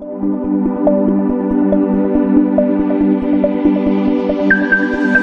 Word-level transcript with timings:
Thank 0.00 0.22
you. 5.14 5.19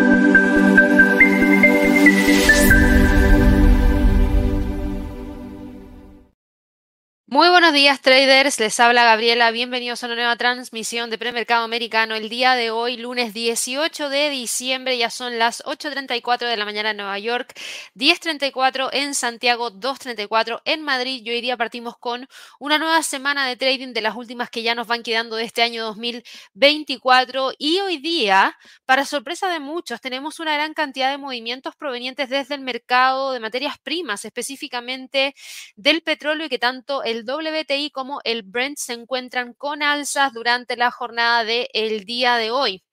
Días 7.78 8.02
traders, 8.02 8.60
les 8.60 8.80
habla 8.80 9.04
Gabriela, 9.04 9.52
bienvenidos 9.52 10.02
a 10.02 10.08
una 10.08 10.16
nueva 10.16 10.36
transmisión 10.36 11.12
de 11.12 11.20
premercado 11.20 11.64
americano. 11.64 12.16
El 12.16 12.28
día 12.28 12.56
de 12.56 12.72
hoy, 12.72 12.98
lunes 12.98 13.36
18 13.36 14.10
de 14.10 14.32
diciembre, 14.32 14.98
ya 14.98 15.12
son 15.12 15.38
las 15.38 15.64
8.34 15.64 16.50
de 16.50 16.58
la 16.58 16.66
mañana 16.66 16.90
en 16.90 16.98
Nueva 16.98 17.20
York, 17.20 17.54
10.34 17.94 18.90
en 18.94 19.14
Santiago, 19.14 19.70
2.34 19.70 20.62
en 20.66 20.82
Madrid. 20.82 21.22
Y 21.24 21.30
hoy 21.30 21.42
día 21.42 21.56
partimos 21.56 21.96
con 22.00 22.28
una 22.60 22.80
nueva 22.80 23.04
semana 23.04 23.48
de 23.48 23.56
trading 23.56 23.94
de 23.94 24.02
las 24.02 24.16
últimas 24.16 24.50
que 24.50 24.64
ya 24.64 24.74
nos 24.74 24.88
van 24.88 25.04
quedando 25.04 25.36
de 25.36 25.44
este 25.44 25.62
año 25.62 25.84
2024. 25.84 27.52
Y 27.60 27.80
hoy 27.82 27.98
día, 27.98 28.58
para 28.88 29.06
sorpresa 29.06 29.50
de 29.50 29.60
muchos, 29.60 30.02
tenemos 30.02 30.40
una 30.40 30.56
gran 30.56 30.74
cantidad 30.74 31.12
de 31.12 31.20
movimientos 31.20 31.76
provenientes 31.76 32.28
desde 32.28 32.56
el 32.56 32.62
mercado 32.62 33.34
de 33.34 33.40
materias 33.40 33.78
primas, 33.78 34.26
específicamente 34.26 35.36
del 35.76 36.02
petróleo 36.02 36.48
y 36.48 36.50
que 36.50 36.58
tanto 36.58 37.04
el 37.04 37.24
el 37.28 37.67
WTI 37.68 37.92
como 37.92 38.22
el 38.24 38.44
Brent 38.44 38.78
se 38.78 38.94
encuentran 38.94 39.54
con 39.54 39.84
alzas 39.84 40.34
durante 40.34 40.78
la 40.78 40.92
jornada 40.92 41.44
del 41.44 42.06
día 42.06 42.38
de 42.38 42.52
hoy. 42.52 42.84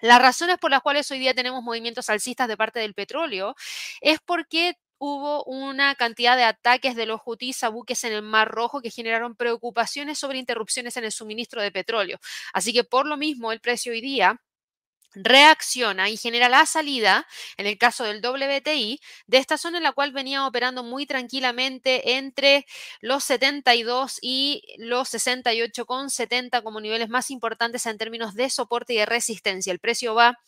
Las 0.00 0.20
razones 0.20 0.58
por 0.58 0.70
las 0.70 0.80
cuales 0.80 1.10
hoy 1.10 1.18
día 1.18 1.34
tenemos 1.34 1.62
movimientos 1.62 2.08
alcistas 2.10 2.48
de 2.48 2.56
parte 2.56 2.80
del 2.80 2.94
petróleo 2.94 3.54
es 4.00 4.18
porque 4.24 4.74
hubo 4.98 5.44
una 5.44 5.94
cantidad 5.94 6.36
de 6.36 6.44
ataques 6.44 6.94
de 6.96 7.06
los 7.06 7.20
hutíes 7.24 7.62
a 7.64 7.68
buques 7.70 8.04
en 8.04 8.12
el 8.12 8.22
Mar 8.22 8.48
Rojo 8.48 8.80
que 8.80 8.90
generaron 8.90 9.34
preocupaciones 9.36 10.18
sobre 10.18 10.38
interrupciones 10.38 10.96
en 10.96 11.04
el 11.04 11.12
suministro 11.12 11.62
de 11.62 11.72
petróleo. 11.72 12.18
Así 12.52 12.72
que 12.72 12.84
por 12.84 13.06
lo 13.06 13.16
mismo 13.16 13.52
el 13.52 13.60
precio 13.60 13.92
hoy 13.92 14.00
día 14.00 14.40
reacciona 15.14 16.08
y 16.08 16.16
genera 16.16 16.48
la 16.48 16.66
salida, 16.66 17.26
en 17.56 17.66
el 17.66 17.78
caso 17.78 18.04
del 18.04 18.20
WTI, 18.24 19.00
de 19.26 19.38
esta 19.38 19.58
zona 19.58 19.78
en 19.78 19.84
la 19.84 19.92
cual 19.92 20.12
venía 20.12 20.46
operando 20.46 20.82
muy 20.82 21.06
tranquilamente 21.06 22.16
entre 22.16 22.66
los 23.00 23.24
72 23.24 24.18
y 24.22 24.62
los 24.78 25.12
68,70 25.12 26.62
como 26.62 26.80
niveles 26.80 27.08
más 27.08 27.30
importantes 27.30 27.86
en 27.86 27.98
términos 27.98 28.34
de 28.34 28.50
soporte 28.50 28.94
y 28.94 28.96
de 28.98 29.06
resistencia. 29.06 29.72
El 29.72 29.80
precio 29.80 30.14
va 30.14 30.38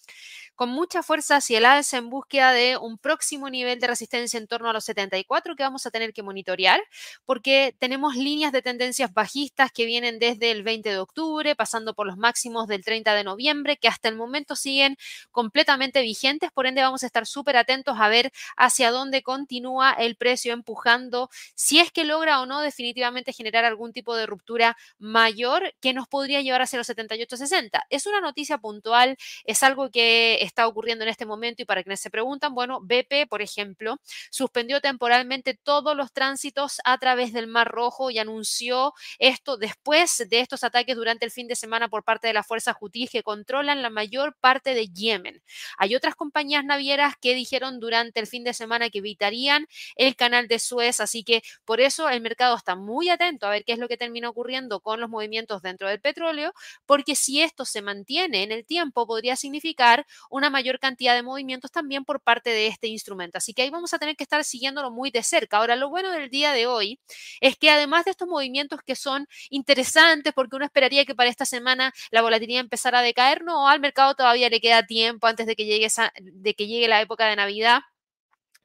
con 0.54 0.70
mucha 0.70 1.02
fuerza 1.02 1.36
hacia 1.36 1.58
el 1.58 1.64
alza 1.64 1.98
en 1.98 2.10
búsqueda 2.10 2.52
de 2.52 2.76
un 2.76 2.98
próximo 2.98 3.50
nivel 3.50 3.80
de 3.80 3.86
resistencia 3.86 4.38
en 4.38 4.46
torno 4.46 4.70
a 4.70 4.72
los 4.72 4.84
74 4.84 5.56
que 5.56 5.62
vamos 5.62 5.86
a 5.86 5.90
tener 5.90 6.12
que 6.12 6.22
monitorear, 6.22 6.80
porque 7.24 7.74
tenemos 7.78 8.16
líneas 8.16 8.52
de 8.52 8.62
tendencias 8.62 9.12
bajistas 9.12 9.72
que 9.72 9.86
vienen 9.86 10.18
desde 10.18 10.50
el 10.50 10.62
20 10.62 10.90
de 10.90 10.98
octubre, 10.98 11.56
pasando 11.56 11.94
por 11.94 12.06
los 12.06 12.16
máximos 12.16 12.66
del 12.68 12.84
30 12.84 13.14
de 13.14 13.24
noviembre, 13.24 13.76
que 13.76 13.88
hasta 13.88 14.08
el 14.08 14.16
momento 14.16 14.56
siguen 14.56 14.96
completamente 15.30 16.02
vigentes, 16.02 16.50
por 16.52 16.66
ende 16.66 16.82
vamos 16.82 17.02
a 17.02 17.06
estar 17.06 17.26
súper 17.26 17.56
atentos 17.56 17.96
a 17.98 18.08
ver 18.08 18.30
hacia 18.56 18.90
dónde 18.90 19.22
continúa 19.22 19.92
el 19.92 20.16
precio 20.16 20.52
empujando, 20.52 21.28
si 21.54 21.78
es 21.78 21.90
que 21.90 22.04
logra 22.04 22.40
o 22.40 22.46
no 22.46 22.60
definitivamente 22.60 23.32
generar 23.32 23.64
algún 23.64 23.92
tipo 23.92 24.14
de 24.16 24.26
ruptura 24.26 24.76
mayor 24.98 25.74
que 25.80 25.92
nos 25.92 26.08
podría 26.08 26.42
llevar 26.42 26.62
hacia 26.62 26.78
los 26.78 26.88
78-60. 26.88 27.82
Es 27.90 28.06
una 28.06 28.20
noticia 28.20 28.58
puntual, 28.58 29.16
es 29.44 29.62
algo 29.62 29.90
que 29.90 30.41
está 30.42 30.66
ocurriendo 30.66 31.04
en 31.04 31.10
este 31.10 31.26
momento 31.26 31.62
y 31.62 31.64
para 31.64 31.82
quienes 31.82 32.00
se 32.00 32.10
preguntan, 32.10 32.54
bueno, 32.54 32.80
BP, 32.82 33.26
por 33.28 33.42
ejemplo, 33.42 33.98
suspendió 34.30 34.80
temporalmente 34.80 35.54
todos 35.54 35.96
los 35.96 36.12
tránsitos 36.12 36.80
a 36.84 36.98
través 36.98 37.32
del 37.32 37.46
Mar 37.46 37.68
Rojo 37.68 38.10
y 38.10 38.18
anunció 38.18 38.92
esto 39.18 39.56
después 39.56 40.24
de 40.28 40.40
estos 40.40 40.64
ataques 40.64 40.96
durante 40.96 41.24
el 41.24 41.30
fin 41.30 41.48
de 41.48 41.56
semana 41.56 41.88
por 41.88 42.04
parte 42.04 42.26
de 42.26 42.34
las 42.34 42.46
fuerzas 42.46 42.76
hutíes 42.80 43.10
que 43.10 43.22
controlan 43.22 43.82
la 43.82 43.90
mayor 43.90 44.36
parte 44.40 44.74
de 44.74 44.88
Yemen. 44.88 45.42
Hay 45.78 45.94
otras 45.94 46.14
compañías 46.14 46.64
navieras 46.64 47.14
que 47.20 47.34
dijeron 47.34 47.80
durante 47.80 48.20
el 48.20 48.26
fin 48.26 48.44
de 48.44 48.54
semana 48.54 48.90
que 48.90 48.98
evitarían 48.98 49.66
el 49.96 50.16
canal 50.16 50.48
de 50.48 50.58
Suez, 50.58 51.00
así 51.00 51.24
que 51.24 51.42
por 51.64 51.80
eso 51.80 52.08
el 52.08 52.20
mercado 52.20 52.56
está 52.56 52.74
muy 52.74 53.08
atento 53.08 53.46
a 53.46 53.50
ver 53.50 53.64
qué 53.64 53.72
es 53.72 53.78
lo 53.78 53.88
que 53.88 53.96
termina 53.96 54.28
ocurriendo 54.28 54.80
con 54.80 55.00
los 55.00 55.08
movimientos 55.08 55.62
dentro 55.62 55.88
del 55.88 56.00
petróleo, 56.00 56.52
porque 56.86 57.14
si 57.14 57.42
esto 57.42 57.64
se 57.64 57.82
mantiene 57.82 58.42
en 58.42 58.52
el 58.52 58.66
tiempo 58.66 59.06
podría 59.06 59.36
significar 59.36 60.06
una 60.32 60.48
mayor 60.48 60.78
cantidad 60.78 61.14
de 61.14 61.22
movimientos 61.22 61.70
también 61.70 62.04
por 62.04 62.20
parte 62.22 62.50
de 62.50 62.66
este 62.66 62.88
instrumento. 62.88 63.36
Así 63.36 63.52
que 63.52 63.62
ahí 63.62 63.70
vamos 63.70 63.92
a 63.92 63.98
tener 63.98 64.16
que 64.16 64.24
estar 64.24 64.42
siguiéndolo 64.44 64.90
muy 64.90 65.10
de 65.10 65.22
cerca. 65.22 65.58
Ahora, 65.58 65.76
lo 65.76 65.90
bueno 65.90 66.10
del 66.10 66.30
día 66.30 66.52
de 66.52 66.66
hoy 66.66 66.98
es 67.42 67.56
que 67.58 67.70
además 67.70 68.06
de 68.06 68.12
estos 68.12 68.26
movimientos 68.26 68.80
que 68.84 68.96
son 68.96 69.26
interesantes, 69.50 70.32
porque 70.32 70.56
uno 70.56 70.64
esperaría 70.64 71.04
que 71.04 71.14
para 71.14 71.28
esta 71.28 71.44
semana 71.44 71.92
la 72.10 72.22
volatilidad 72.22 72.60
empezara 72.60 73.00
a 73.00 73.02
decaer, 73.02 73.44
no, 73.44 73.68
al 73.68 73.80
mercado 73.80 74.14
todavía 74.14 74.48
le 74.48 74.60
queda 74.60 74.86
tiempo 74.86 75.26
antes 75.26 75.46
de 75.46 75.54
que 75.54 75.66
llegue, 75.66 75.88
de 76.22 76.54
que 76.54 76.66
llegue 76.66 76.88
la 76.88 77.02
época 77.02 77.26
de 77.26 77.36
Navidad. 77.36 77.80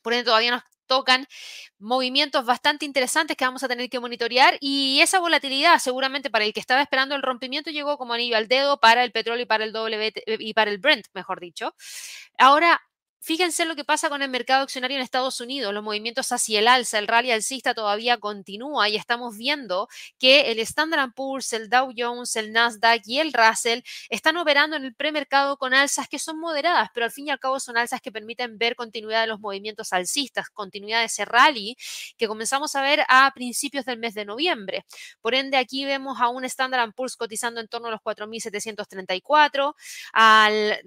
Por 0.01 0.13
ende, 0.13 0.25
todavía 0.25 0.51
nos 0.51 0.63
tocan 0.87 1.27
movimientos 1.79 2.45
bastante 2.45 2.85
interesantes 2.85 3.37
que 3.37 3.45
vamos 3.45 3.63
a 3.63 3.67
tener 3.67 3.89
que 3.89 3.99
monitorear 3.99 4.57
y 4.61 4.99
esa 5.01 5.19
volatilidad 5.19 5.79
seguramente 5.79 6.29
para 6.29 6.45
el 6.45 6.53
que 6.53 6.59
estaba 6.59 6.81
esperando 6.81 7.15
el 7.15 7.21
rompimiento 7.21 7.69
llegó 7.71 7.97
como 7.97 8.13
anillo 8.13 8.37
al 8.37 8.47
dedo 8.47 8.79
para 8.79 9.03
el 9.03 9.11
petróleo 9.11 9.43
y 9.43 9.45
para 9.45 9.63
el 9.65 9.71
WT, 9.73 10.23
y 10.39 10.53
para 10.53 10.71
el 10.71 10.79
Brent, 10.79 11.05
mejor 11.13 11.39
dicho. 11.39 11.75
Ahora, 12.37 12.81
Fíjense 13.19 13.66
lo 13.66 13.75
que 13.75 13.83
pasa 13.83 14.09
con 14.09 14.22
el 14.22 14.29
mercado 14.29 14.63
accionario 14.63 14.95
en 14.95 15.03
Estados 15.03 15.41
Unidos, 15.41 15.73
los 15.73 15.83
movimientos 15.83 16.31
hacia 16.31 16.59
el 16.59 16.67
alza, 16.67 17.00
el 17.00 17.07
rally 17.07 17.31
alcista 17.31 17.73
todavía 17.73 18.17
continúa 18.17 18.88
y 18.89 18.95
estamos 18.95 19.38
viendo 19.38 19.88
que 20.19 20.51
el 20.51 20.59
Standard 20.59 21.13
Poor's, 21.13 21.51
el 21.53 21.69
Dow 21.69 21.91
Jones, 21.97 22.35
el 22.35 22.51
Nasdaq 22.53 23.01
y 23.06 23.19
el 23.19 23.33
Russell 23.33 23.81
están 24.09 24.38
operando 24.38 24.77
en 24.77 24.85
el 24.85 24.95
premercado 24.95 25.57
con 25.57 25.73
alzas 25.73 26.07
que 26.07 26.19
son 26.19 26.39
moderadas, 26.39 26.89
pero 26.94 27.06
al 27.06 27.11
fin 27.11 27.27
y 27.27 27.31
al 27.31 27.39
cabo 27.39 27.59
son 27.59 27.75
alzas 27.77 28.01
que 28.01 28.11
permiten 28.11 28.57
ver 28.57 28.75
continuidad 28.75 29.22
de 29.22 29.27
los 29.27 29.39
movimientos 29.39 29.94
alcistas, 29.94 30.50
continuidad 30.50 31.00
de 31.00 31.06
ese 31.06 31.25
rally 31.25 31.75
que 32.17 32.27
comenzamos 32.27 32.75
a 32.75 32.81
ver 32.81 33.03
a 33.09 33.31
principios 33.33 33.85
del 33.85 33.97
mes 34.00 34.13
de 34.13 34.25
noviembre. 34.25 34.85
Por 35.22 35.35
ende, 35.35 35.57
aquí 35.57 35.85
vemos 35.85 36.19
a 36.22 36.29
un 36.29 36.45
Standard 36.45 36.94
Poor's 36.94 37.16
cotizando 37.16 37.59
en 37.59 37.67
torno 37.67 37.88
a 37.89 37.91
los 37.91 38.01
4.734, 38.01 39.73
al 40.13 40.79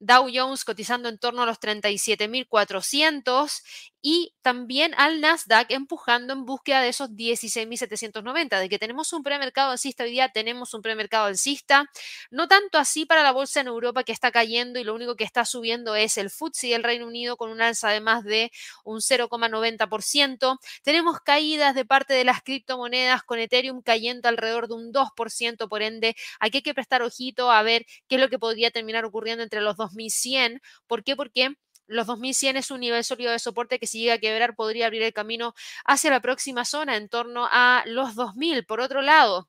Dow 0.00 0.28
Jones 0.32 0.64
cotizando 0.64 1.08
en 1.08 1.18
torno 1.18 1.42
a 1.42 1.46
los 1.46 1.60
37.400 1.60 3.62
y 4.00 4.34
también 4.42 4.94
al 4.96 5.20
Nasdaq 5.20 5.70
empujando 5.70 6.32
en 6.32 6.44
búsqueda 6.44 6.80
de 6.82 6.88
esos 6.88 7.10
16.790. 7.10 8.58
De 8.60 8.68
que 8.68 8.78
tenemos 8.78 9.12
un 9.12 9.22
premercado 9.22 9.72
alcista 9.72 10.04
hoy 10.04 10.12
día, 10.12 10.28
tenemos 10.30 10.74
un 10.74 10.82
premercado 10.82 11.26
alcista. 11.26 11.90
No 12.30 12.48
tanto 12.48 12.78
así 12.78 13.06
para 13.06 13.22
la 13.22 13.32
bolsa 13.32 13.60
en 13.60 13.66
Europa 13.66 14.04
que 14.04 14.12
está 14.12 14.30
cayendo 14.30 14.78
y 14.78 14.84
lo 14.84 14.94
único 14.94 15.16
que 15.16 15.24
está 15.24 15.44
subiendo 15.44 15.94
es 15.94 16.16
el 16.18 16.30
FTSE 16.30 16.68
del 16.68 16.84
Reino 16.84 17.06
Unido 17.06 17.36
con 17.36 17.50
un 17.50 17.60
alza 17.60 17.90
de 17.90 18.00
más 18.00 18.24
de 18.24 18.52
un 18.84 19.00
0,90%. 19.00 20.58
Tenemos 20.82 21.20
caídas 21.20 21.74
de 21.74 21.84
parte 21.84 22.14
de 22.14 22.24
las 22.24 22.42
criptomonedas 22.42 23.22
con 23.22 23.38
Ethereum 23.38 23.82
cayendo 23.82 24.28
alrededor 24.28 24.68
de 24.68 24.74
un 24.74 24.92
2%. 24.92 25.68
Por 25.68 25.82
ende, 25.82 26.14
aquí 26.40 26.58
hay 26.58 26.62
que 26.62 26.74
prestar 26.74 27.02
ojito 27.02 27.50
a 27.50 27.62
ver 27.62 27.84
qué 28.08 28.16
es 28.16 28.20
lo 28.20 28.28
que 28.28 28.38
podría 28.38 28.70
terminar 28.70 29.04
ocurriendo 29.04 29.42
entre 29.42 29.60
los 29.60 29.76
2100. 29.76 30.60
¿Por 30.86 31.04
qué? 31.04 31.16
Porque 31.16 31.54
los 31.88 32.06
2100 32.06 32.56
es 32.56 32.70
un 32.70 32.80
nivel 32.80 33.04
sólido 33.04 33.32
de 33.32 33.38
soporte 33.38 33.78
que 33.78 33.86
si 33.86 34.00
llega 34.00 34.14
a 34.14 34.18
quebrar 34.18 34.54
podría 34.54 34.86
abrir 34.86 35.02
el 35.02 35.12
camino 35.12 35.54
hacia 35.84 36.10
la 36.10 36.20
próxima 36.20 36.64
zona 36.64 36.96
en 36.96 37.08
torno 37.08 37.48
a 37.50 37.82
los 37.86 38.14
2000. 38.14 38.64
Por 38.66 38.80
otro 38.80 39.02
lado, 39.02 39.48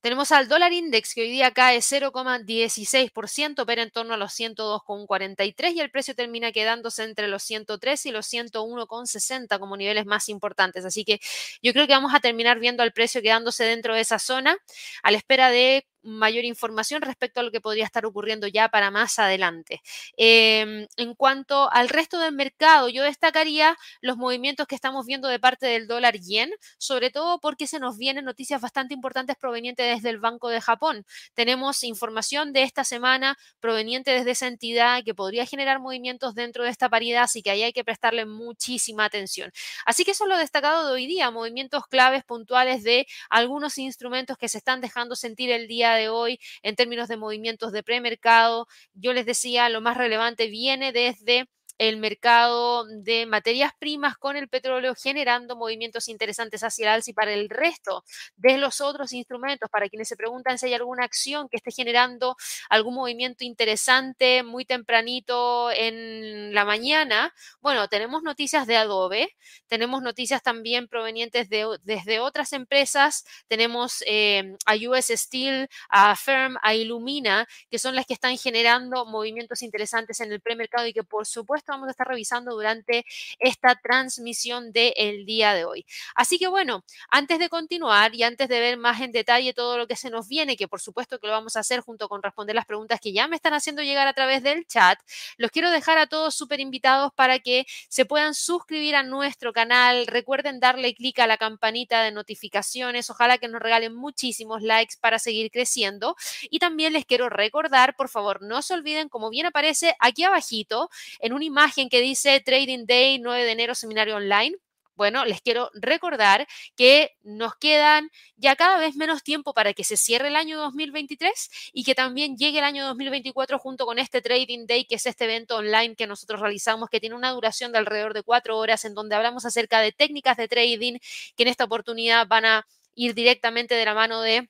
tenemos 0.00 0.30
al 0.30 0.46
dólar 0.46 0.72
index 0.72 1.14
que 1.14 1.22
hoy 1.22 1.30
día 1.30 1.50
cae 1.50 1.78
0,16%, 1.78 3.64
pero 3.66 3.82
en 3.82 3.90
torno 3.90 4.14
a 4.14 4.16
los 4.16 4.32
102,43 4.38 5.74
y 5.74 5.80
el 5.80 5.90
precio 5.90 6.14
termina 6.14 6.52
quedándose 6.52 7.02
entre 7.02 7.28
los 7.28 7.42
103 7.42 8.06
y 8.06 8.10
los 8.12 8.32
101,60 8.32 9.58
como 9.58 9.76
niveles 9.76 10.06
más 10.06 10.28
importantes. 10.28 10.84
Así 10.84 11.04
que 11.04 11.18
yo 11.62 11.72
creo 11.72 11.86
que 11.86 11.94
vamos 11.94 12.14
a 12.14 12.20
terminar 12.20 12.60
viendo 12.60 12.82
al 12.82 12.92
precio 12.92 13.22
quedándose 13.22 13.64
dentro 13.64 13.94
de 13.94 14.02
esa 14.02 14.18
zona 14.18 14.56
a 15.02 15.10
la 15.10 15.16
espera 15.16 15.50
de 15.50 15.86
mayor 16.06 16.44
información 16.44 17.02
respecto 17.02 17.40
a 17.40 17.42
lo 17.42 17.50
que 17.50 17.60
podría 17.60 17.84
estar 17.84 18.06
ocurriendo 18.06 18.46
ya 18.46 18.68
para 18.68 18.90
más 18.90 19.18
adelante. 19.18 19.82
Em, 20.16 20.86
en 20.96 21.14
cuanto 21.14 21.70
al 21.72 21.88
resto 21.88 22.18
del 22.18 22.34
mercado, 22.34 22.88
yo 22.88 23.02
destacaría 23.02 23.76
los 24.00 24.16
movimientos 24.16 24.66
que 24.66 24.74
estamos 24.74 25.06
viendo 25.06 25.28
de 25.28 25.38
parte 25.38 25.66
del 25.66 25.86
dólar 25.86 26.18
yen, 26.18 26.50
sobre 26.78 27.10
todo 27.10 27.40
porque 27.40 27.66
se 27.66 27.78
nos 27.78 27.98
vienen 27.98 28.24
noticias 28.24 28.60
bastante 28.60 28.94
importantes 28.94 29.36
provenientes 29.36 29.96
desde 29.96 30.10
el 30.10 30.18
Banco 30.18 30.48
de 30.48 30.60
Japón. 30.60 31.04
Tenemos 31.34 31.82
información 31.82 32.52
de 32.52 32.62
esta 32.62 32.84
semana 32.84 33.36
proveniente 33.60 34.10
desde 34.12 34.30
esa 34.32 34.46
entidad 34.46 35.02
que 35.04 35.14
podría 35.14 35.46
generar 35.46 35.80
movimientos 35.80 36.34
dentro 36.34 36.64
de 36.64 36.70
esta 36.70 36.88
paridad, 36.88 37.24
así 37.24 37.42
que 37.42 37.50
ahí 37.50 37.62
hay 37.62 37.72
que 37.72 37.84
prestarle 37.84 38.26
muchísima 38.26 39.04
atención. 39.04 39.50
Así 39.84 40.04
que 40.04 40.12
eso 40.12 40.24
es 40.24 40.30
lo 40.30 40.38
destacado 40.38 40.86
de 40.86 40.92
hoy 40.92 41.06
día, 41.06 41.30
movimientos 41.30 41.86
claves 41.86 42.24
puntuales 42.24 42.82
de 42.82 43.06
algunos 43.30 43.78
instrumentos 43.78 44.36
que 44.38 44.48
se 44.48 44.58
están 44.58 44.80
dejando 44.80 45.16
sentir 45.16 45.50
el 45.50 45.66
día 45.68 45.95
hoy 46.08 46.38
en 46.62 46.76
términos 46.76 47.08
de 47.08 47.16
movimientos 47.16 47.72
de 47.72 47.82
premercado. 47.82 48.66
Yo 48.94 49.12
les 49.12 49.26
decía, 49.26 49.68
lo 49.68 49.80
más 49.80 49.96
relevante 49.96 50.48
viene 50.48 50.92
desde 50.92 51.48
el 51.78 51.96
mercado 51.98 52.84
de 52.86 53.26
materias 53.26 53.72
primas 53.78 54.16
con 54.16 54.36
el 54.36 54.48
petróleo 54.48 54.94
generando 54.94 55.56
movimientos 55.56 56.08
interesantes 56.08 56.62
hacia 56.62 56.84
el 56.84 56.88
alza 56.94 57.10
y 57.10 57.14
para 57.14 57.32
el 57.32 57.48
resto 57.48 58.04
de 58.36 58.58
los 58.58 58.80
otros 58.80 59.12
instrumentos, 59.12 59.68
para 59.70 59.88
quienes 59.88 60.08
se 60.08 60.16
preguntan 60.16 60.58
si 60.58 60.66
hay 60.66 60.74
alguna 60.74 61.04
acción 61.04 61.48
que 61.48 61.56
esté 61.58 61.70
generando 61.70 62.36
algún 62.70 62.94
movimiento 62.94 63.44
interesante 63.44 64.42
muy 64.42 64.64
tempranito 64.64 65.70
en 65.70 66.54
la 66.54 66.64
mañana, 66.64 67.34
bueno, 67.60 67.88
tenemos 67.88 68.22
noticias 68.22 68.66
de 68.66 68.76
Adobe, 68.76 69.36
tenemos 69.66 70.02
noticias 70.02 70.42
también 70.42 70.88
provenientes 70.88 71.48
de, 71.48 71.66
desde 71.82 72.20
otras 72.20 72.52
empresas, 72.52 73.24
tenemos 73.48 74.02
eh, 74.06 74.56
a 74.66 74.74
US 74.88 75.06
Steel, 75.08 75.68
a 75.88 76.16
Firm, 76.16 76.56
a 76.62 76.74
Illumina, 76.74 77.46
que 77.70 77.78
son 77.78 77.94
las 77.94 78.06
que 78.06 78.14
están 78.14 78.36
generando 78.38 79.04
movimientos 79.06 79.62
interesantes 79.62 80.20
en 80.20 80.32
el 80.32 80.40
premercado 80.40 80.86
y 80.86 80.92
que 80.92 81.04
por 81.04 81.26
supuesto 81.26 81.65
vamos 81.72 81.88
a 81.88 81.90
estar 81.90 82.06
revisando 82.06 82.52
durante 82.54 83.04
esta 83.38 83.74
transmisión 83.76 84.72
del 84.72 85.26
día 85.26 85.54
de 85.54 85.64
hoy. 85.64 85.86
Así 86.14 86.38
que 86.38 86.48
bueno, 86.48 86.84
antes 87.10 87.38
de 87.38 87.48
continuar 87.48 88.14
y 88.14 88.22
antes 88.22 88.48
de 88.48 88.60
ver 88.60 88.76
más 88.76 89.00
en 89.00 89.12
detalle 89.12 89.54
todo 89.54 89.78
lo 89.78 89.86
que 89.86 89.96
se 89.96 90.10
nos 90.10 90.28
viene, 90.28 90.56
que 90.56 90.68
por 90.68 90.80
supuesto 90.80 91.18
que 91.18 91.26
lo 91.26 91.32
vamos 91.32 91.56
a 91.56 91.60
hacer 91.60 91.80
junto 91.80 92.08
con 92.08 92.22
responder 92.22 92.54
las 92.54 92.66
preguntas 92.66 93.00
que 93.00 93.12
ya 93.12 93.28
me 93.28 93.36
están 93.36 93.54
haciendo 93.54 93.82
llegar 93.82 94.06
a 94.06 94.12
través 94.12 94.42
del 94.42 94.66
chat, 94.66 94.98
los 95.36 95.50
quiero 95.50 95.70
dejar 95.70 95.98
a 95.98 96.06
todos 96.06 96.34
súper 96.34 96.60
invitados 96.60 97.12
para 97.14 97.38
que 97.38 97.66
se 97.88 98.04
puedan 98.04 98.34
suscribir 98.34 98.94
a 98.96 99.02
nuestro 99.02 99.52
canal. 99.52 100.06
Recuerden 100.06 100.60
darle 100.60 100.94
clic 100.94 101.18
a 101.18 101.26
la 101.26 101.36
campanita 101.36 102.02
de 102.02 102.12
notificaciones. 102.12 103.10
Ojalá 103.10 103.38
que 103.38 103.48
nos 103.48 103.60
regalen 103.60 103.94
muchísimos 103.94 104.62
likes 104.62 104.94
para 105.00 105.18
seguir 105.18 105.50
creciendo. 105.50 106.16
Y 106.50 106.58
también 106.58 106.92
les 106.92 107.04
quiero 107.04 107.28
recordar, 107.28 107.96
por 107.96 108.08
favor, 108.08 108.42
no 108.42 108.62
se 108.62 108.74
olviden, 108.74 109.08
como 109.08 109.30
bien 109.30 109.46
aparece 109.46 109.96
aquí 110.00 110.24
abajito, 110.24 110.90
en 111.20 111.32
una 111.32 111.44
imagen 111.44 111.55
que 111.90 112.00
dice 112.02 112.40
Trading 112.40 112.84
Day 112.86 113.18
9 113.18 113.44
de 113.44 113.52
enero, 113.52 113.74
seminario 113.74 114.16
online. 114.16 114.56
Bueno, 114.94 115.24
les 115.24 115.40
quiero 115.40 115.70
recordar 115.74 116.46
que 116.76 117.16
nos 117.22 117.54
quedan 117.56 118.10
ya 118.36 118.56
cada 118.56 118.78
vez 118.78 118.96
menos 118.96 119.22
tiempo 119.22 119.54
para 119.54 119.72
que 119.72 119.84
se 119.84 119.96
cierre 119.96 120.28
el 120.28 120.36
año 120.36 120.58
2023 120.58 121.70
y 121.72 121.84
que 121.84 121.94
también 121.94 122.36
llegue 122.36 122.58
el 122.58 122.64
año 122.64 122.86
2024 122.86 123.58
junto 123.58 123.86
con 123.86 123.98
este 123.98 124.20
Trading 124.22 124.66
Day, 124.66 124.84
que 124.86 124.96
es 124.96 125.06
este 125.06 125.24
evento 125.24 125.56
online 125.56 125.96
que 125.96 126.06
nosotros 126.06 126.40
realizamos, 126.40 126.88
que 126.90 127.00
tiene 127.00 127.14
una 127.14 127.30
duración 127.30 127.72
de 127.72 127.78
alrededor 127.78 128.14
de 128.14 128.22
cuatro 128.22 128.58
horas, 128.58 128.84
en 128.84 128.94
donde 128.94 129.14
hablamos 129.16 129.44
acerca 129.46 129.80
de 129.80 129.92
técnicas 129.92 130.36
de 130.36 130.48
trading 130.48 130.98
que 131.36 131.42
en 131.42 131.48
esta 131.48 131.64
oportunidad 131.64 132.26
van 132.26 132.44
a 132.46 132.66
ir 132.94 133.14
directamente 133.14 133.74
de 133.74 133.84
la 133.84 133.94
mano 133.94 134.20
de 134.22 134.48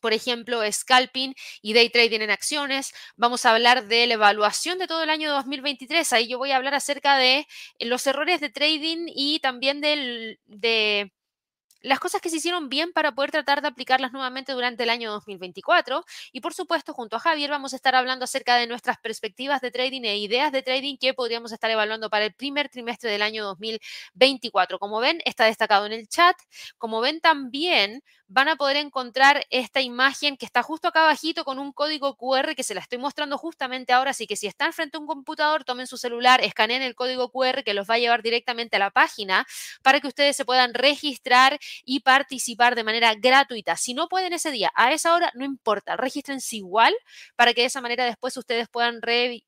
por 0.00 0.12
ejemplo, 0.12 0.60
scalping 0.70 1.34
y 1.62 1.72
day 1.74 1.90
trading 1.90 2.20
en 2.20 2.30
acciones. 2.30 2.92
Vamos 3.16 3.44
a 3.46 3.52
hablar 3.52 3.86
de 3.88 4.06
la 4.06 4.14
evaluación 4.14 4.78
de 4.78 4.86
todo 4.86 5.02
el 5.02 5.10
año 5.10 5.32
2023. 5.32 6.12
Ahí 6.12 6.28
yo 6.28 6.38
voy 6.38 6.52
a 6.52 6.56
hablar 6.56 6.74
acerca 6.74 7.16
de 7.18 7.46
los 7.80 8.06
errores 8.06 8.40
de 8.40 8.50
trading 8.50 9.06
y 9.08 9.40
también 9.40 9.80
del, 9.80 10.38
de 10.46 11.12
las 11.86 12.00
cosas 12.00 12.20
que 12.20 12.30
se 12.30 12.36
hicieron 12.38 12.68
bien 12.68 12.92
para 12.92 13.12
poder 13.12 13.30
tratar 13.30 13.62
de 13.62 13.68
aplicarlas 13.68 14.12
nuevamente 14.12 14.52
durante 14.52 14.82
el 14.82 14.90
año 14.90 15.12
2024. 15.12 16.04
Y 16.32 16.40
por 16.40 16.52
supuesto, 16.52 16.92
junto 16.92 17.16
a 17.16 17.20
Javier 17.20 17.50
vamos 17.50 17.72
a 17.72 17.76
estar 17.76 17.94
hablando 17.94 18.24
acerca 18.24 18.56
de 18.56 18.66
nuestras 18.66 18.98
perspectivas 18.98 19.60
de 19.60 19.70
trading 19.70 20.02
e 20.02 20.18
ideas 20.18 20.52
de 20.52 20.62
trading 20.62 20.96
que 20.98 21.14
podríamos 21.14 21.52
estar 21.52 21.70
evaluando 21.70 22.10
para 22.10 22.24
el 22.24 22.34
primer 22.34 22.68
trimestre 22.68 23.10
del 23.10 23.22
año 23.22 23.44
2024. 23.44 24.78
Como 24.78 24.98
ven, 25.00 25.20
está 25.24 25.44
destacado 25.44 25.86
en 25.86 25.92
el 25.92 26.08
chat. 26.08 26.36
Como 26.78 27.00
ven 27.00 27.20
también, 27.20 28.02
van 28.28 28.48
a 28.48 28.56
poder 28.56 28.76
encontrar 28.76 29.46
esta 29.50 29.80
imagen 29.80 30.36
que 30.36 30.46
está 30.46 30.62
justo 30.62 30.88
acá 30.88 31.02
abajito 31.02 31.44
con 31.44 31.58
un 31.58 31.72
código 31.72 32.16
QR 32.16 32.54
que 32.54 32.62
se 32.62 32.74
la 32.74 32.80
estoy 32.80 32.98
mostrando 32.98 33.38
justamente 33.38 33.92
ahora. 33.92 34.10
Así 34.10 34.26
que 34.26 34.36
si 34.36 34.46
están 34.46 34.72
frente 34.72 34.96
a 34.96 35.00
un 35.00 35.06
computador, 35.06 35.64
tomen 35.64 35.86
su 35.86 35.96
celular, 35.96 36.40
escaneen 36.42 36.82
el 36.82 36.94
código 36.94 37.30
QR 37.30 37.62
que 37.64 37.74
los 37.74 37.88
va 37.88 37.94
a 37.94 37.98
llevar 37.98 38.22
directamente 38.22 38.76
a 38.76 38.78
la 38.78 38.90
página 38.90 39.46
para 39.82 40.00
que 40.00 40.08
ustedes 40.08 40.36
se 40.36 40.44
puedan 40.44 40.74
registrar 40.74 41.58
y 41.84 42.00
participar 42.00 42.74
de 42.74 42.84
manera 42.84 43.14
gratuita. 43.14 43.76
Si 43.76 43.94
no 43.94 44.08
pueden 44.08 44.32
ese 44.32 44.50
día, 44.50 44.70
a 44.74 44.92
esa 44.92 45.14
hora, 45.14 45.30
no 45.34 45.44
importa, 45.44 45.96
regístrense 45.96 46.56
igual 46.56 46.94
para 47.36 47.54
que 47.54 47.62
de 47.62 47.66
esa 47.68 47.80
manera 47.80 48.04
después 48.04 48.36
ustedes 48.36 48.68
puedan 48.68 49.00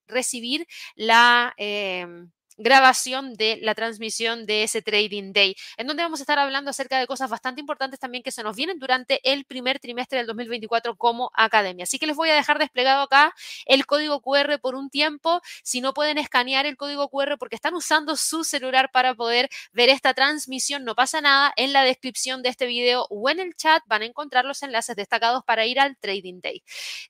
recibir 0.06 0.66
la... 0.96 1.54
Em, 1.56 2.30
grabación 2.58 3.34
de 3.34 3.58
la 3.62 3.74
transmisión 3.74 4.44
de 4.46 4.64
ese 4.64 4.82
Trading 4.82 5.32
Day, 5.32 5.56
en 5.76 5.86
donde 5.86 6.02
vamos 6.02 6.20
a 6.20 6.24
estar 6.24 6.38
hablando 6.38 6.70
acerca 6.70 6.98
de 6.98 7.06
cosas 7.06 7.30
bastante 7.30 7.60
importantes 7.60 7.98
también 7.98 8.22
que 8.22 8.32
se 8.32 8.42
nos 8.42 8.56
vienen 8.56 8.78
durante 8.78 9.20
el 9.30 9.44
primer 9.44 9.78
trimestre 9.78 10.18
del 10.18 10.26
2024 10.26 10.96
como 10.96 11.30
academia. 11.34 11.84
Así 11.84 11.98
que 11.98 12.06
les 12.06 12.16
voy 12.16 12.30
a 12.30 12.34
dejar 12.34 12.58
desplegado 12.58 13.02
acá 13.02 13.34
el 13.66 13.86
código 13.86 14.20
QR 14.20 14.58
por 14.60 14.74
un 14.74 14.90
tiempo. 14.90 15.40
Si 15.62 15.80
no 15.80 15.94
pueden 15.94 16.18
escanear 16.18 16.66
el 16.66 16.76
código 16.76 17.08
QR 17.08 17.38
porque 17.38 17.56
están 17.56 17.74
usando 17.74 18.16
su 18.16 18.44
celular 18.44 18.90
para 18.92 19.14
poder 19.14 19.48
ver 19.72 19.88
esta 19.88 20.14
transmisión, 20.14 20.84
no 20.84 20.94
pasa 20.94 21.20
nada. 21.20 21.52
En 21.56 21.72
la 21.72 21.84
descripción 21.84 22.42
de 22.42 22.48
este 22.50 22.66
video 22.66 23.06
o 23.10 23.30
en 23.30 23.40
el 23.40 23.54
chat 23.54 23.82
van 23.86 24.02
a 24.02 24.06
encontrar 24.06 24.44
los 24.44 24.62
enlaces 24.62 24.96
destacados 24.96 25.44
para 25.44 25.66
ir 25.66 25.80
al 25.80 25.96
Trading 25.96 26.40
Day. 26.40 26.62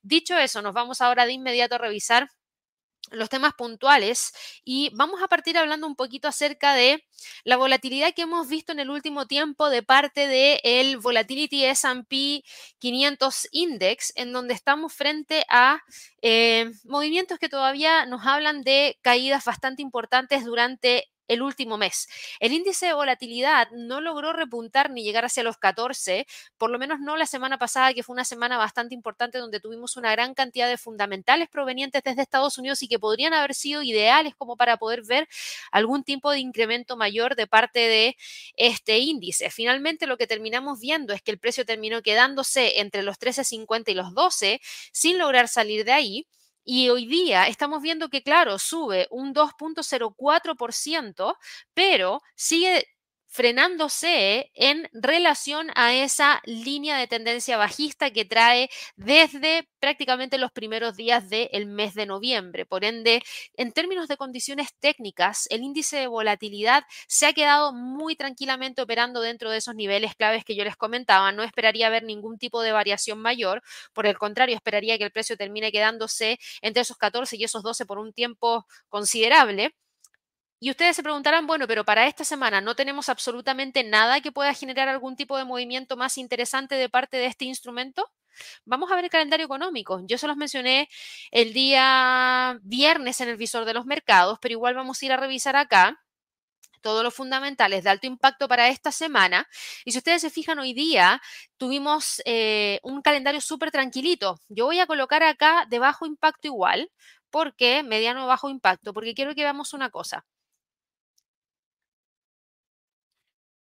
Dicho 0.02 0.36
eso, 0.36 0.62
nos 0.62 0.74
vamos 0.74 1.00
ahora 1.00 1.26
de 1.26 1.32
inmediato 1.32 1.76
a 1.76 1.78
revisar 1.78 2.28
los 3.12 3.28
temas 3.28 3.54
puntuales 3.54 4.32
y 4.64 4.90
vamos 4.94 5.22
a 5.22 5.28
partir 5.28 5.58
hablando 5.58 5.86
un 5.86 5.96
poquito 5.96 6.28
acerca 6.28 6.74
de 6.74 7.04
la 7.44 7.56
volatilidad 7.56 8.14
que 8.14 8.22
hemos 8.22 8.48
visto 8.48 8.72
en 8.72 8.80
el 8.80 8.90
último 8.90 9.26
tiempo 9.26 9.68
de 9.70 9.82
parte 9.82 10.26
del 10.26 10.60
el 10.62 10.96
Volatility 10.98 11.64
S&P 11.64 12.42
500 12.78 13.48
Index, 13.52 14.12
en 14.16 14.32
donde 14.32 14.54
estamos 14.54 14.92
frente 14.92 15.44
a 15.48 15.80
eh, 16.22 16.70
movimientos 16.84 17.38
que 17.38 17.48
todavía 17.48 18.06
nos 18.06 18.26
hablan 18.26 18.62
de 18.62 18.98
caídas 19.02 19.44
bastante 19.44 19.82
importantes 19.82 20.44
durante 20.44 21.08
el 21.28 21.42
último 21.42 21.78
mes. 21.78 22.08
El 22.40 22.52
índice 22.52 22.86
de 22.86 22.92
volatilidad 22.94 23.70
no 23.72 24.00
logró 24.00 24.32
repuntar 24.32 24.90
ni 24.90 25.02
llegar 25.04 25.24
hacia 25.24 25.42
los 25.42 25.58
14, 25.58 26.26
por 26.56 26.70
lo 26.70 26.78
menos 26.78 27.00
no 27.00 27.16
la 27.16 27.26
semana 27.26 27.58
pasada, 27.58 27.94
que 27.94 28.02
fue 28.02 28.14
una 28.14 28.24
semana 28.24 28.58
bastante 28.58 28.94
importante 28.94 29.38
donde 29.38 29.60
tuvimos 29.60 29.96
una 29.96 30.10
gran 30.12 30.34
cantidad 30.34 30.68
de 30.68 30.78
fundamentales 30.78 31.48
provenientes 31.48 32.02
desde 32.02 32.22
Estados 32.22 32.58
Unidos 32.58 32.82
y 32.82 32.88
que 32.88 32.98
podrían 32.98 33.34
haber 33.34 33.54
sido 33.54 33.82
ideales 33.82 34.34
como 34.34 34.56
para 34.56 34.76
poder 34.78 35.02
ver 35.06 35.28
algún 35.70 36.04
tipo 36.04 36.30
de 36.30 36.40
incremento 36.40 36.96
mayor 36.96 37.36
de 37.36 37.46
parte 37.46 37.80
de 37.80 38.16
este 38.56 38.98
índice. 38.98 39.50
Finalmente 39.50 40.06
lo 40.06 40.16
que 40.16 40.26
terminamos 40.26 40.80
viendo 40.80 41.12
es 41.12 41.22
que 41.22 41.30
el 41.30 41.38
precio 41.38 41.64
terminó 41.64 42.02
quedándose 42.02 42.80
entre 42.80 43.02
los 43.02 43.18
13.50 43.18 43.92
y 43.92 43.94
los 43.94 44.14
12 44.14 44.60
sin 44.92 45.18
lograr 45.18 45.48
salir 45.48 45.84
de 45.84 45.92
ahí. 45.92 46.26
Y 46.70 46.90
hoy 46.90 47.06
día 47.06 47.46
estamos 47.48 47.80
viendo 47.80 48.10
que, 48.10 48.22
claro, 48.22 48.58
sube 48.58 49.06
un 49.10 49.32
2.04%, 49.32 51.34
pero 51.72 52.20
sigue 52.34 52.84
frenándose 53.28 54.50
en 54.54 54.88
relación 54.92 55.70
a 55.74 55.94
esa 55.94 56.40
línea 56.44 56.96
de 56.96 57.06
tendencia 57.06 57.56
bajista 57.56 58.10
que 58.10 58.24
trae 58.24 58.70
desde 58.96 59.68
prácticamente 59.80 60.38
los 60.38 60.50
primeros 60.50 60.96
días 60.96 61.28
del 61.28 61.66
mes 61.66 61.94
de 61.94 62.06
noviembre. 62.06 62.66
Por 62.66 62.84
ende, 62.84 63.22
en 63.54 63.72
términos 63.72 64.08
de 64.08 64.16
condiciones 64.16 64.68
técnicas, 64.80 65.46
el 65.50 65.62
índice 65.62 65.98
de 65.98 66.06
volatilidad 66.06 66.84
se 67.06 67.26
ha 67.26 67.32
quedado 67.32 67.72
muy 67.72 68.16
tranquilamente 68.16 68.82
operando 68.82 69.20
dentro 69.20 69.50
de 69.50 69.58
esos 69.58 69.74
niveles 69.74 70.14
claves 70.16 70.44
que 70.44 70.56
yo 70.56 70.64
les 70.64 70.76
comentaba. 70.76 71.30
No 71.32 71.42
esperaría 71.42 71.90
ver 71.90 72.02
ningún 72.04 72.38
tipo 72.38 72.62
de 72.62 72.72
variación 72.72 73.18
mayor. 73.18 73.62
Por 73.92 74.06
el 74.06 74.18
contrario, 74.18 74.56
esperaría 74.56 74.98
que 74.98 75.04
el 75.04 75.12
precio 75.12 75.36
termine 75.36 75.70
quedándose 75.72 76.38
entre 76.62 76.82
esos 76.82 76.96
14 76.96 77.36
y 77.36 77.44
esos 77.44 77.62
12 77.62 77.86
por 77.86 77.98
un 77.98 78.12
tiempo 78.12 78.66
considerable. 78.88 79.74
Y 80.60 80.70
ustedes 80.70 80.96
se 80.96 81.02
preguntarán, 81.04 81.46
bueno, 81.46 81.68
pero 81.68 81.84
para 81.84 82.06
esta 82.06 82.24
semana 82.24 82.60
no 82.60 82.74
tenemos 82.74 83.08
absolutamente 83.08 83.84
nada 83.84 84.20
que 84.20 84.32
pueda 84.32 84.54
generar 84.54 84.88
algún 84.88 85.14
tipo 85.14 85.36
de 85.36 85.44
movimiento 85.44 85.96
más 85.96 86.18
interesante 86.18 86.74
de 86.74 86.88
parte 86.88 87.16
de 87.16 87.26
este 87.26 87.44
instrumento. 87.44 88.10
Vamos 88.64 88.90
a 88.90 88.96
ver 88.96 89.04
el 89.04 89.10
calendario 89.10 89.46
económico. 89.46 90.00
Yo 90.06 90.18
se 90.18 90.26
los 90.26 90.36
mencioné 90.36 90.88
el 91.30 91.52
día 91.52 92.58
viernes 92.62 93.20
en 93.20 93.28
el 93.28 93.36
visor 93.36 93.64
de 93.64 93.74
los 93.74 93.86
mercados, 93.86 94.38
pero 94.40 94.52
igual 94.52 94.74
vamos 94.74 95.00
a 95.02 95.06
ir 95.06 95.12
a 95.12 95.16
revisar 95.16 95.56
acá 95.56 96.00
todos 96.80 97.02
los 97.04 97.14
fundamentales 97.14 97.84
de 97.84 97.90
alto 97.90 98.06
impacto 98.06 98.48
para 98.48 98.68
esta 98.68 98.92
semana. 98.92 99.48
Y 99.84 99.92
si 99.92 99.98
ustedes 99.98 100.22
se 100.22 100.30
fijan, 100.30 100.58
hoy 100.58 100.74
día 100.74 101.20
tuvimos 101.56 102.22
eh, 102.24 102.80
un 102.82 103.02
calendario 103.02 103.40
súper 103.40 103.70
tranquilito. 103.70 104.40
Yo 104.48 104.66
voy 104.66 104.80
a 104.80 104.86
colocar 104.86 105.22
acá 105.22 105.66
de 105.68 105.78
bajo 105.78 106.06
impacto 106.06 106.48
igual. 106.48 106.90
¿Por 107.30 107.54
qué? 107.56 107.82
Mediano 107.82 108.26
bajo 108.26 108.48
impacto, 108.50 108.92
porque 108.94 109.14
quiero 109.14 109.34
que 109.34 109.42
veamos 109.42 109.74
una 109.74 109.90
cosa. 109.90 110.24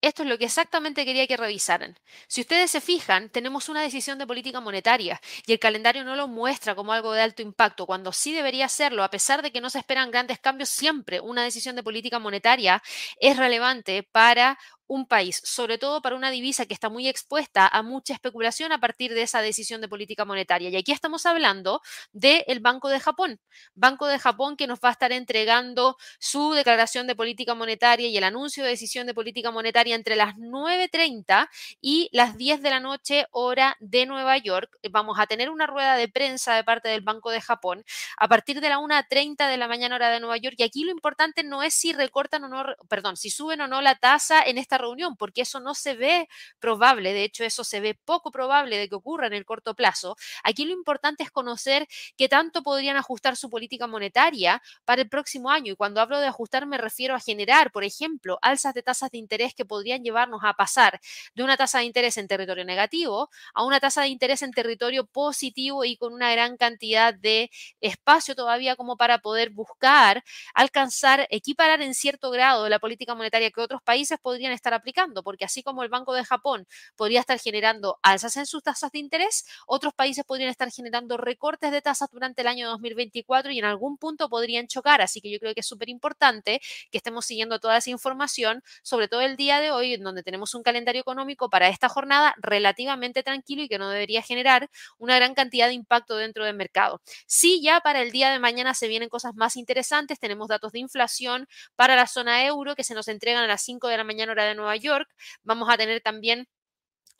Esto 0.01 0.24
es 0.24 0.29
lo 0.29 0.39
que 0.39 0.46
exactamente 0.46 1.05
quería 1.05 1.27
que 1.27 1.38
revisaran. 1.38 1.96
Si 2.27 2.41
ustedes 2.41 2.72
se 2.72 2.81
fijan, 2.81 3.29
tenemos 3.29 3.70
una 3.70 3.84
decisión 3.84 4.17
de 4.17 4.25
política 4.25 4.60
monetaria 4.60 5.22
y 5.46 5.51
el 5.53 5.60
calendario 5.60 6.03
no 6.03 6.15
lo 6.15 6.27
muestra 6.27 6.74
como 6.74 6.91
algo 6.91 7.13
de 7.13 7.22
alto 7.22 7.43
impacto, 7.43 7.86
cuando 7.86 8.12
sí 8.12 8.34
debería 8.34 8.67
serlo, 8.67 9.03
a 9.03 9.12
pesar 9.12 9.43
de 9.43 9.51
que 9.51 9.62
no 9.62 9.70
se 9.70 9.77
esperan 9.77 10.10
grandes 10.10 10.39
cambios, 10.39 10.70
siempre 10.70 11.20
una 11.20 11.43
decisión 11.43 11.75
de 11.75 11.84
política 11.84 12.17
monetaria 12.17 12.81
es 13.20 13.38
relevante 13.38 14.01
para 14.01 14.58
un 14.91 15.05
país, 15.05 15.41
sobre 15.45 15.77
todo 15.77 16.01
para 16.01 16.17
una 16.17 16.29
divisa 16.31 16.65
que 16.65 16.74
está 16.74 16.89
muy 16.89 17.07
expuesta 17.07 17.65
a 17.65 17.81
mucha 17.81 18.13
especulación 18.13 18.74
a 18.74 18.79
partir 18.81 19.13
de 19.13 19.21
esa 19.21 19.41
decisión 19.41 19.79
de 19.79 19.88
política 19.88 20.25
monetaria. 20.25 20.69
Y 20.69 20.75
aquí 20.75 20.91
estamos 20.91 21.25
hablando 21.25 21.81
del 22.12 22.60
Banco 22.60 22.89
de 22.89 23.00
Japón, 23.00 23.39
Banco 23.74 24.07
de 24.07 24.19
Japón 24.19 24.57
que 24.57 24.67
nos 24.67 24.79
va 24.79 24.89
a 24.89 24.91
estar 24.91 25.13
entregando 25.13 25.95
su 26.19 26.51
declaración 26.51 27.07
de 27.07 27.15
política 27.15 27.55
monetaria 27.55 28.10
y 28.10 28.17
el 28.17 28.25
anuncio 28.25 28.65
de 28.65 28.71
decisión 28.71 29.07
de 29.07 29.13
política 29.13 29.50
monetaria 29.50 29.95
entre 29.95 30.17
las 30.17 30.36
9.30 30.36 31.48
y 31.79 32.10
las 32.12 32.36
10 32.36 32.62
de 32.62 32.69
la 32.69 32.81
noche 32.81 33.27
hora 33.31 33.77
de 33.79 34.05
Nueva 34.05 34.38
York. 34.39 34.77
Vamos 34.91 35.17
a 35.19 35.25
tener 35.25 35.50
una 35.50 35.67
rueda 35.67 35.95
de 35.95 36.10
prensa 36.10 36.53
de 36.53 36.65
parte 36.65 36.89
del 36.89 37.00
Banco 37.00 37.31
de 37.31 37.39
Japón 37.39 37.86
a 38.17 38.27
partir 38.27 38.60
de 38.60 38.67
la 38.67 38.79
1.30 38.79 39.48
de 39.50 39.55
la 39.55 39.69
mañana 39.69 39.95
hora 39.95 40.10
de 40.10 40.19
Nueva 40.19 40.36
York. 40.36 40.55
Y 40.57 40.63
aquí 40.63 40.83
lo 40.83 40.91
importante 40.91 41.45
no 41.45 41.63
es 41.63 41.74
si 41.74 41.93
recortan 41.93 42.43
o 42.43 42.50
no, 42.50 42.65
perdón, 42.89 43.15
si 43.15 43.29
suben 43.29 43.62
o 43.62 43.69
no 43.69 43.81
la 43.81 43.95
tasa 43.95 44.43
en 44.43 44.57
esta 44.57 44.80
reunión, 44.81 45.15
porque 45.17 45.41
eso 45.41 45.59
no 45.59 45.73
se 45.75 45.95
ve 45.95 46.27
probable, 46.59 47.13
de 47.13 47.23
hecho 47.23 47.43
eso 47.43 47.63
se 47.63 47.79
ve 47.79 47.95
poco 48.05 48.31
probable 48.31 48.77
de 48.77 48.89
que 48.89 48.95
ocurra 48.95 49.27
en 49.27 49.33
el 49.33 49.45
corto 49.45 49.75
plazo. 49.75 50.15
Aquí 50.43 50.65
lo 50.65 50.73
importante 50.73 51.23
es 51.23 51.31
conocer 51.31 51.88
qué 52.17 52.27
tanto 52.29 52.63
podrían 52.63 52.97
ajustar 52.97 53.35
su 53.35 53.50
política 53.50 53.88
monetaria 53.88 54.61
para 54.85 55.01
el 55.01 55.09
próximo 55.09 55.50
año. 55.51 55.73
Y 55.73 55.75
cuando 55.75 56.01
hablo 56.01 56.19
de 56.19 56.27
ajustar 56.27 56.65
me 56.65 56.77
refiero 56.77 57.15
a 57.15 57.19
generar, 57.19 57.71
por 57.71 57.83
ejemplo, 57.83 58.38
alzas 58.41 58.73
de 58.73 58.83
tasas 58.83 59.11
de 59.11 59.17
interés 59.17 59.53
que 59.55 59.65
podrían 59.65 60.03
llevarnos 60.03 60.41
a 60.43 60.53
pasar 60.53 61.00
de 61.35 61.43
una 61.43 61.57
tasa 61.57 61.79
de 61.79 61.85
interés 61.85 62.17
en 62.17 62.27
territorio 62.27 62.65
negativo 62.65 63.29
a 63.53 63.63
una 63.65 63.79
tasa 63.79 64.01
de 64.01 64.07
interés 64.09 64.41
en 64.41 64.51
territorio 64.51 65.05
positivo 65.05 65.83
y 65.85 65.97
con 65.97 66.13
una 66.13 66.31
gran 66.31 66.57
cantidad 66.57 67.13
de 67.13 67.50
espacio 67.81 68.35
todavía 68.35 68.75
como 68.75 68.97
para 68.97 69.19
poder 69.19 69.50
buscar 69.51 70.23
alcanzar, 70.53 71.27
equiparar 71.29 71.81
en 71.81 71.93
cierto 71.93 72.31
grado 72.31 72.69
la 72.69 72.79
política 72.79 73.15
monetaria 73.15 73.51
que 73.51 73.61
otros 73.61 73.81
países 73.83 74.19
podrían 74.21 74.51
estar 74.53 74.70
aplicando, 74.73 75.23
porque 75.23 75.45
así 75.45 75.63
como 75.63 75.83
el 75.83 75.89
Banco 75.89 76.13
de 76.13 76.23
Japón 76.25 76.67
podría 76.95 77.19
estar 77.19 77.39
generando 77.39 77.99
alzas 78.01 78.37
en 78.37 78.45
sus 78.45 78.63
tasas 78.63 78.91
de 78.91 78.99
interés, 78.99 79.45
otros 79.67 79.93
países 79.93 80.25
podrían 80.25 80.49
estar 80.49 80.69
generando 80.71 81.17
recortes 81.17 81.71
de 81.71 81.81
tasas 81.81 82.09
durante 82.11 82.41
el 82.41 82.47
año 82.47 82.69
2024 82.69 83.51
y 83.51 83.59
en 83.59 83.65
algún 83.65 83.97
punto 83.97 84.29
podrían 84.29 84.67
chocar. 84.67 85.01
Así 85.01 85.21
que 85.21 85.31
yo 85.31 85.39
creo 85.39 85.53
que 85.53 85.61
es 85.61 85.67
súper 85.67 85.89
importante 85.89 86.61
que 86.91 86.97
estemos 86.97 87.25
siguiendo 87.25 87.59
toda 87.59 87.77
esa 87.77 87.89
información, 87.89 88.63
sobre 88.83 89.07
todo 89.07 89.21
el 89.21 89.35
día 89.37 89.59
de 89.59 89.71
hoy, 89.71 89.93
en 89.93 90.03
donde 90.03 90.23
tenemos 90.23 90.53
un 90.55 90.63
calendario 90.63 91.01
económico 91.01 91.49
para 91.49 91.69
esta 91.69 91.89
jornada 91.89 92.35
relativamente 92.37 93.23
tranquilo 93.23 93.63
y 93.63 93.67
que 93.67 93.77
no 93.77 93.89
debería 93.89 94.21
generar 94.21 94.69
una 94.97 95.15
gran 95.15 95.33
cantidad 95.33 95.67
de 95.67 95.73
impacto 95.73 96.15
dentro 96.17 96.45
del 96.45 96.55
mercado. 96.55 97.01
Sí, 97.27 97.61
ya 97.61 97.81
para 97.81 98.01
el 98.01 98.11
día 98.11 98.31
de 98.31 98.39
mañana 98.39 98.73
se 98.73 98.87
vienen 98.87 99.09
cosas 99.09 99.33
más 99.35 99.55
interesantes. 99.55 100.19
Tenemos 100.19 100.47
datos 100.47 100.71
de 100.71 100.79
inflación 100.79 101.47
para 101.75 101.95
la 101.95 102.07
zona 102.07 102.45
euro 102.45 102.75
que 102.75 102.83
se 102.83 102.93
nos 102.93 103.07
entregan 103.07 103.43
a 103.43 103.47
las 103.47 103.61
5 103.61 103.87
de 103.87 103.97
la 103.97 104.03
mañana 104.03 104.31
hora 104.31 104.45
de 104.45 104.50
Nueva 104.55 104.75
York. 104.75 105.10
Vamos 105.43 105.70
a 105.70 105.77
tener 105.77 106.01
también 106.01 106.48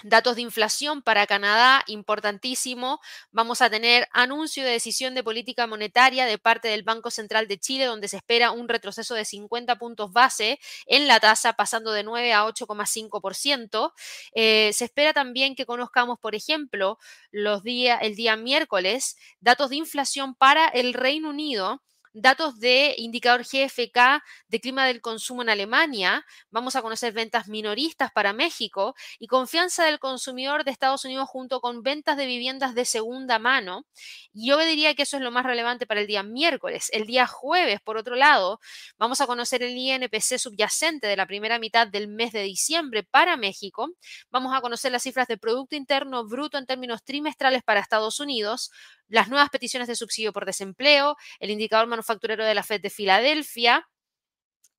Datos 0.04 0.36
de 0.36 0.42
inflación 0.42 1.04
para 1.04 1.28
Canadá, 1.28 1.84
importantísimo. 1.86 3.00
Vamos 3.32 3.62
a 3.62 3.70
tener 3.70 4.08
anuncio 4.14 4.64
de 4.64 4.72
decisión 4.72 5.14
de 5.14 5.24
política 5.24 5.68
monetaria 5.68 6.26
de 6.26 6.40
parte 6.40 6.70
del 6.70 6.82
Banco 6.82 7.12
Central 7.12 7.48
de 7.48 7.60
Chile, 7.60 7.86
donde 7.86 8.08
se 8.08 8.18
espera 8.18 8.52
un 8.52 8.68
retroceso 8.68 9.14
de 9.14 9.26
50 9.26 9.78
puntos 9.78 10.12
base 10.12 10.60
en 10.88 11.08
la 11.08 11.20
tasa, 11.20 11.54
pasando 11.54 11.92
de 11.92 12.04
9 12.04 12.34
a 12.34 12.46
8,5%. 12.46 13.94
Eh, 14.34 14.72
se 14.74 14.86
espera 14.86 15.14
también 15.14 15.56
que 15.56 15.68
conozcamos, 15.68 16.18
por 16.20 16.34
ejemplo, 16.34 16.98
los 17.30 17.62
días, 17.62 18.00
el 18.02 18.16
día 18.16 18.36
miércoles, 18.36 19.18
datos 19.40 19.70
de 19.70 19.76
inflación 19.76 20.34
para 20.34 20.66
el 20.68 20.94
Reino 20.94 21.30
Unido 21.30 21.84
datos 22.14 22.60
de 22.60 22.96
indicador 22.98 23.42
GFK 23.42 24.24
de 24.48 24.60
clima 24.60 24.86
del 24.86 25.02
consumo 25.02 25.42
en 25.42 25.50
Alemania, 25.50 26.26
vamos 26.50 26.76
a 26.76 26.82
conocer 26.82 27.14
ventas 27.14 27.48
minoristas 27.48 28.12
para 28.12 28.34
México 28.34 28.96
y 29.20 29.28
confianza 29.28 29.86
del 29.86 30.00
consumidor 30.00 30.64
de 30.64 30.72
Estados 30.72 31.06
Unidos 31.06 31.30
junto 31.30 31.62
con 31.62 31.84
ventas 31.84 32.18
de 32.18 32.26
viviendas 32.26 32.76
de 32.76 32.86
segunda 32.86 33.40
mano. 33.40 33.86
Yo 34.34 34.58
diría 34.60 34.94
que 34.96 35.04
eso 35.04 35.18
es 35.18 35.24
lo 35.24 35.32
más 35.32 35.46
relevante 35.46 35.86
para 35.86 36.02
el 36.02 36.08
día 36.08 36.24
miércoles. 36.24 36.90
El 36.92 37.06
día 37.06 37.28
jueves, 37.28 37.80
por 37.82 37.98
otro 37.98 38.16
lado, 38.16 38.60
vamos 38.98 39.22
a 39.22 39.28
conocer 39.28 39.64
el 39.64 39.78
INPC 39.78 40.38
subyacente 40.38 41.08
de 41.08 41.16
la 41.16 41.26
primera 41.26 41.60
mitad 41.60 41.88
del 41.88 42.08
mes 42.08 42.32
de 42.34 42.44
diciembre 42.44 43.04
para 43.04 43.38
México. 43.38 43.90
Vamos 44.30 44.56
a 44.56 44.62
conocer 44.62 44.92
las 44.92 45.04
cifras 45.04 45.28
de 45.28 45.38
Producto 45.38 45.76
Interno 45.76 46.26
Bruto 46.28 46.58
en 46.58 46.66
términos 46.66 47.04
trimestrales 47.04 47.64
para 47.64 47.80
Estados 47.80 48.20
Unidos, 48.20 48.72
las 49.12 49.30
nuevas 49.30 49.50
peticiones 49.50 49.88
de 49.88 49.96
subsidio 49.96 50.34
por 50.34 50.46
desempleo, 50.46 51.16
el 51.40 51.52
indicador 51.52 51.88
manufacturero 51.88 52.44
de 52.46 52.56
la 52.56 52.64
Fed 52.64 52.82
de 52.82 52.90
Filadelfia, 52.90 53.88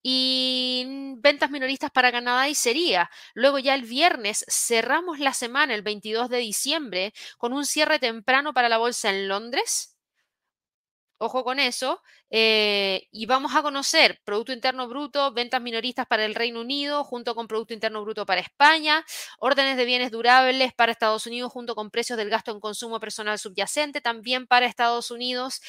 y 0.02 0.84
ventas 1.18 1.50
minoristas 1.50 1.92
para 1.92 2.10
Canadá 2.10 2.48
y 2.48 2.56
sería. 2.56 3.08
Luego 3.34 3.60
ya 3.60 3.74
el 3.74 3.82
viernes 3.82 4.44
cerramos 4.48 5.20
la 5.20 5.32
semana, 5.32 5.74
el 5.74 5.82
22 5.82 6.28
de 6.28 6.38
diciembre, 6.38 7.12
con 7.38 7.52
un 7.52 7.64
cierre 7.64 8.00
temprano 8.00 8.52
para 8.52 8.68
la 8.68 8.78
bolsa 8.78 9.10
en 9.10 9.28
Londres 9.28 9.91
Ojo 11.24 11.44
con 11.44 11.60
eso. 11.60 12.02
Eh, 12.30 13.06
y 13.12 13.26
vamos 13.26 13.54
a 13.54 13.62
conocer 13.62 14.20
Producto 14.24 14.52
Interno 14.52 14.88
Bruto, 14.88 15.32
ventas 15.32 15.62
minoristas 15.62 16.04
para 16.04 16.24
el 16.24 16.34
Reino 16.34 16.60
Unido, 16.60 17.04
junto 17.04 17.36
con 17.36 17.46
Producto 17.46 17.72
Interno 17.72 18.02
Bruto 18.02 18.26
para 18.26 18.40
España, 18.40 19.04
órdenes 19.38 19.76
de 19.76 19.84
bienes 19.84 20.10
durables 20.10 20.72
para 20.74 20.90
Estados 20.90 21.24
Unidos, 21.28 21.52
junto 21.52 21.76
con 21.76 21.90
precios 21.92 22.16
del 22.16 22.28
gasto 22.28 22.50
en 22.50 22.58
consumo 22.58 22.98
personal 22.98 23.38
subyacente, 23.38 24.00
también 24.00 24.48
para 24.48 24.66
Estados 24.66 25.12
Unidos, 25.12 25.60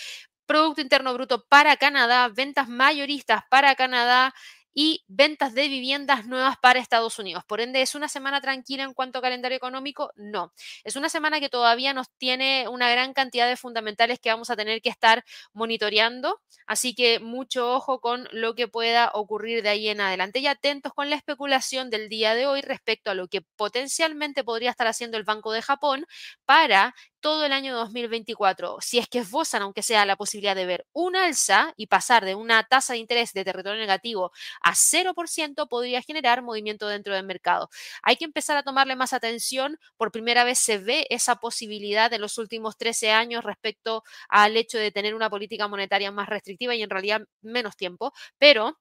Producto 0.48 0.82
Interno 0.82 1.14
Bruto 1.14 1.46
para 1.48 1.78
Canadá, 1.78 2.30
ventas 2.30 2.68
mayoristas 2.68 3.44
para 3.52 3.76
Canadá 3.76 4.34
y 4.74 5.04
ventas 5.08 5.54
de 5.54 5.68
viviendas 5.68 6.26
nuevas 6.26 6.58
para 6.62 6.80
Estados 6.80 7.20
Unidos. 7.20 7.44
Por 7.46 7.62
ende, 7.62 7.82
¿es 7.82 7.96
una 7.96 8.08
semana 8.10 8.42
tranquila 8.42 8.84
en 8.84 8.94
cuanto 8.94 9.20
a 9.20 9.22
calendario 9.22 9.58
económico? 9.58 10.12
No. 10.16 10.54
Es 10.84 10.96
una 10.96 11.10
semana 11.10 11.40
que 11.40 11.50
todavía 11.50 11.94
nos 11.94 12.10
tiene 12.18 12.68
una 12.68 12.90
gran 12.90 13.14
cantidad 13.14 13.48
de 13.48 13.58
fundamentales 13.58 14.20
que 14.20 14.30
vamos 14.30 14.50
a 14.50 14.56
tener 14.56 14.82
que 14.82 14.90
estar 14.90 15.24
monitoreando. 15.54 16.40
Así 16.66 16.96
que 16.96 17.20
mucho 17.20 17.74
ojo 17.74 18.00
con 18.00 18.28
lo 18.32 18.56
que 18.56 18.68
pueda 18.68 19.12
ocurrir 19.14 19.64
de 19.64 19.70
ahí 19.70 19.90
en 19.90 20.02
adelante 20.02 20.40
y 20.40 20.48
atentos 20.48 20.94
con 20.94 21.10
la 21.10 21.16
especulación 21.16 21.90
del 21.90 22.10
día 22.10 22.36
de 22.36 22.48
hoy 22.48 22.62
respecto 22.62 23.12
a 23.12 23.14
lo 23.16 23.28
que 23.28 23.42
potencialmente 23.56 24.44
podría 24.44 24.72
estar 24.72 24.88
haciendo 24.88 25.18
el 25.18 25.24
Banco 25.24 25.52
de 25.52 25.62
Japón 25.62 26.06
para 26.46 26.96
todo 27.24 27.46
el 27.46 27.54
año 27.54 27.74
2024, 27.74 28.80
si 28.82 29.00
es 29.00 29.08
que 29.08 29.20
esbozan, 29.20 29.62
aunque 29.62 29.82
sea 29.82 30.06
la 30.06 30.18
posibilidad 30.18 30.58
de 30.58 30.66
ver 30.66 30.86
un 30.92 31.16
alza 31.16 31.74
y 31.78 31.88
pasar 31.88 32.26
de 32.26 32.36
una 32.36 32.64
tasa 32.66 32.94
de 32.94 33.00
interés 33.00 33.32
de 33.32 33.46
territorio 33.46 33.80
negativo 33.80 34.34
a 34.62 34.76
0%, 34.76 35.70
podría 35.70 36.02
generar 36.02 36.42
movimiento 36.44 36.90
dentro 36.90 37.16
del 37.16 37.26
mercado. 37.26 37.70
Hay 38.04 38.18
que 38.18 38.26
empezar 38.26 38.58
a 38.58 38.64
tomarle 38.64 38.98
más 38.98 39.14
atención. 39.14 39.80
Por 39.96 40.12
primera 40.12 40.44
vez 40.44 40.60
se 40.60 40.80
ve 40.80 41.08
esa 41.10 41.38
posibilidad 41.38 42.12
en 42.12 42.20
los 42.20 42.38
últimos 42.38 42.78
13 42.78 43.12
años 43.12 43.46
respecto 43.46 44.04
al 44.28 44.58
hecho 44.58 44.78
de 44.78 44.92
tener 44.92 45.16
una 45.16 45.30
política 45.30 45.70
monetaria 45.70 46.12
más 46.12 46.28
restrictiva 46.28 46.76
y 46.76 46.84
en 46.84 46.90
realidad 46.90 47.22
menos 47.42 47.78
tiempo, 47.78 48.12
pero 48.38 48.78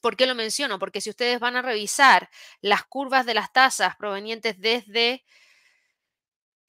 ¿Por 0.00 0.16
qué 0.16 0.26
lo 0.26 0.34
menciono? 0.34 0.78
Porque 0.78 1.00
si 1.00 1.10
ustedes 1.10 1.40
van 1.40 1.56
a 1.56 1.62
revisar 1.62 2.30
las 2.60 2.84
curvas 2.84 3.26
de 3.26 3.34
las 3.34 3.52
tasas 3.52 3.96
provenientes 3.96 4.58
desde 4.58 5.24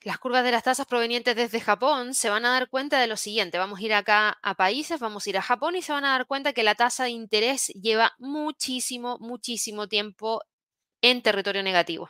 las 0.03 0.17
curvas 0.19 0.43
de 0.43 0.51
las 0.51 0.63
tasas 0.63 0.85
provenientes 0.85 1.35
desde 1.35 1.61
Japón 1.61 2.13
se 2.13 2.29
van 2.29 2.45
a 2.45 2.51
dar 2.51 2.69
cuenta 2.69 2.99
de 2.99 3.07
lo 3.07 3.17
siguiente. 3.17 3.57
Vamos 3.57 3.79
a 3.79 3.83
ir 3.83 3.93
acá 3.93 4.37
a 4.41 4.55
países, 4.55 4.99
vamos 4.99 5.25
a 5.25 5.29
ir 5.29 5.37
a 5.37 5.41
Japón 5.41 5.75
y 5.75 5.81
se 5.81 5.93
van 5.93 6.05
a 6.05 6.11
dar 6.11 6.25
cuenta 6.27 6.53
que 6.53 6.63
la 6.63 6.75
tasa 6.75 7.03
de 7.05 7.11
interés 7.11 7.67
lleva 7.69 8.13
muchísimo, 8.19 9.17
muchísimo 9.19 9.87
tiempo 9.87 10.41
en 11.01 11.21
territorio 11.21 11.63
negativo. 11.63 12.09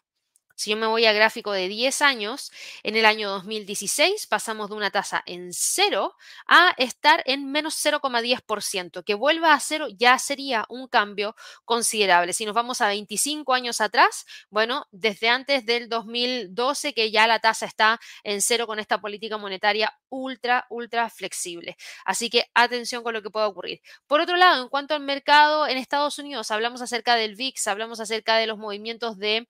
Si 0.61 0.69
yo 0.69 0.77
me 0.77 0.85
voy 0.85 1.07
a 1.07 1.11
gráfico 1.11 1.53
de 1.53 1.67
10 1.67 2.03
años, 2.03 2.51
en 2.83 2.95
el 2.95 3.07
año 3.07 3.31
2016 3.31 4.27
pasamos 4.27 4.69
de 4.69 4.75
una 4.75 4.91
tasa 4.91 5.23
en 5.25 5.53
cero 5.53 6.15
a 6.45 6.75
estar 6.77 7.23
en 7.25 7.51
menos 7.51 7.83
0,10%. 7.83 9.03
Que 9.03 9.15
vuelva 9.15 9.55
a 9.55 9.59
cero 9.59 9.87
ya 9.89 10.19
sería 10.19 10.67
un 10.69 10.87
cambio 10.87 11.35
considerable. 11.65 12.33
Si 12.33 12.45
nos 12.45 12.53
vamos 12.53 12.79
a 12.79 12.89
25 12.89 13.55
años 13.55 13.81
atrás, 13.81 14.27
bueno, 14.51 14.85
desde 14.91 15.29
antes 15.29 15.65
del 15.65 15.89
2012 15.89 16.93
que 16.93 17.09
ya 17.09 17.25
la 17.25 17.39
tasa 17.39 17.65
está 17.65 17.99
en 18.23 18.39
cero 18.39 18.67
con 18.67 18.77
esta 18.77 19.01
política 19.01 19.39
monetaria 19.39 19.97
ultra, 20.09 20.67
ultra 20.69 21.09
flexible. 21.09 21.75
Así 22.05 22.29
que 22.29 22.45
atención 22.53 23.01
con 23.01 23.15
lo 23.15 23.23
que 23.23 23.31
pueda 23.31 23.47
ocurrir. 23.47 23.81
Por 24.05 24.21
otro 24.21 24.37
lado, 24.37 24.61
en 24.61 24.69
cuanto 24.69 24.93
al 24.93 25.01
mercado 25.01 25.65
en 25.65 25.79
Estados 25.79 26.19
Unidos, 26.19 26.51
hablamos 26.51 26.83
acerca 26.83 27.15
del 27.15 27.35
VIX, 27.35 27.65
hablamos 27.65 27.99
acerca 27.99 28.37
de 28.37 28.45
los 28.45 28.59
movimientos 28.59 29.17
de 29.17 29.47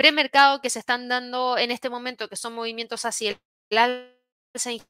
premercado 0.00 0.62
que 0.62 0.70
se 0.70 0.78
están 0.78 1.08
dando 1.08 1.58
en 1.58 1.70
este 1.70 1.90
momento, 1.90 2.26
que 2.30 2.36
son 2.36 2.54
movimientos 2.54 3.04
hacia 3.04 3.38
el 3.68 3.78
alza 3.78 4.70
en 4.70 4.80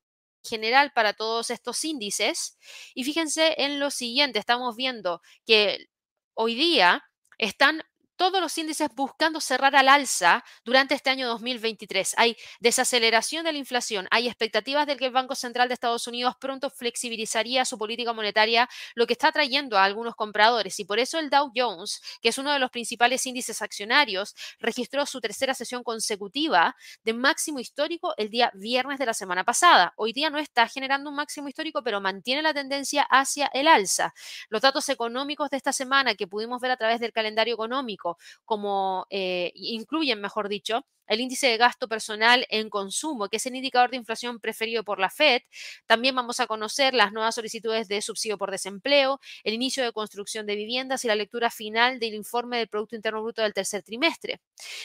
general 0.44 0.92
para 0.92 1.14
todos 1.14 1.50
estos 1.50 1.84
índices. 1.84 2.56
Y 2.94 3.02
fíjense 3.02 3.56
en 3.58 3.80
lo 3.80 3.90
siguiente, 3.90 4.38
estamos 4.38 4.76
viendo 4.76 5.20
que 5.44 5.88
hoy 6.34 6.54
día 6.54 7.02
están 7.38 7.82
todos 8.20 8.42
los 8.42 8.58
índices 8.58 8.90
buscando 8.94 9.40
cerrar 9.40 9.74
al 9.74 9.88
alza 9.88 10.44
durante 10.62 10.94
este 10.94 11.08
año 11.08 11.26
2023. 11.26 12.16
Hay 12.18 12.36
desaceleración 12.60 13.44
de 13.44 13.52
la 13.52 13.56
inflación, 13.56 14.06
hay 14.10 14.26
expectativas 14.26 14.86
de 14.86 14.98
que 14.98 15.06
el 15.06 15.10
Banco 15.10 15.34
Central 15.34 15.68
de 15.68 15.72
Estados 15.72 16.06
Unidos 16.06 16.34
pronto 16.38 16.68
flexibilizaría 16.68 17.64
su 17.64 17.78
política 17.78 18.12
monetaria, 18.12 18.68
lo 18.94 19.06
que 19.06 19.14
está 19.14 19.28
atrayendo 19.28 19.78
a 19.78 19.84
algunos 19.84 20.16
compradores. 20.16 20.78
Y 20.80 20.84
por 20.84 20.98
eso 20.98 21.18
el 21.18 21.30
Dow 21.30 21.50
Jones, 21.56 22.02
que 22.20 22.28
es 22.28 22.36
uno 22.36 22.52
de 22.52 22.58
los 22.58 22.70
principales 22.70 23.24
índices 23.24 23.62
accionarios, 23.62 24.34
registró 24.58 25.06
su 25.06 25.22
tercera 25.22 25.54
sesión 25.54 25.82
consecutiva 25.82 26.76
de 27.02 27.14
máximo 27.14 27.58
histórico 27.58 28.12
el 28.18 28.28
día 28.28 28.52
viernes 28.52 28.98
de 28.98 29.06
la 29.06 29.14
semana 29.14 29.44
pasada. 29.44 29.94
Hoy 29.96 30.12
día 30.12 30.28
no 30.28 30.38
está 30.38 30.68
generando 30.68 31.08
un 31.08 31.16
máximo 31.16 31.48
histórico, 31.48 31.82
pero 31.82 32.02
mantiene 32.02 32.42
la 32.42 32.52
tendencia 32.52 33.02
hacia 33.04 33.46
el 33.54 33.66
alza. 33.66 34.12
Los 34.50 34.60
datos 34.60 34.90
económicos 34.90 35.48
de 35.48 35.56
esta 35.56 35.72
semana 35.72 36.14
que 36.16 36.26
pudimos 36.26 36.60
ver 36.60 36.72
a 36.72 36.76
través 36.76 37.00
del 37.00 37.14
calendario 37.14 37.54
económico, 37.54 38.09
como 38.44 39.06
eh, 39.10 39.52
incluyen, 39.54 40.20
mejor 40.20 40.48
dicho, 40.48 40.86
el 41.10 41.20
índice 41.20 41.48
de 41.48 41.56
gasto 41.56 41.88
personal 41.88 42.46
en 42.50 42.70
consumo, 42.70 43.28
que 43.28 43.38
es 43.38 43.46
el 43.46 43.56
indicador 43.56 43.90
de 43.90 43.96
inflación 43.96 44.38
preferido 44.38 44.84
por 44.84 45.00
la 45.00 45.10
Fed. 45.10 45.42
También 45.86 46.14
vamos 46.14 46.38
a 46.38 46.46
conocer 46.46 46.94
las 46.94 47.12
nuevas 47.12 47.34
solicitudes 47.34 47.88
de 47.88 48.00
subsidio 48.00 48.38
por 48.38 48.52
desempleo, 48.52 49.18
el 49.42 49.54
inicio 49.54 49.82
de 49.82 49.92
construcción 49.92 50.46
de 50.46 50.54
viviendas 50.54 51.04
y 51.04 51.08
la 51.08 51.16
lectura 51.16 51.50
final 51.50 51.98
del 51.98 52.14
informe 52.14 52.58
del 52.58 52.68
Producto 52.68 52.94
Interno 52.94 53.22
Bruto 53.22 53.42
del 53.42 53.52
tercer 53.52 53.82
trimestre. 53.82 54.40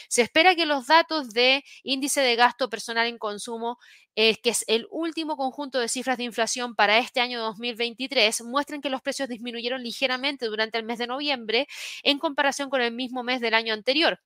Se 0.09 0.23
espera 0.23 0.55
que 0.55 0.65
los 0.65 0.87
datos 0.87 1.29
de 1.29 1.63
índice 1.83 2.21
de 2.21 2.35
gasto 2.35 2.69
personal 2.71 3.05
en 3.07 3.19
consumo 3.19 3.77
eh, 4.17 4.37
que 4.41 4.49
es 4.49 4.63
el 4.67 4.87
último 4.91 5.35
conjunto 5.35 5.77
de 5.79 5.89
cifras 5.89 6.17
de 6.17 6.23
inflación 6.23 6.73
para 6.73 6.99
este 6.99 7.19
año 7.19 7.41
2023, 7.41 8.43
muestren 8.43 8.81
que 8.81 8.89
los 8.89 9.01
precios 9.01 9.27
disminuyeron 9.27 9.83
ligeramente 9.83 10.45
durante 10.45 10.77
el 10.77 10.85
mes 10.85 10.99
de 10.99 11.07
noviembre 11.07 11.67
en 12.01 12.17
comparación 12.17 12.69
con 12.69 12.81
el 12.81 12.93
mismo 12.93 13.23
mes 13.23 13.41
del 13.41 13.53
año 13.53 13.73
anterior. 13.73 14.21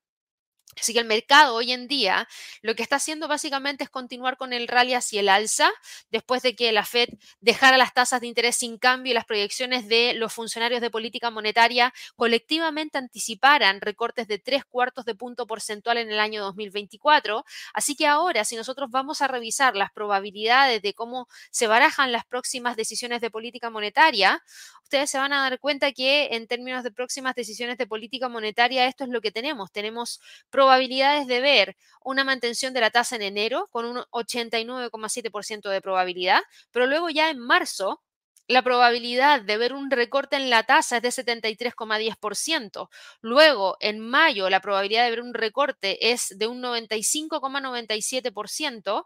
Así 0.77 0.93
que 0.93 0.99
el 0.99 1.05
mercado 1.05 1.55
hoy 1.55 1.71
en 1.71 1.87
día 1.87 2.27
lo 2.61 2.75
que 2.75 2.83
está 2.83 2.97
haciendo 2.97 3.27
básicamente 3.27 3.83
es 3.83 3.89
continuar 3.89 4.37
con 4.37 4.53
el 4.53 4.67
rally 4.67 4.93
hacia 4.93 5.19
el 5.19 5.29
alza, 5.29 5.71
después 6.11 6.41
de 6.41 6.55
que 6.55 6.71
la 6.71 6.85
Fed 6.85 7.09
dejara 7.41 7.77
las 7.77 7.93
tasas 7.93 8.21
de 8.21 8.27
interés 8.27 8.55
sin 8.55 8.77
cambio 8.77 9.11
y 9.11 9.13
las 9.13 9.25
proyecciones 9.25 9.87
de 9.87 10.13
los 10.13 10.31
funcionarios 10.31 10.79
de 10.81 10.89
política 10.89 11.31
monetaria 11.31 11.93
colectivamente 12.15 12.97
anticiparan 12.97 13.81
recortes 13.81 14.27
de 14.27 14.39
tres 14.39 14.63
cuartos 14.63 15.05
de 15.05 15.15
punto 15.15 15.47
porcentual 15.47 15.97
en 15.97 16.11
el 16.11 16.19
año 16.19 16.41
2024. 16.43 17.43
Así 17.73 17.95
que 17.95 18.07
ahora, 18.07 18.45
si 18.45 18.55
nosotros 18.55 18.89
vamos 18.91 19.21
a 19.21 19.27
revisar 19.27 19.75
las 19.75 19.91
probabilidades 19.91 20.81
de 20.81 20.93
cómo 20.93 21.27
se 21.51 21.67
barajan 21.67 22.11
las 22.11 22.25
próximas 22.25 22.75
decisiones 22.75 23.21
de 23.21 23.31
política 23.31 23.69
monetaria, 23.69 24.43
ustedes 24.83 25.09
se 25.09 25.17
van 25.17 25.33
a 25.33 25.41
dar 25.41 25.59
cuenta 25.59 25.91
que 25.91 26.29
en 26.31 26.47
términos 26.47 26.83
de 26.83 26.91
próximas 26.91 27.35
decisiones 27.35 27.77
de 27.77 27.87
política 27.87 28.29
monetaria, 28.29 28.87
esto 28.87 29.03
es 29.03 29.09
lo 29.09 29.21
que 29.21 29.31
tenemos. 29.31 29.71
Tenemos 29.71 30.21
probabilidades 30.59 31.25
de 31.25 31.39
ver 31.39 31.77
una 32.03 32.25
mantención 32.25 32.73
de 32.73 32.81
la 32.81 32.89
tasa 32.89 33.15
en 33.15 33.21
enero 33.21 33.69
con 33.71 33.85
un 33.85 33.99
89,7% 34.11 35.69
de 35.69 35.81
probabilidad, 35.81 36.41
pero 36.71 36.85
luego 36.85 37.09
ya 37.09 37.29
en 37.29 37.39
marzo 37.39 38.03
la 38.45 38.61
probabilidad 38.61 39.41
de 39.41 39.57
ver 39.57 39.73
un 39.73 39.89
recorte 39.89 40.35
en 40.35 40.49
la 40.49 40.63
tasa 40.63 40.97
es 40.97 41.03
de 41.03 41.11
73,10%. 41.23 42.89
Luego, 43.21 43.77
en 43.79 44.01
mayo, 44.01 44.49
la 44.49 44.59
probabilidad 44.59 45.05
de 45.05 45.11
ver 45.11 45.21
un 45.21 45.33
recorte 45.33 46.11
es 46.11 46.37
de 46.37 46.47
un 46.47 46.61
95,97%. 46.61 49.05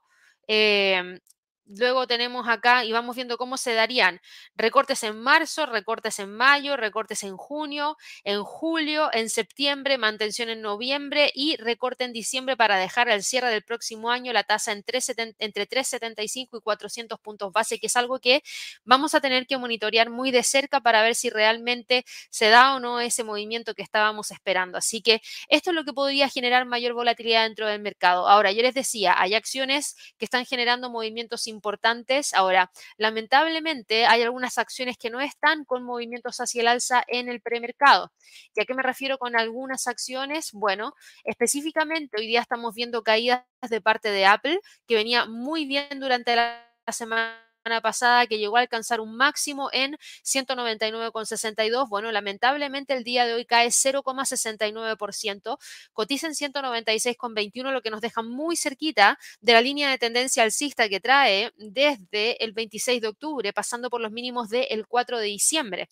Luego 1.66 2.08
tenemos 2.08 2.48
acá 2.50 2.84
y 2.84 2.92
vamos 2.92 3.16
viendo 3.16 3.38
cómo 3.38 3.56
se 3.58 3.74
darían 3.74 4.20
recortes 4.56 5.02
en 5.04 5.20
marzo, 5.22 5.66
recortes 5.66 6.20
en 6.20 6.30
mayo, 6.36 6.76
recortes 6.76 7.24
en 7.24 7.38
junio, 7.38 7.98
en 8.26 8.44
julio, 8.44 9.10
en 9.14 9.30
septiembre, 9.30 9.98
mantención 9.98 10.50
en 10.50 10.62
noviembre 10.62 11.32
y 11.34 11.56
recorte 11.56 12.04
en 12.04 12.12
diciembre 12.12 12.58
para 12.58 12.78
dejar 12.78 13.10
al 13.10 13.24
cierre 13.24 13.50
del 13.50 13.64
próximo 13.64 14.12
año 14.12 14.34
la 14.34 14.44
tasa 14.44 14.74
entre 14.74 15.66
375 15.66 16.58
y 16.58 16.62
400 16.62 17.20
puntos 17.20 17.52
base, 17.54 17.80
que 17.80 17.88
es 17.88 17.96
algo 17.96 18.20
que 18.20 18.44
vamos 18.84 19.16
a 19.16 19.22
tener 19.22 19.48
que 19.48 19.58
monitorear 19.58 20.10
muy 20.10 20.32
de 20.32 20.44
cerca 20.44 20.82
para 20.82 21.02
ver 21.02 21.16
si 21.16 21.30
realmente 21.30 22.04
se 22.30 22.50
da 22.50 22.76
o 22.76 22.80
no 22.80 23.00
ese 23.00 23.24
movimiento 23.24 23.74
que 23.74 23.84
estábamos 23.84 24.32
esperando. 24.32 24.78
Así 24.78 25.02
que 25.02 25.22
esto 25.48 25.70
es 25.72 25.76
lo 25.76 25.86
que 25.86 25.94
podría 25.94 26.28
generar 26.30 26.66
mayor 26.66 26.94
volatilidad 26.94 27.44
dentro 27.46 27.68
del 27.68 27.82
mercado. 27.82 28.28
Ahora, 28.28 28.52
yo 28.52 28.62
les 28.62 28.74
decía, 28.74 29.16
hay 29.18 29.34
acciones 29.36 29.96
que 30.18 30.26
están 30.26 30.46
generando 30.46 30.90
movimientos 30.90 31.48
importantes. 31.54 32.34
Ahora, 32.34 32.72
lamentablemente 32.98 34.06
hay 34.06 34.22
algunas 34.22 34.58
acciones 34.58 34.98
que 34.98 35.10
no 35.10 35.22
están 35.22 35.66
con 35.66 35.84
movimientos 35.84 36.38
hacia 36.40 36.62
el 36.62 36.68
alza 36.68 37.04
en 37.08 37.30
el 37.30 37.42
premercado. 37.42 38.12
¿Y 38.56 38.62
a 38.62 38.66
qué 38.66 38.74
me 38.74 38.84
refiero 38.84 39.18
con 39.18 39.38
algunas 39.38 39.88
acciones? 39.88 40.52
Bueno, 40.54 40.94
específicamente 41.24 42.18
hoy 42.20 42.28
día 42.28 42.42
estamos 42.42 42.76
viendo 42.76 43.04
caídas 43.04 43.44
de 43.70 43.82
parte 43.82 44.10
de 44.12 44.26
Apple, 44.26 44.60
que 44.88 44.96
venía 44.96 45.26
muy 45.26 45.66
bien 45.66 46.00
durante 46.00 46.36
la 46.36 46.68
semana 46.92 47.43
pasada 47.82 48.28
que 48.28 48.38
llegó 48.38 48.58
a 48.58 48.62
alcanzar 48.62 49.00
un 49.00 49.16
máximo 49.16 49.70
en 49.72 49.98
199,62. 50.24 51.88
Bueno, 51.90 52.12
lamentablemente 52.12 52.94
el 52.94 53.04
día 53.04 53.26
de 53.26 53.34
hoy 53.34 53.46
cae 53.46 53.72
0,69%, 53.72 55.58
cotiza 55.94 56.28
en 56.28 56.34
196,21, 56.34 57.72
lo 57.72 57.82
que 57.82 57.90
nos 57.90 58.02
deja 58.02 58.22
muy 58.22 58.56
cerquita 58.56 59.18
de 59.42 59.54
la 59.54 59.62
línea 59.62 59.90
de 59.90 59.98
tendencia 59.98 60.44
alcista 60.44 60.90
que 60.90 61.00
trae 61.00 61.52
desde 61.58 62.44
el 62.44 62.52
26 62.54 63.02
de 63.02 63.08
octubre, 63.08 63.54
pasando 63.54 63.90
por 63.90 64.02
los 64.02 64.12
mínimos 64.12 64.50
del 64.50 64.86
4 64.88 65.20
de 65.20 65.26
diciembre. 65.26 65.90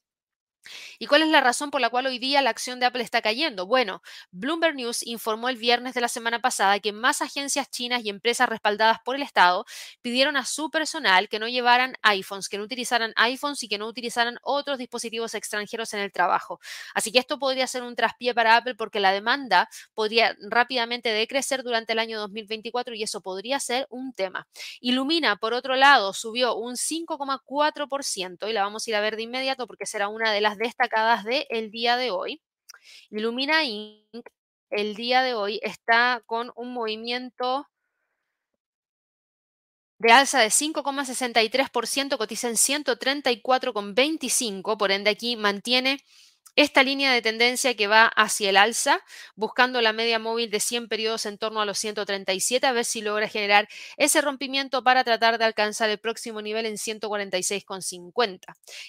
¿Y 1.00 1.08
cuál 1.08 1.24
es 1.24 1.30
la 1.30 1.42
razón 1.42 1.72
por 1.72 1.82
la 1.82 1.90
cual 1.90 2.06
hoy 2.06 2.20
día 2.20 2.42
la 2.42 2.50
acción 2.50 2.80
de 2.80 2.86
Apple 2.86 3.04
está 3.04 3.22
cayendo? 3.22 3.66
Bueno, 3.66 4.02
Bloomberg 4.32 4.76
News 4.76 5.04
informó 5.06 5.50
el 5.50 5.58
viernes 5.58 5.94
de 5.94 6.02
la 6.02 6.08
semana 6.08 6.40
pasada 6.40 6.80
que 6.80 6.92
más 6.94 7.22
agencias 7.22 7.70
chinas 7.70 8.04
y 8.04 8.10
empresas 8.10 8.48
respaldadas 8.50 9.00
por 9.04 9.16
el 9.16 9.22
Estado 9.22 9.66
pidieron 10.02 10.38
a 10.38 10.46
su 10.46 10.70
personal 10.70 11.30
que 11.30 11.40
no 11.40 11.48
llevaran 11.48 11.96
iPhones, 12.04 12.50
que 12.50 12.58
no 12.58 12.64
utilizaran 12.64 13.14
iPhones 13.16 13.64
y 13.64 13.68
que 13.68 13.78
no 13.78 13.88
utilizaran 13.88 14.38
otros 14.44 14.78
dispositivos 14.78 15.34
extranjeros 15.34 15.94
en 15.94 16.00
el 16.02 16.12
trabajo. 16.12 16.60
Así 16.94 17.12
que 17.12 17.20
esto 17.20 17.40
podría 17.40 17.68
ser 17.68 17.84
un 17.84 17.96
traspié 17.96 18.34
para 18.34 18.56
Apple 18.58 18.76
porque 18.76 19.00
la 19.00 19.12
demanda 19.12 19.70
podría 19.94 20.36
rápidamente 20.50 21.10
decrecer 21.10 21.64
durante 21.64 21.94
el 21.94 22.00
año 22.00 22.20
2024 22.20 22.94
y 22.96 23.04
eso 23.04 23.22
podría 23.22 23.60
ser 23.60 23.88
un 23.90 24.14
tema. 24.14 24.48
Illumina, 24.80 25.36
por 25.38 25.54
otro 25.54 25.76
lado, 25.76 26.14
subió 26.14 26.56
un 26.56 26.78
5,4% 26.78 28.50
y 28.50 28.54
la 28.54 28.64
vamos 28.64 28.88
a 28.88 28.90
ir 28.90 28.96
a 28.96 29.02
ver 29.02 29.16
de 29.16 29.24
inmediato 29.24 29.68
porque 29.68 29.86
será 29.86 30.08
una 30.08 30.32
de 30.32 30.42
las 30.42 30.51
destacadas 30.58 31.24
del 31.24 31.46
el 31.50 31.72
día 31.72 31.98
de 31.98 32.12
hoy. 32.12 32.42
Illumina 33.10 33.64
Inc. 33.64 34.28
el 34.70 34.96
día 34.96 35.24
de 35.24 35.34
hoy 35.34 35.60
está 35.64 36.22
con 36.26 36.52
un 36.56 36.74
movimiento 36.74 37.68
de 40.00 40.12
alza 40.12 40.40
de 40.40 40.48
5,63%, 40.48 42.18
cotiza 42.18 42.48
en 42.48 42.56
134,25, 42.56 44.78
por 44.78 44.92
ende 44.92 45.12
aquí 45.12 45.36
mantiene 45.36 46.00
esta 46.56 46.84
línea 46.84 47.14
de 47.14 47.22
tendencia 47.22 47.76
que 47.76 47.88
va 47.88 48.08
hacia 48.08 48.50
el 48.50 48.58
alza, 48.58 49.00
buscando 49.36 49.82
la 49.82 49.94
media 49.94 50.20
móvil 50.20 50.52
de 50.52 50.60
100 50.60 50.90
periodos 50.90 51.26
en 51.26 51.38
torno 51.38 51.62
a 51.62 51.66
los 51.66 51.80
137, 51.80 52.68
a 52.68 52.72
ver 52.74 52.84
si 52.84 53.02
logra 53.02 53.30
generar 53.30 53.70
ese 53.98 54.22
rompimiento 54.22 54.84
para 54.84 55.04
tratar 55.04 55.38
de 55.38 55.46
alcanzar 55.46 55.90
el 55.90 55.98
próximo 55.98 56.42
nivel 56.42 56.66
en 56.66 56.76
146,50. 56.76 58.40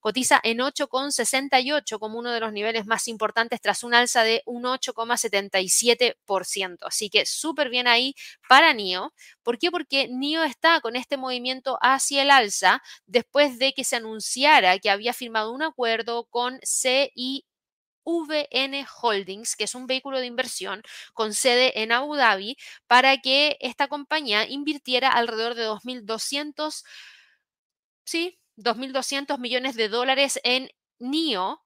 cotiza 0.00 0.40
en 0.42 0.58
8,68 0.58 1.98
como 1.98 2.18
uno 2.18 2.30
de 2.30 2.40
los 2.40 2.52
niveles 2.52 2.86
más 2.86 3.08
importantes 3.08 3.60
tras 3.60 3.84
un 3.84 3.94
alza 3.94 4.22
de 4.22 4.42
un 4.46 4.64
8,77%. 4.64 6.78
Así 6.82 7.10
que 7.10 7.26
súper 7.26 7.70
bien 7.70 7.86
ahí 7.88 8.14
para 8.48 8.74
NIO. 8.74 9.12
¿Por 9.42 9.58
qué? 9.58 9.70
Porque 9.70 10.08
NIO 10.08 10.42
está 10.44 10.80
con 10.80 10.96
este 10.96 11.16
movimiento 11.16 11.78
hacia 11.80 12.22
el 12.22 12.30
alza 12.30 12.82
después 13.06 13.58
de 13.58 13.72
que 13.72 13.84
se 13.84 13.96
anunciara 13.96 14.78
que 14.78 14.90
había 14.90 15.12
firmado 15.12 15.52
un 15.52 15.62
acuerdo 15.62 16.24
con 16.24 16.58
CI 16.62 17.44
VN 18.04 18.86
Holdings, 19.02 19.56
que 19.56 19.64
es 19.64 19.74
un 19.74 19.86
vehículo 19.86 20.18
de 20.20 20.26
inversión 20.26 20.82
con 21.14 21.34
sede 21.34 21.82
en 21.82 21.92
Abu 21.92 22.16
Dhabi, 22.16 22.56
para 22.86 23.18
que 23.18 23.56
esta 23.60 23.88
compañía 23.88 24.48
invirtiera 24.48 25.08
alrededor 25.10 25.54
de 25.54 25.64
2.200, 25.64 26.84
sí, 28.04 28.38
2.200 28.56 29.38
millones 29.38 29.76
de 29.76 29.88
dólares 29.88 30.40
en 30.44 30.70
NIO, 31.00 31.61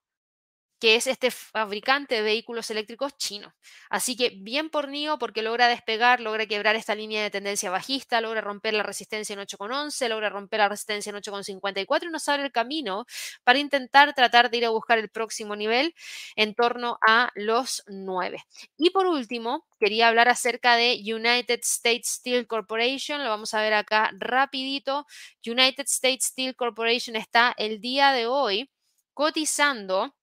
que 0.79 0.97
es 0.97 1.07
este 1.07 1.31
fabricante 1.31 2.17
de 2.17 2.23
vehículos 2.23 2.71
eléctricos 2.71 3.17
chino. 3.17 3.55
Así 3.89 4.17
que 4.17 4.31
bien 4.37 4.69
por 4.69 4.89
NIO 4.89 5.19
porque 5.19 5.43
logra 5.43 5.69
despegar, 5.69 6.21
logra 6.21 6.47
quebrar 6.47 6.77
esta 6.77 6.95
línea 6.95 7.23
de 7.23 7.31
tendencia 7.31 7.71
bajista, 7.71 8.21
logra 8.21 8.41
romper 8.41 8.75
la 8.75 8.83
resistencia 8.83 9.33
en 9.35 9.41
8,11, 9.41 10.09
logra 10.09 10.29
romper 10.29 10.61
la 10.61 10.69
resistencia 10.69 11.11
en 11.11 11.17
8,54 11.17 12.05
y 12.09 12.11
nos 12.11 12.29
abre 12.29 12.45
el 12.45 12.53
camino 12.53 13.07
para 13.45 13.59
intentar 13.59 14.15
tratar 14.15 14.51
de 14.51 14.59
ir 14.59 14.65
a 14.67 14.71
buscar 14.71 14.99
el 14.99 15.09
próximo 15.09 15.57
nivel 15.57 15.95
en 16.37 16.55
torno 16.55 16.99
a 17.07 17.31
los 17.35 17.83
9. 17.87 18.45
Y 18.77 18.91
por 18.91 19.07
último, 19.07 19.67
quería 19.81 20.09
hablar 20.09 20.29
acerca 20.29 20.77
de 20.77 21.01
United 21.03 21.61
States 21.63 22.09
Steel 22.09 22.47
Corporation, 22.47 23.25
lo 23.25 23.31
vamos 23.31 23.55
a 23.55 23.61
ver 23.63 23.75
acá 23.75 24.11
rapidito. 24.19 25.07
United 25.47 25.85
States 25.87 26.27
Steel 26.27 26.55
Corporation 26.57 27.17
está 27.17 27.55
el 27.57 27.81
día 27.81 28.13
de 28.13 28.27
hoy 28.27 28.71
cotizando 29.15 30.15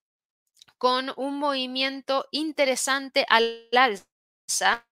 con 0.83 1.13
un 1.15 1.39
movimiento 1.39 2.27
interesante 2.31 3.25
al 3.29 3.69
alza 3.71 4.85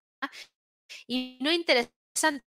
y 1.06 1.38
no 1.42 1.52
interesante 1.52 2.46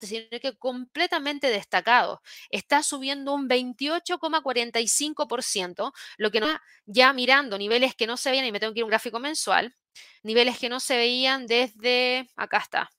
sino 0.00 0.28
que 0.40 0.56
completamente 0.56 1.48
destacado. 1.48 2.22
Está 2.50 2.84
subiendo 2.84 3.34
un 3.34 3.48
28,45%, 3.48 5.92
lo 6.18 6.30
que 6.30 6.40
ya 6.86 7.12
mirando 7.12 7.58
niveles 7.58 7.96
que 7.96 8.06
no 8.06 8.16
se 8.16 8.30
veían, 8.30 8.46
y 8.46 8.52
me 8.52 8.60
tengo 8.60 8.72
que 8.74 8.78
ir 8.78 8.84
a 8.84 8.86
un 8.86 8.90
gráfico 8.90 9.18
mensual, 9.18 9.74
niveles 10.22 10.60
que 10.60 10.68
no 10.68 10.78
se 10.78 10.96
veían 10.96 11.48
desde, 11.48 12.30
acá 12.36 12.58
está, 12.58 12.92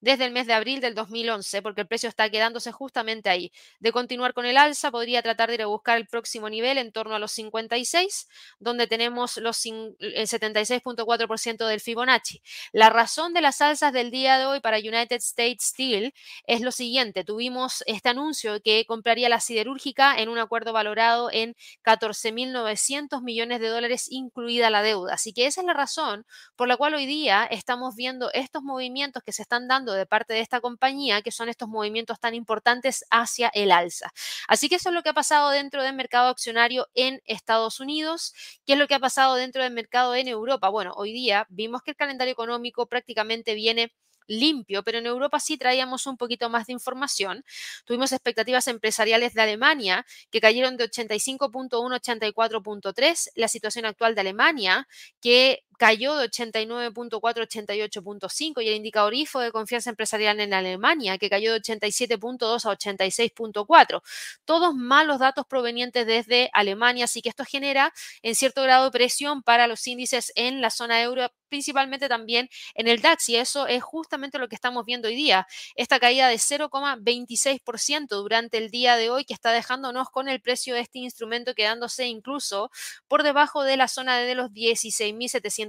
desde 0.00 0.24
el 0.24 0.32
mes 0.32 0.46
de 0.46 0.52
abril 0.54 0.80
del 0.80 0.94
2011, 0.94 1.62
porque 1.62 1.82
el 1.82 1.86
precio 1.86 2.08
está 2.08 2.30
quedándose 2.30 2.72
justamente 2.72 3.28
ahí. 3.30 3.52
De 3.80 3.92
continuar 3.92 4.34
con 4.34 4.46
el 4.46 4.56
alza, 4.56 4.90
podría 4.90 5.22
tratar 5.22 5.48
de 5.48 5.56
ir 5.56 5.62
a 5.62 5.66
buscar 5.66 5.96
el 5.96 6.06
próximo 6.06 6.48
nivel 6.48 6.78
en 6.78 6.92
torno 6.92 7.14
a 7.14 7.18
los 7.18 7.32
56, 7.32 8.28
donde 8.58 8.86
tenemos 8.86 9.36
los, 9.38 9.64
el 9.66 10.26
76.4% 10.26 11.66
del 11.66 11.80
Fibonacci. 11.80 12.42
La 12.72 12.90
razón 12.90 13.34
de 13.34 13.40
las 13.40 13.60
alzas 13.60 13.92
del 13.92 14.10
día 14.10 14.38
de 14.38 14.46
hoy 14.46 14.60
para 14.60 14.78
United 14.78 15.16
States 15.16 15.64
Steel 15.64 16.14
es 16.46 16.60
lo 16.60 16.70
siguiente. 16.72 17.24
Tuvimos 17.24 17.82
este 17.86 18.08
anuncio 18.08 18.60
que 18.62 18.84
compraría 18.86 19.28
la 19.28 19.40
siderúrgica 19.40 20.18
en 20.18 20.28
un 20.28 20.38
acuerdo 20.38 20.72
valorado 20.72 21.30
en 21.32 21.54
14.900 21.84 23.22
millones 23.22 23.60
de 23.60 23.68
dólares, 23.68 24.06
incluida 24.10 24.70
la 24.70 24.82
deuda. 24.82 25.14
Así 25.14 25.32
que 25.32 25.46
esa 25.46 25.60
es 25.60 25.66
la 25.66 25.74
razón 25.74 26.26
por 26.56 26.68
la 26.68 26.76
cual 26.76 26.94
hoy 26.94 27.06
día 27.06 27.44
estamos 27.44 27.94
viendo 27.96 28.30
estos 28.32 28.62
movimientos 28.62 29.22
que 29.22 29.32
se 29.32 29.42
están 29.42 29.68
dando 29.68 29.87
de 29.92 30.06
parte 30.06 30.34
de 30.34 30.40
esta 30.40 30.60
compañía, 30.60 31.22
que 31.22 31.30
son 31.30 31.48
estos 31.48 31.68
movimientos 31.68 32.20
tan 32.20 32.34
importantes 32.34 33.04
hacia 33.10 33.48
el 33.48 33.72
alza. 33.72 34.12
Así 34.46 34.68
que 34.68 34.76
eso 34.76 34.88
es 34.90 34.94
lo 34.94 35.02
que 35.02 35.10
ha 35.10 35.14
pasado 35.14 35.50
dentro 35.50 35.82
del 35.82 35.94
mercado 35.94 36.28
accionario 36.28 36.88
en 36.94 37.20
Estados 37.24 37.80
Unidos. 37.80 38.34
¿Qué 38.66 38.74
es 38.74 38.78
lo 38.78 38.86
que 38.88 38.94
ha 38.94 39.00
pasado 39.00 39.34
dentro 39.34 39.62
del 39.62 39.72
mercado 39.72 40.14
en 40.14 40.28
Europa? 40.28 40.68
Bueno, 40.68 40.92
hoy 40.96 41.12
día 41.12 41.46
vimos 41.50 41.82
que 41.82 41.92
el 41.92 41.96
calendario 41.96 42.32
económico 42.32 42.86
prácticamente 42.86 43.54
viene 43.54 43.92
limpio, 44.28 44.84
pero 44.84 44.98
en 44.98 45.06
Europa 45.06 45.40
sí 45.40 45.56
traíamos 45.56 46.06
un 46.06 46.16
poquito 46.16 46.48
más 46.50 46.66
de 46.66 46.74
información. 46.74 47.44
Tuvimos 47.84 48.12
expectativas 48.12 48.68
empresariales 48.68 49.34
de 49.34 49.42
Alemania 49.42 50.06
que 50.30 50.40
cayeron 50.40 50.76
de 50.76 50.84
85.1 50.84 51.94
a 51.94 51.98
84.3, 51.98 53.30
la 53.34 53.48
situación 53.48 53.86
actual 53.86 54.14
de 54.14 54.20
Alemania 54.20 54.86
que 55.20 55.64
cayó 55.78 56.16
de 56.16 56.28
89.4 56.28 57.42
a 57.42 57.46
88.5 57.46 58.62
y 58.62 58.68
el 58.68 58.74
indicador 58.74 59.14
IFO 59.14 59.40
de 59.40 59.52
confianza 59.52 59.90
empresarial 59.90 60.40
en 60.40 60.52
Alemania, 60.52 61.16
que 61.18 61.30
cayó 61.30 61.52
de 61.52 61.60
87.2 61.60 62.64
a 62.66 62.76
86.4. 62.76 64.02
Todos 64.44 64.74
malos 64.74 65.20
datos 65.20 65.46
provenientes 65.46 66.06
desde 66.06 66.50
Alemania, 66.52 67.04
así 67.04 67.22
que 67.22 67.28
esto 67.28 67.44
genera 67.44 67.92
en 68.22 68.34
cierto 68.34 68.62
grado 68.62 68.84
de 68.84 68.90
presión 68.90 69.42
para 69.42 69.66
los 69.66 69.86
índices 69.86 70.32
en 70.34 70.60
la 70.60 70.70
zona 70.70 71.00
euro, 71.00 71.30
principalmente 71.48 72.08
también 72.08 72.50
en 72.74 72.88
el 72.88 73.00
DAX, 73.00 73.28
y 73.28 73.36
eso 73.36 73.66
es 73.68 73.82
justamente 73.82 74.38
lo 74.38 74.48
que 74.48 74.56
estamos 74.56 74.84
viendo 74.84 75.08
hoy 75.08 75.14
día. 75.14 75.46
Esta 75.76 76.00
caída 76.00 76.28
de 76.28 76.36
0,26% 76.36 78.08
durante 78.08 78.58
el 78.58 78.70
día 78.70 78.96
de 78.96 79.10
hoy 79.10 79.24
que 79.24 79.34
está 79.34 79.52
dejándonos 79.52 80.10
con 80.10 80.28
el 80.28 80.40
precio 80.40 80.74
de 80.74 80.80
este 80.80 80.98
instrumento 80.98 81.54
quedándose 81.54 82.06
incluso 82.06 82.70
por 83.06 83.22
debajo 83.22 83.62
de 83.62 83.76
la 83.76 83.86
zona 83.86 84.18
de 84.18 84.34
los 84.34 84.50
16.700 84.50 85.67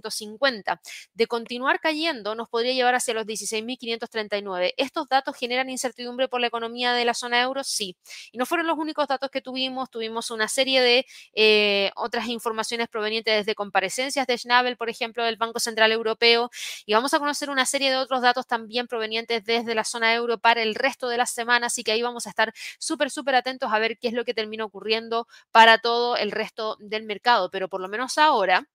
de 1.14 1.28
continuar 1.28 1.80
cayendo, 1.80 2.36
nos 2.36 2.50
podría 2.50 2.74
llevar 2.74 2.96
hacia 2.96 3.14
los 3.14 3.26
16.539. 3.26 4.74
¿Estos 4.78 5.08
datos 5.08 5.36
generan 5.36 5.70
incertidumbre 5.70 6.28
por 6.28 6.42
la 6.42 6.48
economía 6.48 6.94
de 6.94 7.06
la 7.06 7.14
zona 7.14 7.42
euro? 7.42 7.64
Sí. 7.64 7.98
Y 8.32 8.38
no 8.38 8.46
fueron 8.46 8.68
los 8.68 8.78
únicos 8.78 9.08
datos 9.08 9.30
que 9.30 9.42
tuvimos. 9.42 9.90
Tuvimos 9.90 10.32
una 10.32 10.48
serie 10.48 10.82
de 10.82 11.06
eh, 11.34 11.92
otras 11.96 12.28
informaciones 12.28 12.88
provenientes 12.88 13.36
desde 13.36 13.56
comparecencias 13.56 14.28
de 14.28 14.38
Schnabel, 14.38 14.78
por 14.78 14.90
ejemplo, 14.90 15.24
del 15.24 15.38
Banco 15.38 15.60
Central 15.60 15.92
Europeo. 15.92 16.50
Y 16.86 16.94
vamos 16.94 17.14
a 17.14 17.20
conocer 17.20 17.50
una 17.50 17.66
serie 17.66 17.90
de 17.92 17.98
otros 17.98 18.22
datos 18.22 18.48
también 18.48 18.88
provenientes 18.88 19.44
desde 19.44 19.76
la 19.76 19.84
zona 19.84 20.14
euro 20.14 20.38
para 20.38 20.62
el 20.62 20.76
resto 20.76 21.10
de 21.10 21.18
las 21.18 21.32
semanas. 21.32 21.74
Así 21.74 21.84
que 21.84 21.92
ahí 21.92 22.02
vamos 22.02 22.28
a 22.28 22.30
estar 22.30 22.54
súper, 22.80 23.10
súper 23.12 23.36
atentos 23.36 23.72
a 23.72 23.80
ver 23.80 23.98
qué 23.98 24.08
es 24.08 24.14
lo 24.14 24.26
que 24.26 24.34
termina 24.34 24.66
ocurriendo 24.66 25.28
para 25.52 25.80
todo 25.80 26.18
el 26.18 26.32
resto 26.32 26.78
del 26.80 27.04
mercado. 27.04 27.50
Pero 27.52 27.70
por 27.70 27.82
lo 27.82 27.90
menos 27.90 28.18
ahora 28.18 28.68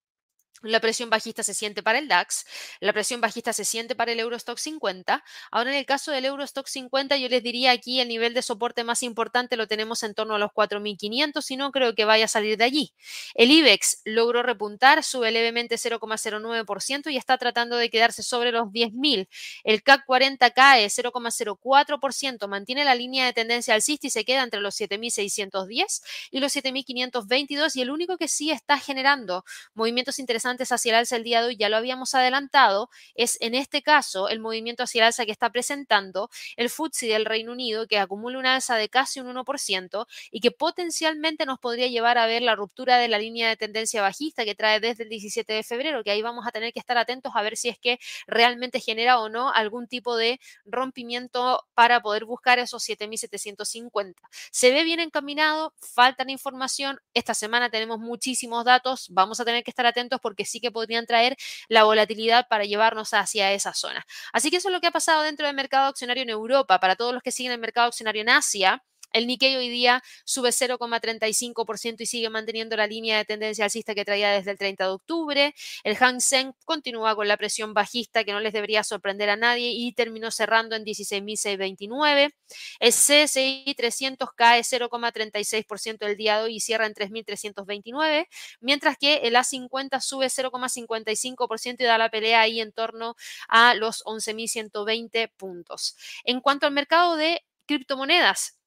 la 0.62 0.80
presión 0.80 1.10
bajista 1.10 1.42
se 1.42 1.54
siente 1.54 1.82
para 1.82 1.98
el 1.98 2.08
DAX, 2.08 2.46
la 2.80 2.92
presión 2.92 3.20
bajista 3.20 3.52
se 3.52 3.64
siente 3.64 3.94
para 3.94 4.12
el 4.12 4.20
Eurostock 4.20 4.58
50. 4.58 5.24
Ahora 5.50 5.70
en 5.70 5.76
el 5.76 5.86
caso 5.86 6.12
del 6.12 6.24
Eurostock 6.24 6.66
50 6.66 7.16
yo 7.16 7.28
les 7.28 7.42
diría 7.42 7.72
aquí 7.72 8.00
el 8.00 8.08
nivel 8.08 8.34
de 8.34 8.42
soporte 8.42 8.84
más 8.84 9.02
importante 9.02 9.56
lo 9.56 9.66
tenemos 9.66 10.02
en 10.02 10.14
torno 10.14 10.34
a 10.34 10.38
los 10.38 10.50
4.500 10.50 11.50
y 11.50 11.56
no 11.56 11.72
creo 11.72 11.94
que 11.94 12.04
vaya 12.04 12.26
a 12.26 12.28
salir 12.28 12.56
de 12.56 12.64
allí. 12.64 12.92
El 13.34 13.50
IBEX 13.50 14.00
logró 14.04 14.42
repuntar, 14.42 15.02
sube 15.02 15.30
levemente 15.30 15.76
0,09% 15.76 17.10
y 17.10 17.16
está 17.16 17.36
tratando 17.36 17.76
de 17.76 17.90
quedarse 17.90 18.22
sobre 18.22 18.52
los 18.52 18.68
10.000. 18.68 19.28
El 19.64 19.82
CAC 19.82 20.04
40 20.06 20.50
cae 20.50 20.86
0,04%, 20.86 22.48
mantiene 22.48 22.84
la 22.84 22.94
línea 22.94 23.26
de 23.26 23.32
tendencia 23.32 23.74
alcista 23.74 24.06
y 24.06 24.10
se 24.10 24.24
queda 24.24 24.42
entre 24.42 24.60
los 24.60 24.80
7.610 24.80 26.02
y 26.30 26.40
los 26.40 26.54
7.522 26.54 27.76
y 27.76 27.82
el 27.82 27.90
único 27.90 28.16
que 28.16 28.28
sí 28.28 28.50
está 28.50 28.78
generando 28.78 29.44
movimientos 29.74 30.18
interesantes 30.18 30.43
hacia 30.44 30.90
el 30.90 30.96
alza 30.96 31.16
el 31.16 31.24
día 31.24 31.40
de 31.40 31.48
hoy, 31.48 31.56
ya 31.56 31.68
lo 31.68 31.76
habíamos 31.76 32.14
adelantado, 32.14 32.90
es 33.14 33.38
en 33.40 33.54
este 33.54 33.82
caso 33.82 34.28
el 34.28 34.40
movimiento 34.40 34.82
hacia 34.82 35.00
el 35.00 35.06
alza 35.06 35.24
que 35.24 35.32
está 35.32 35.50
presentando 35.50 36.30
el 36.56 36.68
FTSE 36.68 37.06
del 37.06 37.24
Reino 37.24 37.52
Unido, 37.52 37.86
que 37.86 37.98
acumula 37.98 38.38
una 38.38 38.56
alza 38.56 38.76
de 38.76 38.88
casi 38.88 39.20
un 39.20 39.28
1% 39.28 40.06
y 40.30 40.40
que 40.40 40.50
potencialmente 40.50 41.46
nos 41.46 41.58
podría 41.58 41.86
llevar 41.86 42.18
a 42.18 42.26
ver 42.26 42.42
la 42.42 42.54
ruptura 42.56 42.98
de 42.98 43.08
la 43.08 43.18
línea 43.18 43.48
de 43.48 43.56
tendencia 43.56 44.02
bajista 44.02 44.44
que 44.44 44.54
trae 44.54 44.80
desde 44.80 45.04
el 45.04 45.08
17 45.08 45.52
de 45.52 45.62
febrero, 45.62 46.04
que 46.04 46.10
ahí 46.10 46.22
vamos 46.22 46.46
a 46.46 46.50
tener 46.52 46.72
que 46.72 46.80
estar 46.80 46.98
atentos 46.98 47.32
a 47.34 47.42
ver 47.42 47.56
si 47.56 47.68
es 47.68 47.78
que 47.78 47.98
realmente 48.26 48.80
genera 48.80 49.20
o 49.20 49.28
no 49.28 49.52
algún 49.52 49.88
tipo 49.88 50.16
de 50.16 50.40
rompimiento 50.64 51.64
para 51.74 52.00
poder 52.00 52.24
buscar 52.24 52.58
esos 52.58 52.82
7.750. 52.82 54.28
Se 54.50 54.72
ve 54.72 54.84
bien 54.84 55.00
encaminado, 55.00 55.74
falta 55.80 56.24
información. 56.32 57.00
Esta 57.14 57.34
semana 57.34 57.70
tenemos 57.70 57.98
muchísimos 57.98 58.64
datos, 58.64 59.08
vamos 59.10 59.40
a 59.40 59.44
tener 59.44 59.64
que 59.64 59.70
estar 59.70 59.86
atentos 59.86 60.20
porque 60.20 60.33
que 60.34 60.44
sí 60.44 60.60
que 60.60 60.70
podrían 60.70 61.06
traer 61.06 61.36
la 61.68 61.84
volatilidad 61.84 62.46
para 62.48 62.64
llevarnos 62.64 63.14
hacia 63.14 63.52
esa 63.52 63.74
zona. 63.74 64.04
Así 64.32 64.50
que 64.50 64.56
eso 64.58 64.68
es 64.68 64.72
lo 64.72 64.80
que 64.80 64.88
ha 64.88 64.92
pasado 64.92 65.22
dentro 65.22 65.46
del 65.46 65.56
mercado 65.56 65.88
accionario 65.88 66.22
en 66.22 66.30
Europa. 66.30 66.80
Para 66.80 66.96
todos 66.96 67.14
los 67.14 67.22
que 67.22 67.32
siguen 67.32 67.52
el 67.52 67.58
mercado 67.58 67.88
accionario 67.88 68.22
en 68.22 68.28
Asia, 68.30 68.82
El 69.14 69.28
Nikkei 69.28 69.54
hoy 69.54 69.68
día 69.68 70.02
sube 70.24 70.50
0,35% 70.50 72.00
y 72.00 72.06
sigue 72.06 72.30
manteniendo 72.30 72.76
la 72.76 72.88
línea 72.88 73.16
de 73.16 73.24
tendencia 73.24 73.64
alcista 73.64 73.94
que 73.94 74.04
traía 74.04 74.32
desde 74.32 74.50
el 74.50 74.58
30 74.58 74.84
de 74.84 74.90
octubre. 74.90 75.54
El 75.84 75.94
Hang 75.94 76.20
Seng 76.20 76.52
continúa 76.64 77.14
con 77.14 77.28
la 77.28 77.36
presión 77.36 77.74
bajista 77.74 78.24
que 78.24 78.32
no 78.32 78.40
les 78.40 78.52
debería 78.52 78.82
sorprender 78.82 79.30
a 79.30 79.36
nadie 79.36 79.70
y 79.70 79.92
terminó 79.92 80.32
cerrando 80.32 80.74
en 80.74 80.84
16.629. 80.84 82.34
El 82.80 82.92
CSI 82.92 83.72
300 83.76 84.30
cae 84.34 84.62
0,36% 84.62 86.06
el 86.06 86.16
día 86.16 86.38
de 86.38 86.44
hoy 86.44 86.56
y 86.56 86.60
cierra 86.60 86.86
en 86.86 86.94
3.329, 86.94 88.26
mientras 88.60 88.96
que 88.98 89.18
el 89.18 89.36
A50 89.36 90.00
sube 90.00 90.26
0,55% 90.26 91.76
y 91.78 91.84
da 91.84 91.98
la 91.98 92.10
pelea 92.10 92.40
ahí 92.40 92.60
en 92.60 92.72
torno 92.72 93.14
a 93.46 93.74
los 93.74 94.02
11.120 94.06 95.30
puntos. 95.36 95.96
En 96.24 96.40
cuanto 96.40 96.66
al 96.66 96.72
mercado 96.72 97.14
de 97.14 97.42
criptomonedas, 97.66 98.58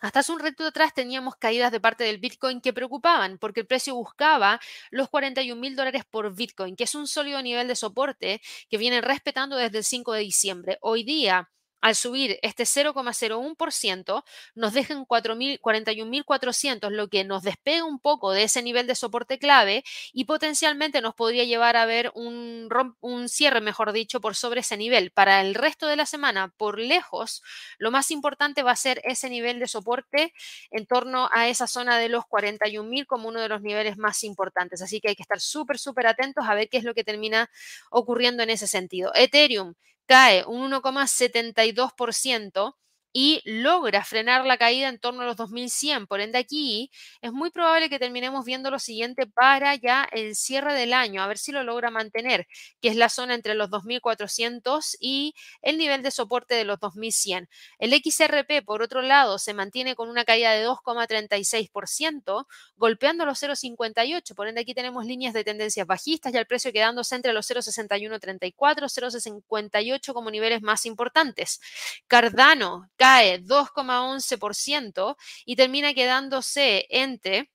hasta 0.00 0.20
hace 0.20 0.32
un 0.32 0.40
reto 0.40 0.64
atrás 0.64 0.92
teníamos 0.94 1.36
caídas 1.36 1.72
de 1.72 1.80
parte 1.80 2.04
del 2.04 2.18
Bitcoin 2.18 2.60
que 2.60 2.72
preocupaban 2.72 3.38
porque 3.38 3.60
el 3.60 3.66
precio 3.66 3.94
buscaba 3.94 4.60
los 4.90 5.08
41 5.08 5.60
mil 5.60 5.76
dólares 5.76 6.04
por 6.10 6.34
Bitcoin, 6.34 6.76
que 6.76 6.84
es 6.84 6.94
un 6.94 7.06
sólido 7.06 7.40
nivel 7.42 7.68
de 7.68 7.76
soporte 7.76 8.40
que 8.68 8.78
vienen 8.78 9.02
respetando 9.02 9.56
desde 9.56 9.78
el 9.78 9.84
5 9.84 10.12
de 10.12 10.20
diciembre. 10.20 10.78
Hoy 10.82 11.04
día 11.04 11.50
al 11.80 11.94
subir 11.94 12.38
este 12.42 12.64
0,01%, 12.64 14.24
nos 14.54 14.72
dejan 14.72 15.06
41.400, 15.06 16.90
lo 16.90 17.08
que 17.08 17.24
nos 17.24 17.42
despega 17.42 17.84
un 17.84 17.98
poco 17.98 18.32
de 18.32 18.44
ese 18.44 18.62
nivel 18.62 18.86
de 18.86 18.94
soporte 18.94 19.38
clave 19.38 19.84
y 20.12 20.24
potencialmente 20.24 21.00
nos 21.00 21.14
podría 21.14 21.44
llevar 21.44 21.76
a 21.76 21.86
ver 21.86 22.10
un, 22.14 22.68
un 23.00 23.28
cierre, 23.28 23.60
mejor 23.60 23.92
dicho, 23.92 24.20
por 24.20 24.34
sobre 24.34 24.60
ese 24.60 24.76
nivel. 24.76 25.10
Para 25.10 25.40
el 25.40 25.54
resto 25.54 25.86
de 25.86 25.96
la 25.96 26.06
semana, 26.06 26.52
por 26.56 26.78
lejos, 26.78 27.42
lo 27.78 27.90
más 27.90 28.10
importante 28.10 28.62
va 28.62 28.72
a 28.72 28.76
ser 28.76 29.00
ese 29.04 29.30
nivel 29.30 29.58
de 29.58 29.68
soporte 29.68 30.32
en 30.70 30.86
torno 30.86 31.28
a 31.32 31.48
esa 31.48 31.66
zona 31.66 31.98
de 31.98 32.08
los 32.08 32.24
41.000 32.24 33.06
como 33.06 33.28
uno 33.28 33.40
de 33.40 33.48
los 33.48 33.62
niveles 33.62 33.96
más 33.96 34.24
importantes. 34.24 34.82
Así 34.82 35.00
que 35.00 35.08
hay 35.08 35.16
que 35.16 35.22
estar 35.22 35.40
súper, 35.40 35.78
súper 35.78 36.06
atentos 36.06 36.44
a 36.48 36.54
ver 36.54 36.68
qué 36.68 36.78
es 36.78 36.84
lo 36.84 36.94
que 36.94 37.04
termina 37.04 37.50
ocurriendo 37.90 38.42
en 38.42 38.50
ese 38.50 38.66
sentido. 38.66 39.12
Ethereum 39.14 39.74
cae 40.06 40.44
un 40.46 40.72
1,72% 40.72 42.74
y 43.18 43.40
logra 43.46 44.04
frenar 44.04 44.44
la 44.44 44.58
caída 44.58 44.90
en 44.90 44.98
torno 44.98 45.22
a 45.22 45.24
los 45.24 45.36
2100. 45.36 46.06
Por 46.06 46.20
ende, 46.20 46.36
aquí 46.36 46.90
es 47.22 47.32
muy 47.32 47.48
probable 47.48 47.88
que 47.88 47.98
terminemos 47.98 48.44
viendo 48.44 48.70
lo 48.70 48.78
siguiente 48.78 49.26
para 49.26 49.74
ya 49.74 50.06
el 50.12 50.36
cierre 50.36 50.74
del 50.74 50.92
año, 50.92 51.22
a 51.22 51.26
ver 51.26 51.38
si 51.38 51.50
lo 51.50 51.64
logra 51.64 51.90
mantener, 51.90 52.46
que 52.82 52.88
es 52.88 52.96
la 52.96 53.08
zona 53.08 53.32
entre 53.32 53.54
los 53.54 53.70
2400 53.70 54.98
y 55.00 55.32
el 55.62 55.78
nivel 55.78 56.02
de 56.02 56.10
soporte 56.10 56.56
de 56.56 56.64
los 56.64 56.78
2100. 56.78 57.48
El 57.78 57.94
XRP, 57.94 58.62
por 58.66 58.82
otro 58.82 59.00
lado, 59.00 59.38
se 59.38 59.54
mantiene 59.54 59.94
con 59.94 60.10
una 60.10 60.26
caída 60.26 60.50
de 60.50 60.66
2,36%, 60.66 62.46
golpeando 62.76 63.24
los 63.24 63.42
0,58. 63.42 64.34
Por 64.34 64.46
ende, 64.46 64.60
aquí 64.60 64.74
tenemos 64.74 65.06
líneas 65.06 65.32
de 65.32 65.42
tendencias 65.42 65.86
bajistas 65.86 66.34
y 66.34 66.36
el 66.36 66.46
precio 66.46 66.70
quedándose 66.70 67.14
entre 67.14 67.32
los 67.32 67.48
0,6134, 67.48 68.52
0,58 68.90 70.12
como 70.12 70.30
niveles 70.30 70.60
más 70.60 70.84
importantes. 70.84 71.62
Cardano, 72.08 72.90
cae 73.06 73.40
2,11% 73.40 75.16
y 75.44 75.54
termina 75.54 75.94
quedándose 75.94 76.86
entre 76.90 77.52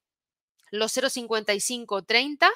los 0.71 0.95
0,5530 0.95 2.49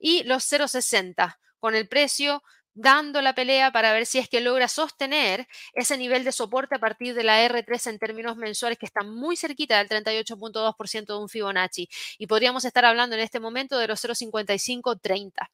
y 0.00 0.24
los 0.24 0.50
0,60, 0.50 1.38
con 1.60 1.76
el 1.76 1.86
precio 1.86 2.42
dando 2.74 3.22
la 3.22 3.34
pelea 3.34 3.70
para 3.70 3.92
ver 3.92 4.06
si 4.06 4.18
es 4.18 4.28
que 4.28 4.40
logra 4.40 4.66
sostener 4.66 5.46
ese 5.74 5.96
nivel 5.96 6.24
de 6.24 6.32
soporte 6.32 6.74
a 6.74 6.80
partir 6.80 7.14
de 7.14 7.22
la 7.22 7.46
R3 7.46 7.90
en 7.90 7.98
términos 8.00 8.36
mensuales 8.36 8.76
que 8.76 8.86
está 8.86 9.04
muy 9.04 9.36
cerquita 9.36 9.78
del 9.78 9.88
38.2% 9.88 11.06
de 11.06 11.18
un 11.22 11.28
Fibonacci. 11.28 11.88
Y 12.18 12.26
podríamos 12.26 12.64
estar 12.64 12.84
hablando 12.84 13.14
en 13.14 13.22
este 13.22 13.38
momento 13.38 13.78
de 13.78 13.86
los 13.86 14.02
0,5530. 14.04 15.48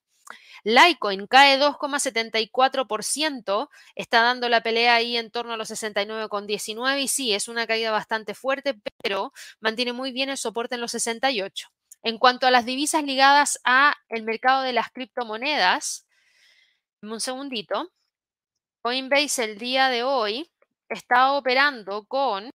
Litecoin 0.64 1.26
cae 1.26 1.58
2,74%, 1.58 3.68
está 3.94 4.22
dando 4.22 4.48
la 4.48 4.62
pelea 4.62 4.96
ahí 4.96 5.16
en 5.16 5.30
torno 5.30 5.52
a 5.52 5.56
los 5.56 5.70
69,19 5.70 7.00
y 7.00 7.08
sí, 7.08 7.32
es 7.32 7.48
una 7.48 7.66
caída 7.66 7.90
bastante 7.90 8.34
fuerte, 8.34 8.74
pero 9.02 9.32
mantiene 9.60 9.92
muy 9.92 10.12
bien 10.12 10.30
el 10.30 10.36
soporte 10.36 10.76
en 10.76 10.80
los 10.80 10.92
68. 10.92 11.68
En 12.02 12.18
cuanto 12.18 12.46
a 12.46 12.50
las 12.50 12.64
divisas 12.64 13.04
ligadas 13.04 13.60
a 13.64 13.94
el 14.08 14.22
mercado 14.22 14.62
de 14.62 14.72
las 14.72 14.90
criptomonedas, 14.90 16.06
un 17.02 17.20
segundito. 17.20 17.90
Coinbase 18.82 19.44
el 19.44 19.58
día 19.58 19.88
de 19.88 20.02
hoy 20.02 20.50
está 20.88 21.32
operando 21.32 22.04
con 22.06 22.50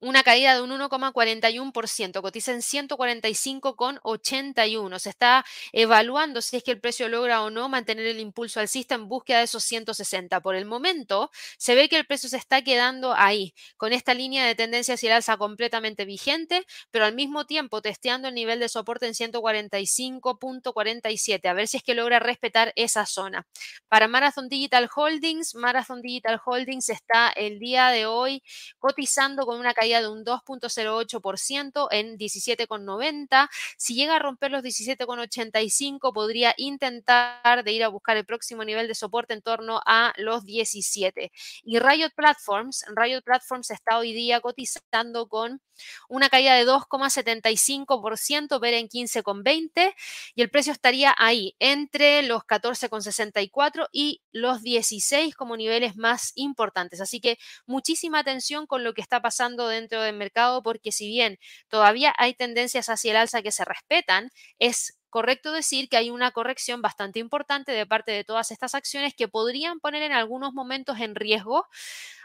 una 0.00 0.22
caída 0.22 0.54
de 0.54 0.62
un 0.62 0.70
1,41%, 0.70 2.22
cotiza 2.22 2.52
en 2.52 2.62
145,81. 2.62 4.98
Se 4.98 5.10
está 5.10 5.44
evaluando 5.72 6.40
si 6.40 6.56
es 6.56 6.62
que 6.62 6.70
el 6.72 6.80
precio 6.80 7.08
logra 7.08 7.42
o 7.42 7.50
no 7.50 7.68
mantener 7.68 8.06
el 8.06 8.18
impulso 8.18 8.60
alcista 8.60 8.94
en 8.94 9.08
búsqueda 9.08 9.38
de 9.38 9.44
esos 9.44 9.62
160. 9.64 10.40
Por 10.40 10.54
el 10.54 10.64
momento, 10.64 11.30
se 11.58 11.74
ve 11.74 11.88
que 11.88 11.96
el 11.96 12.06
precio 12.06 12.30
se 12.30 12.38
está 12.38 12.62
quedando 12.62 13.14
ahí, 13.14 13.54
con 13.76 13.92
esta 13.92 14.14
línea 14.14 14.46
de 14.46 14.54
tendencia 14.54 14.94
hacia 14.94 15.08
el 15.08 15.16
alza 15.16 15.36
completamente 15.36 16.04
vigente, 16.04 16.64
pero 16.90 17.04
al 17.04 17.14
mismo 17.14 17.46
tiempo 17.46 17.82
testeando 17.82 18.28
el 18.28 18.34
nivel 18.34 18.60
de 18.60 18.68
soporte 18.68 19.06
en 19.06 19.14
145.47, 19.14 21.48
a 21.48 21.52
ver 21.52 21.68
si 21.68 21.76
es 21.76 21.82
que 21.82 21.94
logra 21.94 22.20
respetar 22.20 22.72
esa 22.76 23.06
zona. 23.06 23.46
Para 23.88 24.08
Marathon 24.08 24.48
Digital 24.48 24.88
Holdings, 24.94 25.54
Marathon 25.54 26.00
Digital 26.00 26.40
Holdings 26.44 26.88
está 26.88 27.30
el 27.30 27.58
día 27.58 27.88
de 27.88 28.06
hoy 28.06 28.42
cotizando 28.78 29.44
con 29.44 29.58
una 29.58 29.74
caída 29.74 29.89
de 29.98 30.08
un 30.08 30.24
2.08% 30.24 31.88
en 31.90 32.16
17,90. 32.16 33.48
Si 33.76 33.94
llega 33.94 34.16
a 34.16 34.18
romper 34.18 34.50
los 34.52 34.62
17,85, 34.62 36.12
podría 36.12 36.54
intentar 36.56 37.64
de 37.64 37.72
ir 37.72 37.84
a 37.84 37.88
buscar 37.88 38.16
el 38.16 38.24
próximo 38.24 38.64
nivel 38.64 38.88
de 38.88 38.94
soporte 38.94 39.34
en 39.34 39.42
torno 39.42 39.80
a 39.86 40.12
los 40.16 40.44
17. 40.44 41.32
Y 41.64 41.78
Riot 41.78 42.10
Platforms, 42.14 42.84
Riot 42.94 43.22
Platforms 43.22 43.70
está 43.70 43.98
hoy 43.98 44.12
día 44.12 44.40
cotizando 44.40 45.28
con 45.28 45.60
una 46.08 46.28
caída 46.28 46.54
de 46.54 46.66
2,75%, 46.66 48.60
ver 48.60 48.74
en 48.74 48.88
15,20 48.88 49.94
y 50.34 50.42
el 50.42 50.50
precio 50.50 50.72
estaría 50.72 51.14
ahí 51.16 51.54
entre 51.58 52.22
los 52.22 52.42
14,64 52.42 53.88
y 53.92 54.22
los 54.32 54.62
16 54.62 55.34
como 55.34 55.56
niveles 55.56 55.96
más 55.96 56.32
importantes. 56.34 57.00
Así 57.00 57.20
que 57.20 57.38
muchísima 57.66 58.20
atención 58.20 58.66
con 58.66 58.84
lo 58.84 58.94
que 58.94 59.00
está 59.00 59.20
pasando 59.20 59.68
dentro 59.68 59.79
del 59.88 60.16
mercado 60.16 60.62
porque 60.62 60.92
si 60.92 61.08
bien 61.08 61.38
todavía 61.68 62.14
hay 62.18 62.34
tendencias 62.34 62.88
hacia 62.88 63.12
el 63.12 63.16
alza 63.16 63.42
que 63.42 63.52
se 63.52 63.64
respetan, 63.64 64.30
es 64.58 64.96
correcto 65.10 65.52
decir 65.52 65.88
que 65.88 65.96
hay 65.96 66.10
una 66.10 66.30
corrección 66.30 66.82
bastante 66.82 67.18
importante 67.18 67.72
de 67.72 67.84
parte 67.86 68.12
de 68.12 68.24
todas 68.24 68.50
estas 68.50 68.74
acciones 68.74 69.12
que 69.14 69.28
podrían 69.28 69.80
poner 69.80 70.02
en 70.02 70.12
algunos 70.12 70.52
momentos 70.54 70.98
en 71.00 71.14
riesgo 71.14 71.66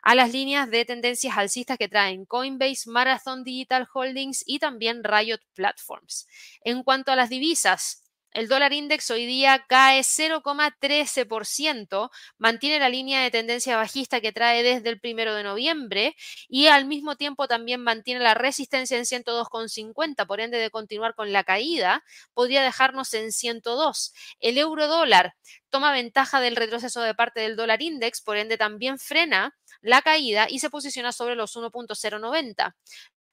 a 0.04 0.16
las 0.16 0.32
líneas 0.32 0.70
de 0.70 0.86
tendencias 0.86 1.38
alcistas 1.38 1.78
que 1.78 1.90
traen 1.90 2.26
Coinbase, 2.26 2.90
Marathon 2.90 3.44
Digital 3.44 3.88
Holdings 3.92 4.44
y 4.46 4.60
también 4.60 5.04
Riot 5.04 5.40
Platforms. 5.56 6.28
En 6.64 6.84
cuanto 6.84 7.12
a 7.12 7.16
las 7.16 7.30
divisas, 7.30 8.05
el 8.36 8.48
dólar 8.50 8.74
index 8.74 9.10
hoy 9.12 9.26
día 9.26 9.64
cae 9.70 10.02
0,13%, 10.02 12.10
mantiene 12.38 12.80
la 12.80 12.90
línea 12.90 13.22
de 13.22 13.32
tendencia 13.32 13.78
bajista 13.78 14.20
que 14.20 14.34
trae 14.34 14.62
desde 14.62 14.90
el 14.90 15.00
primero 15.00 15.34
de 15.34 15.44
noviembre 15.44 16.18
y 16.50 16.68
al 16.68 16.84
mismo 16.84 17.16
tiempo 17.16 17.48
también 17.48 17.82
mantiene 17.82 18.20
la 18.20 18.34
resistencia 18.34 18.98
en 18.98 19.06
102,50, 19.06 20.28
por 20.28 20.42
ende 20.42 20.58
de 20.58 20.70
continuar 20.70 21.16
con 21.16 21.32
la 21.32 21.46
caída, 21.46 22.04
podría 22.34 22.62
dejarnos 22.62 23.14
en 23.14 23.32
102. 23.32 24.14
El 24.42 24.58
euro 24.58 24.88
dólar 24.88 25.36
toma 25.70 25.94
ventaja 25.94 26.42
del 26.42 26.58
retroceso 26.58 27.02
de 27.02 27.16
parte 27.16 27.40
del 27.40 27.56
dólar 27.56 27.82
index, 27.82 28.22
por 28.22 28.36
ende 28.36 28.58
también 28.58 29.00
frena 29.00 29.56
la 29.80 30.02
caída 30.02 30.48
y 30.50 30.60
se 30.60 30.70
posiciona 30.70 31.14
sobre 31.14 31.36
los 31.36 31.56
1.090. 31.56 32.76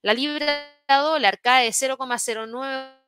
La 0.02 0.14
libra 0.14 0.68
dólar 0.88 1.40
cae 1.40 1.70
0,09 1.70 3.01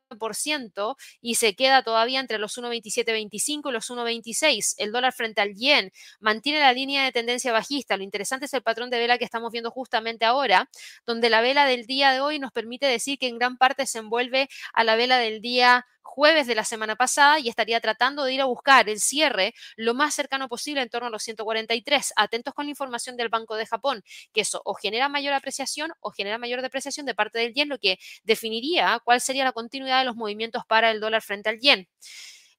y 1.20 1.36
se 1.36 1.54
queda 1.54 1.82
todavía 1.82 2.20
entre 2.20 2.38
los 2.38 2.56
1,2725 2.58 3.68
y 3.68 3.72
los 3.72 3.90
1,26. 3.90 4.74
El 4.78 4.92
dólar 4.92 5.12
frente 5.12 5.40
al 5.40 5.54
yen 5.54 5.92
mantiene 6.20 6.60
la 6.60 6.72
línea 6.72 7.04
de 7.04 7.12
tendencia 7.12 7.52
bajista. 7.52 7.96
Lo 7.96 8.02
interesante 8.02 8.46
es 8.46 8.54
el 8.54 8.62
patrón 8.62 8.90
de 8.90 8.98
vela 8.98 9.18
que 9.18 9.24
estamos 9.24 9.52
viendo 9.52 9.70
justamente 9.70 10.24
ahora, 10.24 10.68
donde 11.06 11.30
la 11.30 11.40
vela 11.40 11.66
del 11.66 11.86
día 11.86 12.12
de 12.12 12.20
hoy 12.20 12.38
nos 12.38 12.52
permite 12.52 12.86
decir 12.86 13.18
que 13.18 13.28
en 13.28 13.38
gran 13.38 13.56
parte 13.56 13.86
se 13.86 13.98
envuelve 13.98 14.48
a 14.72 14.84
la 14.84 14.96
vela 14.96 15.18
del 15.18 15.40
día 15.40 15.86
jueves 16.14 16.46
de 16.46 16.54
la 16.54 16.64
semana 16.64 16.94
pasada 16.94 17.40
y 17.40 17.48
estaría 17.48 17.80
tratando 17.80 18.22
de 18.24 18.34
ir 18.34 18.40
a 18.40 18.44
buscar 18.44 18.88
el 18.88 19.00
cierre 19.00 19.52
lo 19.74 19.94
más 19.94 20.14
cercano 20.14 20.48
posible 20.48 20.80
en 20.80 20.88
torno 20.88 21.08
a 21.08 21.10
los 21.10 21.24
143. 21.24 22.12
Atentos 22.14 22.54
con 22.54 22.66
la 22.66 22.70
información 22.70 23.16
del 23.16 23.30
Banco 23.30 23.56
de 23.56 23.66
Japón, 23.66 24.04
que 24.32 24.42
eso 24.42 24.62
o 24.64 24.74
genera 24.74 25.08
mayor 25.08 25.34
apreciación 25.34 25.90
o 25.98 26.12
genera 26.12 26.38
mayor 26.38 26.62
depreciación 26.62 27.04
de 27.04 27.16
parte 27.16 27.40
del 27.40 27.52
yen, 27.52 27.68
lo 27.68 27.78
que 27.78 27.98
definiría 28.22 29.00
cuál 29.04 29.20
sería 29.20 29.42
la 29.42 29.50
continuidad 29.50 29.98
de 29.98 30.04
los 30.04 30.14
movimientos 30.14 30.62
para 30.68 30.92
el 30.92 31.00
dólar 31.00 31.22
frente 31.22 31.48
al 31.48 31.58
yen. 31.58 31.88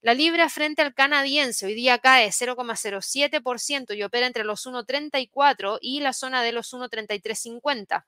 La 0.02 0.12
libra 0.12 0.50
frente 0.50 0.82
al 0.82 0.92
canadiense 0.92 1.64
hoy 1.64 1.74
día 1.74 1.98
cae 1.98 2.28
0,07% 2.28 3.96
y 3.96 4.02
opera 4.02 4.26
entre 4.26 4.44
los 4.44 4.66
1,34 4.66 5.78
y 5.80 6.00
la 6.00 6.12
zona 6.12 6.42
de 6.42 6.52
los 6.52 6.74
1,3350. 6.74 8.04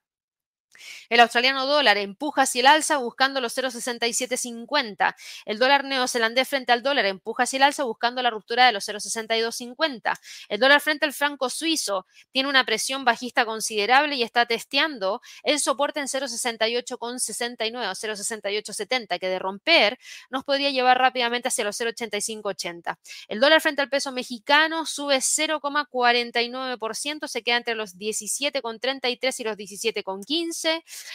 El 1.09 1.21
australiano 1.21 1.67
dólar 1.67 1.99
empuja 1.99 2.43
hacia 2.43 2.61
el 2.61 2.67
alza 2.67 2.99
buscando 2.99 3.41
los 3.41 3.57
0,6750. 3.57 5.15
El 5.45 5.59
dólar 5.59 5.85
neozelandés 5.85 6.49
frente 6.49 6.73
al 6.73 6.83
dólar 6.83 7.07
empuja 7.07 7.45
hacia 7.45 7.59
el 7.59 7.63
alza 7.65 7.85
buscando 7.85 8.23
la 8.23 8.31
ruptura 8.31 8.67
de 8.67 8.73
los 8.73 8.89
0,6250. 8.89 10.19
El 10.49 10.61
dólar 10.61 10.81
frente 10.81 11.07
al 11.07 11.13
franco 11.13 11.51
suizo 11.51 12.07
tiene 12.33 12.49
una 12.49 12.65
presión 12.65 13.05
bajista 13.05 13.45
considerable 13.45 14.17
y 14.17 14.23
está 14.23 14.47
testeando 14.47 15.21
el 15.43 15.61
soporte 15.61 16.01
en 16.01 16.07
0,68,69 16.07 16.97
o 16.97 17.95
0,6870 17.95 19.19
que 19.19 19.29
de 19.29 19.39
romper 19.39 19.99
nos 20.31 20.45
podría 20.45 20.71
llevar 20.71 20.99
rápidamente 20.99 21.49
hacia 21.49 21.65
los 21.65 21.79
0,8580. 21.81 22.99
El 23.29 23.41
dólar 23.41 23.61
frente 23.61 23.83
al 23.83 23.89
peso 23.89 24.13
mexicano 24.13 24.87
sube 24.87 25.17
0,49%, 25.19 27.27
se 27.29 27.43
queda 27.43 27.57
entre 27.57 27.75
los 27.75 27.97
17,33 27.97 29.41
y 29.41 29.45
los 29.45 29.57
17,15 29.57 30.68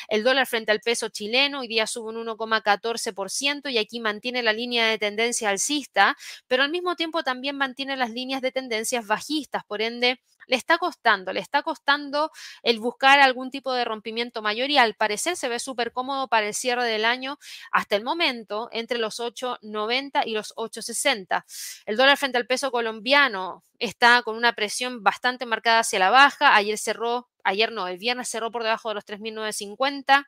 el 0.08 0.24
dólar 0.24 0.48
frente 0.48 0.72
al 0.72 0.80
peso 0.80 1.10
chileno 1.10 1.62
hoy 1.62 1.68
día 1.68 1.88
sube 1.88 2.10
un 2.10 2.28
1,14% 2.28 3.72
y 3.72 3.78
aquí 3.78 4.00
mantiene 4.00 4.44
la 4.44 4.54
línea 4.54 4.88
de 4.88 4.98
tendencia 4.98 5.50
alcista, 5.50 6.16
pero 6.48 6.64
al 6.64 6.72
mismo 6.72 6.96
tiempo 6.96 7.24
también 7.24 7.58
mantiene 7.58 7.98
las 7.98 8.12
líneas 8.12 8.42
de 8.42 8.52
tendencias 8.52 9.08
bajistas, 9.08 9.64
por 9.66 9.82
ende 9.82 10.20
le 10.48 10.56
está 10.56 10.78
costando, 10.78 11.34
le 11.34 11.40
está 11.40 11.62
costando 11.64 12.32
el 12.64 12.80
buscar 12.80 13.20
algún 13.20 13.52
tipo 13.52 13.74
de 13.74 13.86
rompimiento 13.86 14.42
mayor 14.42 14.70
y 14.70 14.78
al 14.78 14.96
parecer 14.96 15.36
se 15.36 15.50
ve 15.50 15.60
súper 15.60 15.92
cómodo 15.92 16.28
para 16.28 16.48
el 16.48 16.54
cierre 16.54 16.86
del 16.86 17.06
año 17.06 17.38
hasta 17.72 17.96
el 17.96 18.04
momento 18.04 18.70
entre 18.72 18.98
los 18.98 19.20
8,90 19.20 20.24
y 20.26 20.32
los 20.32 20.54
8,60. 20.56 21.46
El 21.86 21.98
dólar 21.98 22.18
frente 22.18 22.38
al 22.38 22.48
peso 22.48 22.72
colombiano 22.72 23.64
está 23.80 24.22
con 24.24 24.36
una 24.36 24.54
presión 24.54 25.04
bastante 25.04 25.46
marcada 25.46 25.80
hacia 25.80 26.00
la 26.00 26.10
baja. 26.10 26.56
Ayer 26.56 26.78
cerró 26.78 27.30
ayer 27.44 27.72
no, 27.72 27.88
el 27.88 27.98
viernes 27.98 28.30
cerró 28.30 28.52
por 28.52 28.64
debajo 28.64 28.90
de 28.90 28.96
los 28.96 29.06
3.950. 29.06 30.26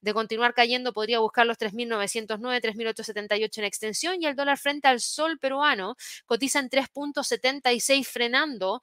De 0.00 0.14
continuar 0.14 0.54
cayendo, 0.54 0.92
podría 0.92 1.20
buscar 1.20 1.46
los 1.46 1.58
3.909, 1.58 2.60
3.878 2.60 3.58
en 3.58 3.64
extensión. 3.64 4.22
Y 4.22 4.26
el 4.26 4.36
dólar 4.36 4.58
frente 4.58 4.88
al 4.88 5.00
sol 5.00 5.38
peruano 5.38 5.96
cotiza 6.26 6.58
en 6.58 6.70
3.76, 6.70 8.06
frenando 8.06 8.82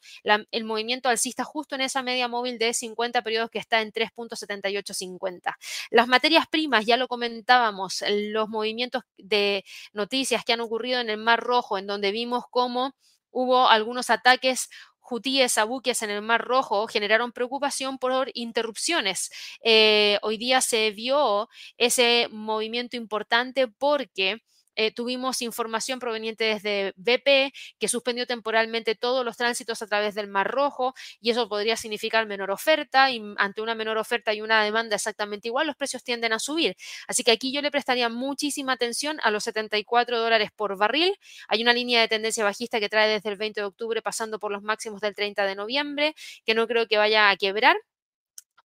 el 0.52 0.63
movimiento 0.63 1.10
alcista 1.10 1.43
justo 1.43 1.76
en 1.76 1.82
esa 1.82 2.04
media 2.04 2.28
móvil 2.28 2.58
de 2.58 2.74
50 2.74 3.22
periodos 3.22 3.50
que 3.50 3.60
está 3.60 3.82
en 3.82 3.91
3.7850. 3.91 5.56
Las 5.89 6.08
materias 6.08 6.48
primas, 6.48 6.86
ya 6.86 6.98
lo 6.98 7.08
comentábamos, 7.08 8.04
los 8.08 8.50
movimientos 8.50 9.04
de 9.17 9.63
noticias 9.93 10.43
que 10.43 10.54
han 10.54 10.62
ocurrido 10.62 11.00
en 11.00 11.10
el 11.10 11.17
Mar 11.17 11.39
Rojo, 11.39 11.78
en 11.78 11.88
donde 11.88 12.12
vimos 12.12 12.46
cómo 12.50 12.96
hubo 13.32 13.67
algunos 13.67 14.10
ataques 14.10 14.69
hutíes 15.13 15.58
a 15.58 15.63
buques 15.63 16.02
en 16.02 16.10
el 16.10 16.21
Mar 16.21 16.41
Rojo 16.41 16.88
generaron 16.88 17.32
preocupación 17.32 17.97
por 17.97 18.30
interrupciones. 18.34 19.30
Eh, 19.63 20.17
hoy 20.21 20.38
día 20.38 20.62
se 20.62 20.91
vio 20.91 21.49
ese 21.78 22.28
movimiento 22.32 22.97
importante 22.97 23.67
porque 23.67 24.41
eh, 24.76 24.92
tuvimos 24.92 25.42
información 25.42 26.00
proveniente 26.00 26.44
desde 26.46 26.94
BP 26.96 27.54
que 27.80 27.88
suspendió 27.88 28.26
temporalmente 28.28 28.96
todos 28.96 29.24
los 29.26 29.38
tránsitos 29.38 29.82
a 29.82 29.88
través 29.88 30.16
del 30.16 30.28
Mar 30.28 30.50
Rojo 30.50 30.94
y 31.22 31.32
eso 31.32 31.48
podría 31.50 31.78
significar 31.78 32.26
menor 32.28 32.52
oferta 32.52 33.12
y 33.12 33.22
ante 33.38 33.62
una 33.62 33.76
menor 33.76 33.98
oferta 33.98 34.34
y 34.34 34.42
una 34.42 34.64
demanda 34.64 34.96
exactamente 34.96 35.48
igual, 35.48 35.68
los 35.68 35.76
precios 35.76 36.04
tienden 36.04 36.34
a 36.34 36.40
subir. 36.40 36.76
Así 37.08 37.24
que 37.24 37.32
aquí 37.32 37.52
yo 37.52 37.62
le 37.62 37.72
prestaría 37.72 38.10
muchísima 38.10 38.74
atención 38.74 39.20
a 39.24 39.32
los 39.32 39.44
74 39.46 40.20
dólares 40.20 40.50
por 40.56 40.78
barril. 40.78 41.14
Hay 41.48 41.62
una 41.62 41.74
línea 41.74 42.02
de 42.02 42.08
tendencia 42.08 42.44
bajista 42.44 42.80
que 42.80 42.90
trae 42.90 43.10
desde 43.10 43.30
el 43.30 43.38
20 43.38 43.62
de 43.62 43.66
octubre 43.66 44.02
pasando 44.02 44.40
por 44.40 44.52
los 44.52 44.64
máximos 44.64 45.02
del 45.02 45.16
30 45.16 45.46
de 45.46 45.56
noviembre, 45.56 46.16
que 46.46 46.54
no 46.56 46.68
creo 46.68 46.88
que 46.88 46.98
vaya 46.98 47.30
a 47.30 47.38
quebrar. 47.38 47.76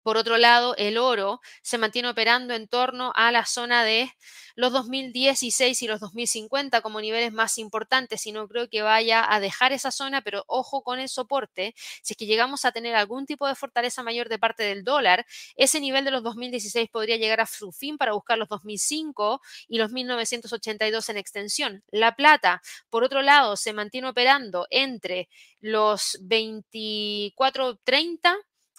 Por 0.08 0.16
otro 0.16 0.38
lado, 0.38 0.74
el 0.78 0.98
oro 0.98 1.42
se 1.62 1.78
mantiene 1.78 2.08
operando 2.08 2.54
en 2.54 2.70
torno 2.70 3.12
a 3.14 3.30
la 3.34 3.46
zona 3.46 3.84
de 3.84 4.10
los 4.56 4.72
2016 4.72 5.82
y 5.82 5.88
los 5.88 6.00
2050 6.00 6.80
como 6.80 7.02
niveles 7.02 7.34
más 7.34 7.58
importantes 7.58 8.26
y 8.26 8.32
no 8.32 8.48
creo 8.48 8.70
que 8.70 8.82
vaya 8.82 9.30
a 9.30 9.42
dejar 9.42 9.74
esa 9.74 9.92
zona, 9.92 10.22
pero 10.22 10.46
ojo 10.48 10.82
con 10.82 11.00
el 11.00 11.10
soporte. 11.10 11.74
Si 11.76 12.14
es 12.14 12.18
que 12.18 12.26
llegamos 12.26 12.64
a 12.64 12.72
tener 12.72 12.96
algún 12.96 13.26
tipo 13.26 13.50
de 13.50 13.56
fortaleza 13.56 14.02
mayor 14.02 14.30
de 14.30 14.40
parte 14.40 14.64
del 14.64 14.86
dólar, 14.86 15.26
ese 15.58 15.82
nivel 15.82 16.06
de 16.06 16.12
los 16.12 16.24
2016 16.24 16.90
podría 16.90 17.18
llegar 17.18 17.42
a 17.42 17.46
su 17.46 17.74
fin 17.74 17.98
para 17.98 18.14
buscar 18.14 18.38
los 18.38 18.48
2005 18.48 19.42
y 19.68 19.78
los 19.78 19.92
1982 19.92 21.10
en 21.10 21.18
extensión. 21.18 21.84
La 21.92 22.16
plata, 22.16 22.62
por 22.90 23.04
otro 23.04 23.22
lado, 23.22 23.58
se 23.58 23.74
mantiene 23.74 24.08
operando 24.08 24.68
entre 24.70 25.28
los 25.60 26.18
24.30 26.22 28.38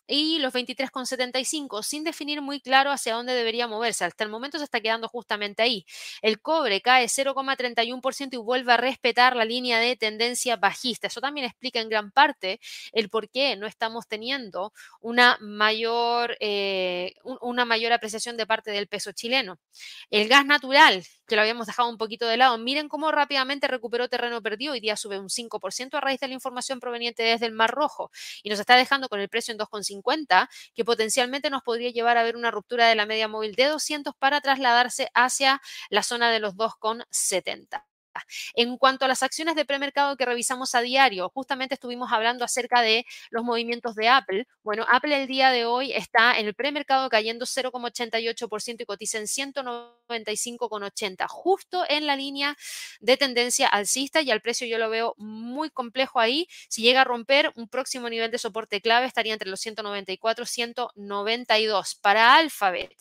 y 0.08 0.38
los 0.38 0.52
23,75 0.54 1.82
sin 1.82 2.02
definir 2.02 2.40
muy 2.42 2.60
claro 2.60 2.90
hacia 2.90 3.14
dónde 3.14 3.34
debería 3.34 3.68
moverse. 3.68 4.04
Hasta 4.04 4.24
el 4.24 4.30
momento 4.30 4.58
se 4.58 4.64
está 4.64 4.80
quedando 4.80 5.08
justamente 5.08 5.62
ahí. 5.62 5.84
El 6.22 6.40
cobre 6.40 6.80
cae 6.80 7.08
0,31% 7.08 8.34
y 8.34 8.36
vuelve 8.38 8.72
a 8.72 8.76
respetar 8.78 9.36
la 9.36 9.44
línea 9.44 9.78
de 9.78 9.96
tendencia 9.96 10.56
bajista. 10.56 11.06
Eso 11.08 11.20
también 11.20 11.46
explica 11.46 11.80
en 11.80 11.88
gran 11.88 12.10
parte 12.10 12.58
el 12.92 13.10
por 13.10 13.28
qué 13.28 13.56
no 13.56 13.66
estamos 13.66 14.08
teniendo 14.08 14.72
una 15.00 15.36
mayor, 15.40 16.36
eh, 16.40 17.14
una 17.40 17.64
mayor 17.64 17.92
apreciación 17.92 18.36
de 18.36 18.46
parte 18.46 18.70
del 18.70 18.88
peso 18.88 19.12
chileno. 19.12 19.58
El 20.10 20.28
gas 20.28 20.46
natural, 20.46 21.04
que 21.28 21.36
lo 21.36 21.42
habíamos 21.42 21.66
dejado 21.66 21.88
un 21.88 21.98
poquito 21.98 22.26
de 22.26 22.36
lado, 22.36 22.58
miren 22.58 22.88
cómo 22.88 23.12
rápidamente 23.12 23.68
recuperó 23.68 24.08
terreno 24.08 24.42
perdido. 24.42 24.72
Hoy 24.72 24.80
día 24.80 24.96
sube 24.96 25.18
un 25.18 25.28
5% 25.28 25.94
a 25.96 26.00
raíz 26.00 26.20
de 26.20 26.28
la 26.28 26.34
información 26.34 26.80
proveniente 26.80 27.22
desde 27.22 27.46
el 27.46 27.52
Mar 27.52 27.70
Rojo 27.70 28.10
y 28.42 28.50
nos 28.50 28.58
está 28.58 28.76
dejando 28.76 29.08
con 29.08 29.20
el 29.20 29.28
precio 29.28 29.52
en 29.52 29.58
2,5 29.58 30.48
que 30.74 30.84
potencialmente 30.84 31.50
nos 31.50 31.62
podría 31.62 31.90
llevar 31.90 32.16
a 32.16 32.22
ver 32.22 32.36
una 32.36 32.50
ruptura 32.50 32.88
de 32.88 32.94
la 32.94 33.06
media 33.06 33.28
móvil 33.28 33.54
de 33.54 33.66
200 33.66 34.14
para 34.18 34.40
trasladarse 34.40 35.10
hacia 35.14 35.60
la 35.90 36.02
zona 36.02 36.30
de 36.30 36.40
los 36.40 36.54
2,70. 36.54 37.87
En 38.54 38.76
cuanto 38.76 39.04
a 39.04 39.08
las 39.08 39.22
acciones 39.22 39.54
de 39.54 39.64
premercado 39.64 40.16
que 40.16 40.24
revisamos 40.24 40.74
a 40.74 40.80
diario, 40.80 41.30
justamente 41.30 41.74
estuvimos 41.74 42.12
hablando 42.12 42.44
acerca 42.44 42.82
de 42.82 43.06
los 43.30 43.44
movimientos 43.44 43.94
de 43.94 44.08
Apple. 44.08 44.46
Bueno, 44.62 44.84
Apple 44.88 45.22
el 45.22 45.26
día 45.26 45.50
de 45.50 45.64
hoy 45.64 45.92
está 45.92 46.38
en 46.38 46.46
el 46.46 46.54
premercado 46.54 47.08
cayendo 47.08 47.46
0,88% 47.46 48.82
y 48.82 48.84
cotiza 48.84 49.18
en 49.18 49.24
195,80, 49.24 51.26
justo 51.28 51.84
en 51.88 52.06
la 52.06 52.16
línea 52.16 52.56
de 53.00 53.16
tendencia 53.16 53.68
alcista 53.68 54.22
y 54.22 54.30
al 54.30 54.40
precio 54.40 54.66
yo 54.66 54.78
lo 54.78 54.90
veo 54.90 55.14
muy 55.16 55.70
complejo 55.70 56.20
ahí. 56.20 56.48
Si 56.68 56.82
llega 56.82 57.02
a 57.02 57.04
romper 57.04 57.52
un 57.56 57.68
próximo 57.68 58.08
nivel 58.08 58.30
de 58.30 58.38
soporte 58.38 58.80
clave 58.80 59.06
estaría 59.06 59.32
entre 59.32 59.48
los 59.48 59.60
194 59.60 60.44
y 60.44 60.46
192. 60.46 61.94
Para 61.96 62.36
Alphabet, 62.36 62.94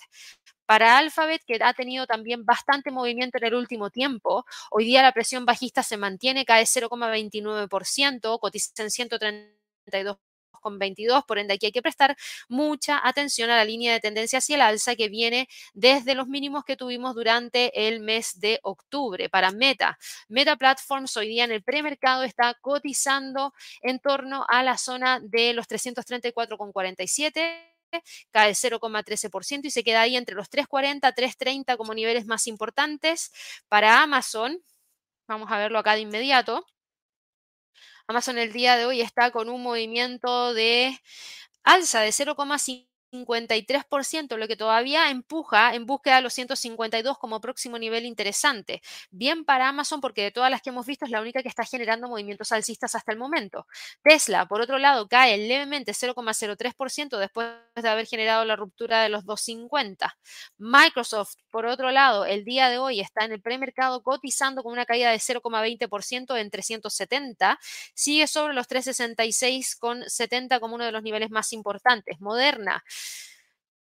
para 0.67 0.97
Alphabet, 0.97 1.41
que 1.47 1.57
ha 1.61 1.73
tenido 1.73 2.05
también 2.05 2.45
bastante 2.45 2.91
movimiento 2.91 3.39
en 3.39 3.45
el 3.45 3.55
último 3.55 3.89
tiempo, 3.89 4.45
hoy 4.69 4.85
día 4.85 5.01
la 5.01 5.13
presión 5.13 5.45
bajista 5.45 5.81
se 5.81 5.97
mantiene, 5.97 6.45
cae 6.45 6.65
0,29%, 6.65 8.39
cotiza 8.39 8.83
en 8.83 8.89
132,22, 8.89 11.25
por 11.25 11.39
ende 11.39 11.53
aquí 11.53 11.67
hay 11.67 11.71
que 11.71 11.81
prestar 11.81 12.17
mucha 12.49 12.99
atención 13.07 13.49
a 13.49 13.55
la 13.55 13.63
línea 13.63 13.93
de 13.93 14.01
tendencia 14.01 14.39
hacia 14.39 14.55
el 14.55 14.61
alza 14.61 14.97
que 14.97 15.07
viene 15.07 15.47
desde 15.73 16.15
los 16.15 16.27
mínimos 16.27 16.65
que 16.65 16.75
tuvimos 16.75 17.15
durante 17.15 17.87
el 17.87 18.01
mes 18.01 18.41
de 18.41 18.59
octubre. 18.63 19.29
Para 19.29 19.51
Meta, 19.51 19.97
Meta 20.27 20.57
Platforms 20.57 21.15
hoy 21.15 21.29
día 21.29 21.45
en 21.45 21.51
el 21.51 21.63
premercado 21.63 22.23
está 22.23 22.55
cotizando 22.55 23.53
en 23.81 23.99
torno 23.99 24.45
a 24.49 24.63
la 24.63 24.77
zona 24.77 25.21
de 25.21 25.53
los 25.53 25.69
334,47 25.69 27.76
cae 28.31 28.53
0,13% 28.55 29.65
y 29.65 29.71
se 29.71 29.83
queda 29.83 30.01
ahí 30.01 30.15
entre 30.15 30.35
los 30.35 30.49
3,40, 30.49 31.13
3,30 31.13 31.77
como 31.77 31.93
niveles 31.93 32.25
más 32.25 32.47
importantes. 32.47 33.31
Para 33.69 34.01
Amazon, 34.01 34.61
vamos 35.27 35.51
a 35.51 35.57
verlo 35.57 35.79
acá 35.79 35.95
de 35.95 36.01
inmediato. 36.01 36.65
Amazon 38.07 38.37
el 38.37 38.53
día 38.53 38.77
de 38.77 38.85
hoy 38.85 39.01
está 39.01 39.31
con 39.31 39.49
un 39.49 39.61
movimiento 39.61 40.53
de 40.53 40.99
alza 41.63 42.01
de 42.01 42.11
0,5 42.11 42.86
53%, 43.11 44.37
lo 44.37 44.47
que 44.47 44.55
todavía 44.55 45.09
empuja 45.09 45.73
en 45.73 45.85
búsqueda 45.85 46.17
de 46.17 46.21
los 46.21 46.33
152 46.33 47.17
como 47.17 47.39
próximo 47.39 47.79
nivel 47.79 48.05
interesante. 48.05 48.81
Bien 49.11 49.45
para 49.45 49.69
Amazon 49.69 50.01
porque 50.01 50.23
de 50.23 50.31
todas 50.31 50.51
las 50.51 50.61
que 50.61 50.69
hemos 50.69 50.85
visto 50.85 51.05
es 51.05 51.11
la 51.11 51.21
única 51.21 51.41
que 51.41 51.49
está 51.49 51.63
generando 51.63 52.07
movimientos 52.07 52.51
alcistas 52.51 52.95
hasta 52.95 53.11
el 53.11 53.17
momento. 53.17 53.67
Tesla, 54.03 54.45
por 54.47 54.61
otro 54.61 54.77
lado, 54.77 55.07
cae 55.07 55.37
levemente 55.37 55.93
0,03% 55.93 57.17
después 57.17 57.47
de 57.75 57.89
haber 57.89 58.07
generado 58.07 58.45
la 58.45 58.55
ruptura 58.55 59.01
de 59.01 59.09
los 59.09 59.25
250. 59.25 60.17
Microsoft, 60.57 61.35
por 61.49 61.65
otro 61.65 61.91
lado, 61.91 62.25
el 62.25 62.43
día 62.43 62.69
de 62.69 62.77
hoy 62.77 62.99
está 62.99 63.25
en 63.25 63.31
el 63.31 63.41
premercado 63.41 64.03
cotizando 64.03 64.63
con 64.63 64.73
una 64.73 64.85
caída 64.85 65.11
de 65.11 65.17
0,20% 65.17 66.37
en 66.37 66.49
370. 66.49 67.59
Sigue 67.93 68.27
sobre 68.27 68.53
los 68.53 68.67
366,70 68.67 70.59
como 70.59 70.75
uno 70.75 70.85
de 70.85 70.91
los 70.91 71.03
niveles 71.03 71.29
más 71.29 71.53
importantes. 71.53 72.19
Moderna 72.19 72.83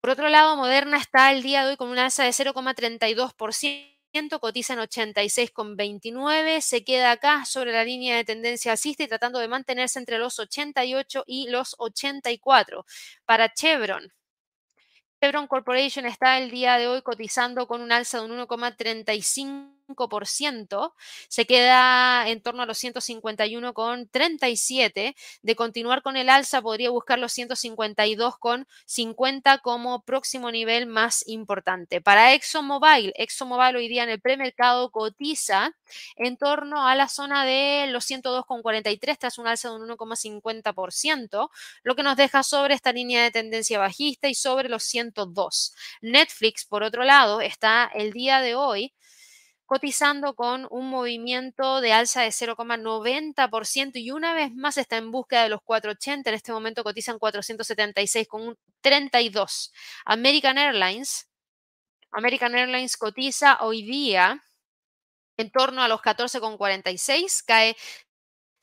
por 0.01 0.11
otro 0.11 0.29
lado, 0.29 0.57
Moderna 0.57 0.99
está 0.99 1.33
el 1.33 1.43
día 1.43 1.65
de 1.65 1.71
hoy 1.71 1.77
con 1.79 1.89
una 1.89 2.05
alza 2.05 2.25
de 2.25 2.31
0,32%, 2.31 4.39
cotiza 4.39 4.75
en 4.75 4.81
86,29, 4.81 6.61
se 6.61 6.85
queda 6.85 7.13
acá 7.13 7.47
sobre 7.47 7.73
la 7.73 7.85
línea 7.85 8.17
de 8.17 8.25
tendencia 8.25 8.73
alcista 8.73 9.05
y 9.05 9.09
tratando 9.09 9.39
de 9.39 9.49
mantenerse 9.49 9.99
entre 9.99 10.19
los 10.19 10.39
88 10.39 11.25
y 11.27 11.49
los 11.49 11.75
84. 11.79 12.85
Para 13.25 13.55
Chevron, 13.55 14.13
Chevron 15.23 15.47
Corporation 15.47 16.05
está 16.05 16.37
el 16.37 16.51
día 16.51 16.77
de 16.77 16.87
hoy 16.87 17.01
cotizando 17.01 17.67
con 17.67 17.81
un 17.81 17.91
alza 17.91 18.19
de 18.19 18.27
un 18.27 18.47
1,35%, 18.47 19.75
se 21.29 21.47
queda 21.47 22.29
en 22.29 22.41
torno 22.41 22.63
a 22.63 22.67
los 22.67 22.83
151,37. 22.83 25.15
De 25.43 25.57
continuar 25.57 26.03
con 26.03 26.17
el 26.17 26.29
alza, 26.29 26.63
podría 26.63 26.91
buscar 26.91 27.19
los 27.19 27.37
152,50 27.37 29.61
como 29.61 30.03
próximo 30.03 30.51
nivel 30.51 30.87
más 30.87 31.27
importante. 31.27 32.01
Para 32.01 32.33
ExxonMobil, 32.35 33.13
ExxonMobil 33.17 33.77
hoy 33.77 33.89
día 33.89 34.05
en 34.05 34.11
el 34.11 34.21
premercado 34.21 34.91
cotiza 34.91 35.75
en 36.17 36.37
torno 36.37 36.87
a 36.87 36.95
la 36.95 37.09
zona 37.09 37.45
de 37.45 37.87
los 37.89 38.09
102,43 38.11 39.19
tras 39.19 39.39
un 39.39 39.47
alza 39.47 39.71
de 39.71 39.77
un 39.77 39.89
1,50%, 39.89 41.51
lo 41.83 41.97
que 41.97 42.03
nos 42.03 42.17
deja 42.17 42.43
sobre 42.43 42.75
esta 42.75 42.93
línea 42.93 43.23
de 43.23 43.31
tendencia 43.31 43.79
bajista 43.79 44.29
y 44.29 44.35
sobre 44.35 44.69
los 44.69 44.85
102. 44.85 45.75
Netflix, 46.01 46.65
por 46.65 46.83
otro 46.83 47.05
lado, 47.05 47.41
está 47.41 47.91
el 47.95 48.13
día 48.13 48.41
de 48.41 48.55
hoy 48.55 48.93
cotizando 49.75 50.37
con 50.37 50.69
un 50.71 50.89
movimiento 50.89 51.81
de 51.81 51.93
alza 51.93 52.23
de 52.23 52.29
0,90% 52.29 53.91
y 53.97 54.13
una 54.13 54.33
vez 54.33 54.55
más 54.55 54.79
está 54.79 54.99
en 54.99 55.11
búsqueda 55.11 55.43
de 55.43 55.49
los 55.49 55.63
480. 55.63 56.31
En 56.31 56.37
este 56.37 56.53
momento 56.53 56.85
cotizan 56.85 57.19
476 57.19 58.29
con 58.29 58.43
un 58.43 58.59
32. 58.83 59.73
American 60.05 60.59
Airlines. 60.59 61.29
American 62.13 62.55
Airlines 62.55 62.97
cotiza 62.97 63.59
hoy 63.63 63.83
día 63.83 64.45
en 65.37 65.51
torno 65.51 65.83
a 65.83 65.89
los 65.89 66.01
14,46, 66.01 67.43
cae 67.45 67.77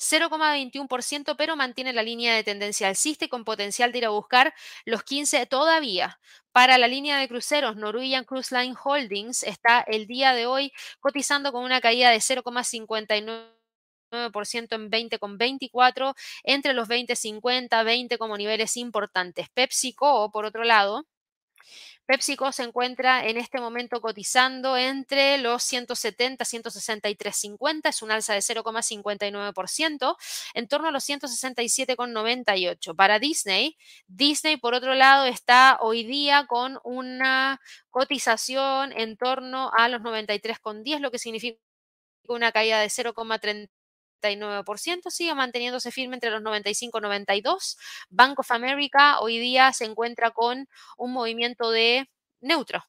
0,21%, 0.01 1.35
pero 1.37 1.55
mantiene 1.55 1.93
la 1.93 2.03
línea 2.03 2.35
de 2.35 2.43
tendencia 2.43 2.87
alcista 2.87 3.25
y 3.25 3.29
con 3.29 3.45
potencial 3.45 3.91
de 3.91 3.99
ir 3.99 4.05
a 4.05 4.09
buscar 4.09 4.53
los 4.85 5.03
15 5.03 5.45
todavía. 5.45 6.19
Para 6.51 6.77
la 6.77 6.87
línea 6.87 7.17
de 7.17 7.27
cruceros, 7.27 7.77
Norwegian 7.77 8.25
Cruise 8.25 8.51
Line 8.51 8.75
Holdings 8.83 9.43
está 9.43 9.81
el 9.81 10.07
día 10.07 10.33
de 10.33 10.47
hoy 10.47 10.73
cotizando 10.99 11.51
con 11.51 11.63
una 11.63 11.81
caída 11.81 12.09
de 12.09 12.19
0,59% 12.19 14.75
en 14.75 14.91
20,24 14.91 16.13
entre 16.43 16.73
los 16.73 16.87
20,50, 16.89 17.85
20 17.85 18.17
como 18.17 18.37
niveles 18.37 18.75
importantes. 18.77 19.47
PepsiCo, 19.53 20.31
por 20.31 20.45
otro 20.45 20.63
lado, 20.63 21.05
PepsiCo 22.05 22.51
se 22.51 22.63
encuentra 22.63 23.25
en 23.27 23.37
este 23.37 23.59
momento 23.59 24.01
cotizando 24.01 24.75
entre 24.77 25.37
los 25.37 25.63
170 25.63 26.43
163.50, 26.43 27.89
es 27.89 28.01
un 28.01 28.11
alza 28.11 28.33
de 28.33 28.39
0,59%, 28.41 30.17
en 30.53 30.67
torno 30.67 30.87
a 30.89 30.91
los 30.91 31.07
167,98. 31.07 32.95
Para 32.95 33.19
Disney, 33.19 33.77
Disney 34.07 34.57
por 34.57 34.73
otro 34.73 34.93
lado 34.93 35.25
está 35.25 35.77
hoy 35.81 36.03
día 36.03 36.45
con 36.47 36.79
una 36.83 37.59
cotización 37.89 38.91
en 38.93 39.17
torno 39.17 39.71
a 39.75 39.87
los 39.87 40.01
93,10, 40.01 40.99
lo 40.99 41.11
que 41.11 41.19
significa 41.19 41.59
una 42.27 42.51
caída 42.51 42.79
de 42.79 42.89
0,30 42.89 43.69
sigue 45.09 45.35
manteniéndose 45.35 45.91
firme 45.91 46.15
entre 46.15 46.31
los 46.31 46.41
95 46.41 46.97
y 46.97 47.01
92. 47.01 47.77
Bank 48.09 48.39
of 48.39 48.51
America 48.51 49.19
hoy 49.19 49.39
día 49.39 49.73
se 49.73 49.85
encuentra 49.85 50.31
con 50.31 50.67
un 50.97 51.13
movimiento 51.13 51.71
de 51.71 52.09
neutro. 52.41 52.85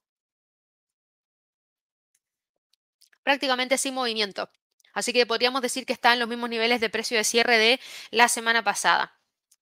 Prácticamente 3.22 3.78
sin 3.78 3.94
movimiento. 3.94 4.50
Así 4.94 5.12
que 5.12 5.26
podríamos 5.26 5.62
decir 5.62 5.86
que 5.86 5.92
está 5.92 6.12
en 6.12 6.18
los 6.20 6.28
mismos 6.28 6.50
niveles 6.50 6.80
de 6.80 6.90
precio 6.90 7.16
de 7.16 7.24
cierre 7.24 7.58
de 7.58 7.80
la 8.10 8.28
semana 8.28 8.62
pasada. 8.62 9.18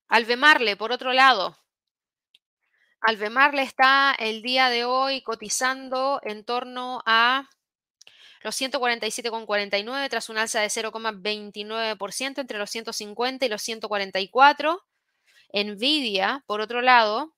Albemarle, 0.09 0.77
por 0.77 0.93
otro 0.93 1.13
lado, 1.13 1.57
Albemarle 3.03 3.63
está 3.63 4.15
el 4.19 4.43
día 4.43 4.69
de 4.69 4.85
hoy 4.85 5.23
cotizando 5.23 6.21
en 6.23 6.45
torno 6.45 7.03
a 7.07 7.49
los 8.41 8.57
147,49 8.57 10.09
tras 10.11 10.29
un 10.29 10.39
alza 10.39 10.61
de 10.61 10.71
0,29% 10.71 12.41
entre 12.41 12.59
los 12.59 12.71
150 12.71 13.47
y 13.47 13.49
los 13.49 13.63
144. 13.63 14.83
Nvidia, 15.53 16.43
por 16.47 16.61
otro 16.61 16.83
lado, 16.83 17.35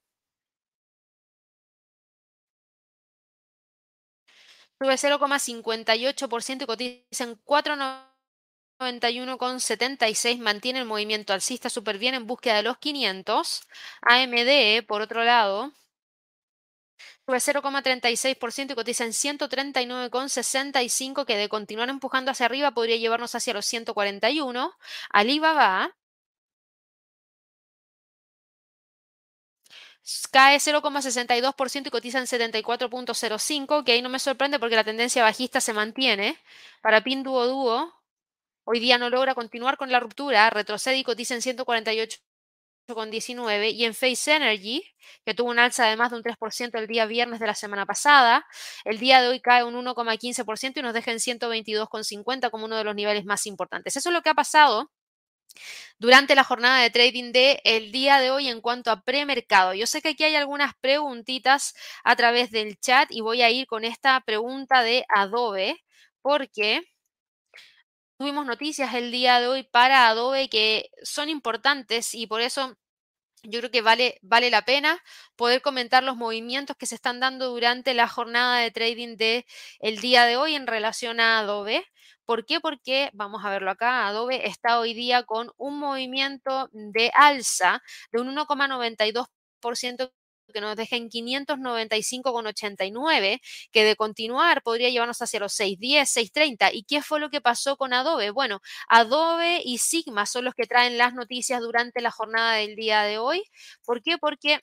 sube 4.78 4.96
0,58% 4.98 6.62
y 6.62 6.66
cotiza 6.66 7.24
en 7.24 7.36
491,76. 7.44 10.38
Mantiene 10.38 10.80
el 10.80 10.86
movimiento 10.86 11.32
alcista 11.32 11.70
súper 11.70 11.98
bien 11.98 12.14
en 12.14 12.26
búsqueda 12.26 12.56
de 12.56 12.62
los 12.64 12.78
500. 12.78 13.62
AMD, 14.02 14.84
por 14.86 15.02
otro 15.02 15.22
lado, 15.24 15.72
sube 17.26 17.38
0,36% 17.38 18.72
y 18.72 18.74
cotiza 18.74 19.04
en 19.04 19.12
139,65 19.12 21.24
que 21.24 21.36
de 21.36 21.48
continuar 21.48 21.88
empujando 21.88 22.30
hacia 22.30 22.46
arriba 22.46 22.72
podría 22.72 22.96
llevarnos 22.96 23.34
hacia 23.34 23.54
los 23.54 23.66
141. 23.66 24.72
Alibaba 25.10 25.94
cae 30.30 30.58
0,62% 30.58 31.86
y 31.86 31.90
cotiza 31.90 32.18
en 32.18 32.26
74.05, 32.26 33.84
que 33.84 33.92
ahí 33.92 34.02
no 34.02 34.08
me 34.08 34.18
sorprende 34.18 34.58
porque 34.58 34.76
la 34.76 34.84
tendencia 34.84 35.22
bajista 35.22 35.60
se 35.60 35.72
mantiene. 35.72 36.38
Para 36.82 37.02
Pinduoduo, 37.02 37.92
hoy 38.64 38.80
día 38.80 38.98
no 38.98 39.10
logra 39.10 39.34
continuar 39.34 39.76
con 39.76 39.90
la 39.92 40.00
ruptura, 40.00 40.50
retrocede 40.50 40.98
y 40.98 41.04
cotiza 41.04 41.34
en 41.34 41.42
148 41.42 42.18
con 42.86 43.10
19 43.10 43.70
y 43.70 43.84
en 43.84 43.94
Face 43.94 44.32
Energy, 44.32 44.82
que 45.24 45.34
tuvo 45.34 45.50
un 45.50 45.58
alza 45.58 45.86
de 45.86 45.96
más 45.96 46.10
de 46.10 46.16
un 46.16 46.22
3% 46.22 46.78
el 46.78 46.86
día 46.86 47.06
viernes 47.06 47.40
de 47.40 47.46
la 47.46 47.54
semana 47.54 47.86
pasada, 47.86 48.44
el 48.84 48.98
día 48.98 49.20
de 49.22 49.28
hoy 49.28 49.40
cae 49.40 49.64
un 49.64 49.74
1,15% 49.74 50.80
y 50.80 50.82
nos 50.82 50.94
deja 50.94 51.12
en 51.12 51.18
122,50 51.18 52.50
como 52.50 52.66
uno 52.66 52.76
de 52.76 52.84
los 52.84 52.94
niveles 52.94 53.24
más 53.24 53.46
importantes. 53.46 53.96
Eso 53.96 54.10
es 54.10 54.12
lo 54.12 54.22
que 54.22 54.30
ha 54.30 54.34
pasado 54.34 54.90
durante 55.98 56.34
la 56.34 56.44
jornada 56.44 56.82
de 56.82 56.90
trading 56.90 57.32
de 57.32 57.60
el 57.64 57.92
día 57.92 58.18
de 58.18 58.30
hoy 58.30 58.48
en 58.48 58.60
cuanto 58.60 58.90
a 58.90 59.02
premercado. 59.02 59.74
Yo 59.74 59.86
sé 59.86 60.02
que 60.02 60.10
aquí 60.10 60.24
hay 60.24 60.34
algunas 60.34 60.72
preguntitas 60.80 61.74
a 62.04 62.16
través 62.16 62.50
del 62.50 62.78
chat 62.80 63.10
y 63.10 63.20
voy 63.20 63.42
a 63.42 63.50
ir 63.50 63.66
con 63.66 63.84
esta 63.84 64.20
pregunta 64.20 64.82
de 64.82 65.04
Adobe 65.08 65.82
porque 66.22 66.82
tuvimos 68.22 68.46
noticias 68.46 68.94
el 68.94 69.10
día 69.10 69.40
de 69.40 69.48
hoy 69.48 69.64
para 69.64 70.06
Adobe 70.06 70.48
que 70.48 70.90
son 71.02 71.28
importantes 71.28 72.14
y 72.14 72.28
por 72.28 72.40
eso 72.40 72.76
yo 73.42 73.60
creo 73.60 73.70
que 73.72 73.82
vale, 73.82 74.18
vale 74.22 74.50
la 74.50 74.62
pena 74.64 75.02
poder 75.36 75.62
comentar 75.62 76.04
los 76.04 76.16
movimientos 76.16 76.76
que 76.76 76.86
se 76.86 76.94
están 76.94 77.20
dando 77.20 77.48
durante 77.50 77.94
la 77.94 78.08
jornada 78.08 78.58
de 78.60 78.70
trading 78.70 79.16
de 79.16 79.46
el 79.80 79.98
día 80.00 80.24
de 80.26 80.36
hoy 80.36 80.54
en 80.54 80.68
relación 80.68 81.20
a 81.20 81.40
Adobe. 81.40 81.84
¿Por 82.24 82.46
qué? 82.46 82.60
Porque, 82.60 83.10
vamos 83.12 83.44
a 83.44 83.50
verlo 83.50 83.72
acá, 83.72 84.06
Adobe 84.06 84.46
está 84.46 84.78
hoy 84.78 84.94
día 84.94 85.24
con 85.24 85.50
un 85.58 85.80
movimiento 85.80 86.68
de 86.72 87.10
alza 87.14 87.82
de 88.12 88.20
un 88.20 88.28
1,92% 88.36 90.12
que 90.52 90.60
nos 90.60 90.76
deja 90.76 90.96
en 90.96 91.08
595,89, 91.10 93.40
que 93.72 93.84
de 93.84 93.96
continuar 93.96 94.62
podría 94.62 94.90
llevarnos 94.90 95.20
hacia 95.22 95.40
los 95.40 95.52
610, 95.54 96.08
630. 96.10 96.72
¿Y 96.72 96.84
qué 96.84 97.02
fue 97.02 97.20
lo 97.20 97.30
que 97.30 97.40
pasó 97.40 97.76
con 97.76 97.92
Adobe? 97.92 98.30
Bueno, 98.30 98.60
Adobe 98.88 99.60
y 99.64 99.78
Sigma 99.78 100.26
son 100.26 100.44
los 100.44 100.54
que 100.54 100.66
traen 100.66 100.98
las 100.98 101.14
noticias 101.14 101.60
durante 101.60 102.00
la 102.00 102.10
jornada 102.10 102.54
del 102.56 102.76
día 102.76 103.02
de 103.02 103.18
hoy. 103.18 103.42
¿Por 103.84 104.02
qué? 104.02 104.18
Porque 104.18 104.60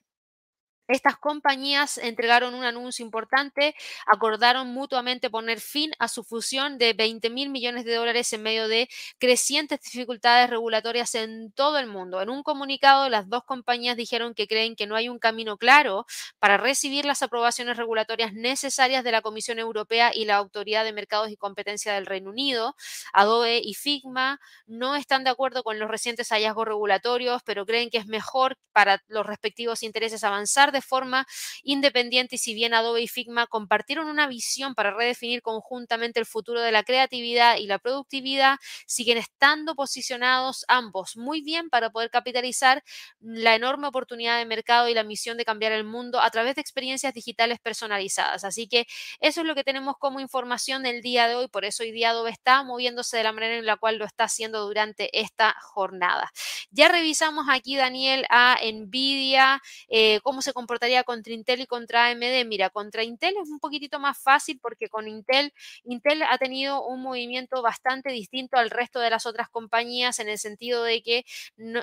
estas 0.89 1.17
compañías 1.17 1.99
entregaron 1.99 2.55
un 2.55 2.65
anuncio 2.65 3.05
importante, 3.05 3.75
acordaron 4.07 4.67
mutuamente 4.73 5.29
poner 5.29 5.61
fin 5.61 5.91
a 5.99 6.07
su 6.07 6.23
fusión 6.23 6.79
de 6.79 6.93
20 6.93 7.29
mil 7.29 7.49
millones 7.49 7.85
de 7.85 7.93
dólares 7.93 8.33
en 8.33 8.41
medio 8.41 8.67
de 8.67 8.89
crecientes 9.19 9.79
dificultades 9.81 10.49
regulatorias 10.49 11.13
en 11.13 11.51
todo 11.51 11.77
el 11.77 11.85
mundo. 11.85 12.21
En 12.21 12.29
un 12.31 12.41
comunicado, 12.41 13.07
las 13.07 13.29
dos 13.29 13.43
compañías 13.43 13.95
dijeron 13.97 14.33
que 14.33 14.47
creen 14.47 14.75
que 14.75 14.87
no 14.87 14.95
hay 14.95 15.09
un 15.09 15.19
camino 15.19 15.57
claro 15.57 16.07
para 16.39 16.57
recibir 16.57 17.05
las 17.05 17.21
aprobaciones 17.21 17.77
regulatorias 17.77 18.33
necesarias 18.33 19.03
de 19.03 19.11
la 19.11 19.21
Comisión 19.21 19.59
Europea 19.59 20.11
y 20.13 20.25
la 20.25 20.37
Autoridad 20.37 20.83
de 20.83 20.93
Mercados 20.93 21.29
y 21.29 21.37
Competencia 21.37 21.93
del 21.93 22.07
Reino 22.07 22.31
Unido. 22.31 22.75
Adobe 23.13 23.61
y 23.63 23.75
Figma 23.75 24.39
no 24.65 24.95
están 24.95 25.23
de 25.23 25.29
acuerdo 25.29 25.61
con 25.63 25.77
los 25.77 25.89
recientes 25.89 26.29
hallazgos 26.29 26.67
regulatorios, 26.67 27.43
pero 27.43 27.67
creen 27.67 27.91
que 27.91 27.99
es 27.99 28.07
mejor 28.07 28.57
para 28.71 29.03
los 29.07 29.25
respectivos 29.27 29.83
intereses 29.83 30.23
avanzar 30.23 30.71
de 30.71 30.78
forma 30.81 31.27
independiente 31.63 32.35
y 32.35 32.39
si 32.39 32.53
bien 32.53 32.73
Adobe 32.73 33.01
y 33.01 33.07
Figma 33.07 33.47
compartieron 33.47 34.07
una 34.07 34.27
visión 34.27 34.75
para 34.75 34.91
redefinir 34.91 35.41
conjuntamente 35.41 36.19
el 36.19 36.25
futuro 36.25 36.61
de 36.61 36.71
la 36.71 36.83
creatividad 36.83 37.57
y 37.57 37.67
la 37.67 37.79
productividad, 37.79 38.57
siguen 38.85 39.17
estando 39.17 39.75
posicionados 39.75 40.65
ambos 40.67 41.17
muy 41.17 41.41
bien 41.41 41.69
para 41.69 41.89
poder 41.89 42.09
capitalizar 42.09 42.83
la 43.19 43.55
enorme 43.55 43.87
oportunidad 43.87 44.37
de 44.37 44.45
mercado 44.45 44.89
y 44.89 44.93
la 44.93 45.03
misión 45.03 45.37
de 45.37 45.45
cambiar 45.45 45.71
el 45.71 45.83
mundo 45.83 46.19
a 46.21 46.29
través 46.29 46.55
de 46.55 46.61
experiencias 46.61 47.13
digitales 47.13 47.59
personalizadas. 47.59 48.43
Así 48.43 48.67
que 48.67 48.87
eso 49.19 49.41
es 49.41 49.47
lo 49.47 49.55
que 49.55 49.63
tenemos 49.63 49.95
como 49.97 50.19
información 50.19 50.83
del 50.83 51.01
día 51.01 51.27
de 51.27 51.35
hoy, 51.35 51.47
por 51.47 51.65
eso 51.65 51.83
hoy 51.83 51.91
día 51.91 52.11
Adobe 52.11 52.31
está 52.31 52.63
moviéndose 52.63 53.17
de 53.17 53.23
la 53.23 53.33
manera 53.33 53.55
en 53.55 53.65
la 53.65 53.77
cual 53.77 53.97
lo 53.97 54.05
está 54.05 54.25
haciendo 54.25 54.65
durante 54.65 55.19
esta 55.19 55.55
jornada. 55.61 56.31
Ya 56.71 56.87
revisamos 56.87 57.45
aquí, 57.49 57.75
Daniel, 57.75 58.25
a 58.29 58.57
Nvidia, 58.63 59.61
eh, 59.89 60.19
cómo 60.23 60.41
se 60.41 60.53
comporta 60.53 60.68
comportaría 60.69 61.03
contra 61.03 61.33
Intel 61.33 61.61
y 61.61 61.65
contra 61.67 62.05
AMD? 62.07 62.45
Mira, 62.45 62.69
contra 62.69 63.03
Intel 63.03 63.35
es 63.41 63.49
un 63.49 63.59
poquitito 63.59 63.99
más 63.99 64.21
fácil 64.21 64.59
porque 64.61 64.87
con 64.89 65.07
Intel, 65.07 65.51
Intel 65.83 66.21
ha 66.23 66.37
tenido 66.37 66.85
un 66.85 67.01
movimiento 67.01 67.61
bastante 67.61 68.11
distinto 68.11 68.57
al 68.57 68.69
resto 68.69 68.99
de 68.99 69.09
las 69.09 69.25
otras 69.25 69.49
compañías 69.49 70.19
en 70.19 70.29
el 70.29 70.37
sentido 70.37 70.83
de 70.83 71.01
que 71.01 71.25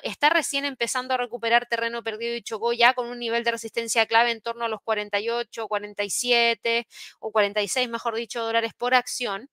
está 0.03 0.31
recién 0.31 0.65
empezando 0.65 1.15
a 1.15 1.17
recuperar 1.17 1.67
terreno 1.67 2.03
perdido 2.03 2.37
y 2.37 2.43
chocó 2.43 2.73
ya 2.73 2.95
con 2.95 3.09
un 3.09 3.19
nivel 3.19 3.45
de 3.45 3.51
resistencia 3.53 4.07
clave 4.07 4.31
en 4.31 4.41
torno 4.41 4.65
a 4.65 4.69
los 4.69 4.81
48, 4.83 5.69
47 5.69 6.87
o 7.21 7.33
46, 7.33 7.89
mejor 7.89 8.15
dicho, 8.15 8.43
dólares 8.45 8.73
por 8.77 8.95
acción. 8.95 9.49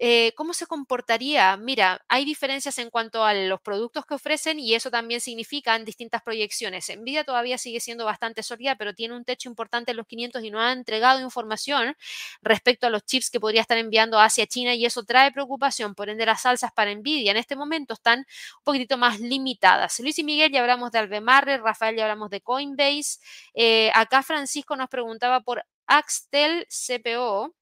Eh, 0.00 0.32
¿Cómo 0.36 0.54
se 0.54 0.66
comportaría? 0.66 1.56
Mira, 1.56 2.00
hay 2.08 2.24
diferencias 2.24 2.78
en 2.78 2.88
cuanto 2.88 3.24
a 3.24 3.34
los 3.34 3.60
productos 3.60 4.06
que 4.06 4.14
ofrecen 4.14 4.60
y 4.60 4.74
eso 4.74 4.90
también 4.92 5.20
significa 5.20 5.74
en 5.74 5.84
distintas 5.84 6.22
proyecciones. 6.22 6.88
Nvidia 6.96 7.24
todavía 7.24 7.58
sigue 7.58 7.80
siendo 7.80 8.04
bastante 8.04 8.44
sólida, 8.44 8.76
pero 8.76 8.94
tiene 8.94 9.16
un 9.16 9.24
techo 9.24 9.48
importante 9.48 9.90
en 9.90 9.96
los 9.96 10.06
500 10.06 10.44
y 10.44 10.50
no 10.50 10.60
ha 10.60 10.72
entregado 10.72 11.20
información 11.20 11.96
respecto 12.42 12.86
a 12.86 12.90
los 12.90 13.04
chips 13.04 13.28
que 13.30 13.40
podría 13.40 13.60
estar 13.60 13.76
enviando 13.78 14.20
hacia 14.20 14.46
China 14.46 14.74
y 14.74 14.84
eso 14.86 15.02
trae 15.04 15.32
preocupación. 15.32 15.94
Por 15.96 16.08
ende, 16.08 16.24
las 16.26 16.46
alzas 16.46 16.70
para 16.72 16.94
Nvidia 16.94 17.32
en 17.32 17.36
este 17.36 17.56
momento 17.56 17.94
están 17.94 18.20
un 18.20 18.64
poquitito 18.64 18.98
más 18.98 19.18
limitadas. 19.20 19.98
Luis 20.00 20.18
y 20.18 20.24
Miguel 20.24 20.52
ya 20.52 20.60
hablamos 20.60 20.92
de 20.92 20.98
Albemarle, 21.00 21.58
Rafael 21.58 21.96
ya 21.96 22.04
hablamos 22.04 22.30
de 22.30 22.40
Coinbase. 22.40 23.18
Eh, 23.54 23.90
acá 23.94 24.22
Francisco 24.22 24.76
nos 24.76 24.88
preguntaba 24.88 25.40
por 25.40 25.64
Axtel 25.86 26.66
CPO. 26.68 27.57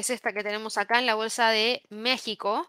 Es 0.00 0.10
esta 0.10 0.32
que 0.32 0.42
tenemos 0.42 0.78
acá 0.78 0.98
en 0.98 1.06
la 1.06 1.14
bolsa 1.14 1.50
de 1.50 1.82
México, 1.90 2.68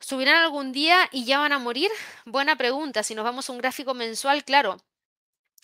¿subirán 0.00 0.36
algún 0.36 0.72
día 0.72 1.08
y 1.12 1.24
ya 1.24 1.38
van 1.38 1.52
a 1.52 1.58
morir? 1.58 1.90
Buena 2.24 2.56
pregunta. 2.56 3.02
Si 3.02 3.14
nos 3.14 3.24
vamos 3.24 3.48
a 3.48 3.52
un 3.52 3.58
gráfico 3.58 3.94
mensual, 3.94 4.44
claro, 4.44 4.76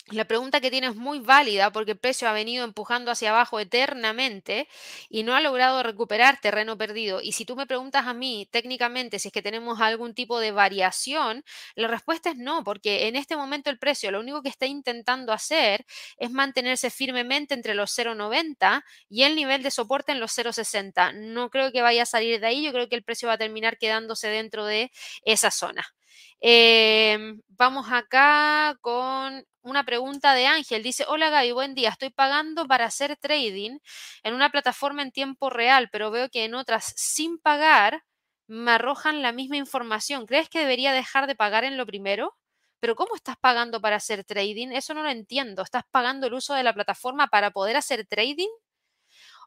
la 0.09 0.23
pregunta 0.25 0.61
que 0.61 0.71
tiene 0.71 0.87
es 0.87 0.95
muy 0.95 1.19
válida 1.19 1.69
porque 1.71 1.91
el 1.91 1.97
precio 1.99 2.29
ha 2.29 2.31
venido 2.31 2.63
empujando 2.63 3.11
hacia 3.11 3.29
abajo 3.31 3.59
eternamente 3.59 4.69
y 5.09 5.23
no 5.23 5.35
ha 5.35 5.41
logrado 5.41 5.83
recuperar 5.83 6.39
terreno 6.39 6.77
perdido. 6.77 7.19
Y 7.21 7.33
si 7.33 7.43
tú 7.43 7.57
me 7.57 7.67
preguntas 7.67 8.05
a 8.07 8.13
mí 8.13 8.47
técnicamente 8.51 9.19
si 9.19 9.27
es 9.27 9.33
que 9.33 9.41
tenemos 9.41 9.81
algún 9.81 10.13
tipo 10.13 10.39
de 10.39 10.51
variación, 10.51 11.43
la 11.75 11.89
respuesta 11.89 12.29
es 12.29 12.37
no, 12.37 12.63
porque 12.63 13.07
en 13.07 13.17
este 13.17 13.35
momento 13.35 13.69
el 13.69 13.79
precio 13.79 14.09
lo 14.11 14.21
único 14.21 14.41
que 14.41 14.49
está 14.49 14.65
intentando 14.65 15.33
hacer 15.33 15.85
es 16.17 16.31
mantenerse 16.31 16.89
firmemente 16.89 17.53
entre 17.53 17.73
los 17.73 17.91
0,90 17.91 18.83
y 19.09 19.23
el 19.23 19.35
nivel 19.35 19.61
de 19.61 19.71
soporte 19.71 20.13
en 20.13 20.21
los 20.21 20.31
0,60. 20.31 21.11
No 21.13 21.49
creo 21.49 21.71
que 21.73 21.81
vaya 21.81 22.03
a 22.03 22.05
salir 22.05 22.39
de 22.39 22.47
ahí, 22.47 22.63
yo 22.63 22.71
creo 22.71 22.87
que 22.87 22.95
el 22.95 23.03
precio 23.03 23.27
va 23.27 23.33
a 23.33 23.37
terminar 23.37 23.77
quedándose 23.77 24.29
dentro 24.29 24.65
de 24.65 24.89
esa 25.25 25.51
zona. 25.51 25.85
Em, 26.39 27.41
vamos 27.49 27.87
acá 27.91 28.75
con 28.81 29.43
una 29.61 29.83
pregunta 29.85 30.33
de 30.33 30.45
Ángel. 30.47 30.83
Dice, 30.83 31.05
hola 31.07 31.29
Gaby, 31.29 31.51
buen 31.51 31.75
día. 31.75 31.89
Estoy 31.89 32.09
pagando 32.11 32.65
para 32.67 32.85
hacer 32.85 33.17
trading 33.17 33.79
en 34.23 34.33
una 34.33 34.49
plataforma 34.51 35.01
en 35.01 35.11
tiempo 35.11 35.49
real, 35.49 35.89
pero 35.91 36.11
veo 36.11 36.29
que 36.29 36.45
en 36.45 36.55
otras 36.55 36.93
sin 36.95 37.37
pagar 37.39 38.03
me 38.47 38.71
arrojan 38.71 39.21
la 39.21 39.31
misma 39.31 39.57
información. 39.57 40.25
¿Crees 40.25 40.49
que 40.49 40.59
debería 40.59 40.93
dejar 40.93 41.27
de 41.27 41.35
pagar 41.35 41.63
en 41.63 41.77
lo 41.77 41.85
primero? 41.85 42.35
Pero 42.79 42.95
¿cómo 42.95 43.15
estás 43.15 43.35
pagando 43.41 43.81
para 43.81 43.95
hacer 43.97 44.23
trading? 44.23 44.69
Eso 44.71 44.93
no 44.93 45.03
lo 45.03 45.09
entiendo. 45.09 45.63
¿Estás 45.63 45.83
pagando 45.91 46.27
el 46.27 46.33
uso 46.33 46.53
de 46.53 46.63
la 46.63 46.73
plataforma 46.73 47.27
para 47.27 47.51
poder 47.51 47.75
hacer 47.77 48.05
trading? 48.07 48.49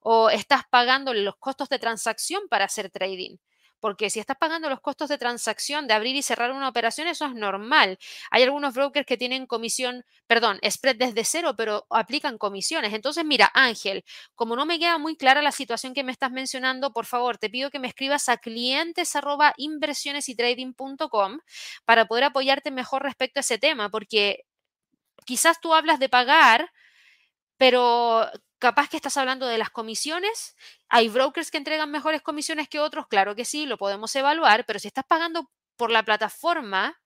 ¿O 0.02 0.30
estás 0.30 0.62
pagando 0.70 1.14
los 1.14 1.36
costos 1.38 1.68
de 1.70 1.78
transacción 1.78 2.42
para 2.50 2.66
hacer 2.66 2.90
trading? 2.90 3.36
Porque 3.80 4.10
si 4.10 4.20
estás 4.20 4.36
pagando 4.38 4.68
los 4.68 4.80
costos 4.80 5.08
de 5.08 5.18
transacción 5.18 5.86
de 5.86 5.94
abrir 5.94 6.14
y 6.16 6.22
cerrar 6.22 6.52
una 6.52 6.68
operación, 6.68 7.08
eso 7.08 7.26
es 7.26 7.34
normal. 7.34 7.98
Hay 8.30 8.42
algunos 8.42 8.74
brokers 8.74 9.06
que 9.06 9.16
tienen 9.16 9.46
comisión, 9.46 10.04
perdón, 10.26 10.60
spread 10.68 10.96
desde 10.96 11.24
cero, 11.24 11.54
pero 11.56 11.86
aplican 11.90 12.38
comisiones. 12.38 12.92
Entonces, 12.94 13.24
mira, 13.24 13.50
Ángel, 13.54 14.04
como 14.34 14.56
no 14.56 14.66
me 14.66 14.78
queda 14.78 14.98
muy 14.98 15.16
clara 15.16 15.42
la 15.42 15.52
situación 15.52 15.94
que 15.94 16.04
me 16.04 16.12
estás 16.12 16.30
mencionando, 16.30 16.92
por 16.92 17.06
favor, 17.06 17.38
te 17.38 17.50
pido 17.50 17.70
que 17.70 17.78
me 17.78 17.88
escribas 17.88 18.28
a 18.28 18.36
clientes 18.36 19.14
y 20.28 20.34
trading.com 20.34 21.38
para 21.84 22.06
poder 22.06 22.24
apoyarte 22.24 22.70
mejor 22.70 23.02
respecto 23.02 23.40
a 23.40 23.42
ese 23.42 23.58
tema, 23.58 23.90
porque 23.90 24.44
quizás 25.24 25.60
tú 25.60 25.74
hablas 25.74 25.98
de 25.98 26.08
pagar, 26.08 26.70
pero 27.58 28.28
capaz 28.60 28.88
que 28.88 28.96
estás 28.96 29.16
hablando 29.16 29.46
de 29.46 29.58
las 29.58 29.70
comisiones. 29.70 30.54
¿Hay 30.88 31.08
brokers 31.08 31.50
que 31.50 31.58
entregan 31.58 31.90
mejores 31.90 32.22
comisiones 32.22 32.68
que 32.68 32.78
otros? 32.78 33.08
Claro 33.08 33.34
que 33.34 33.44
sí, 33.44 33.66
lo 33.66 33.78
podemos 33.78 34.14
evaluar, 34.14 34.64
pero 34.66 34.78
si 34.78 34.86
estás 34.86 35.04
pagando 35.04 35.50
por 35.76 35.90
la 35.90 36.04
plataforma, 36.04 36.99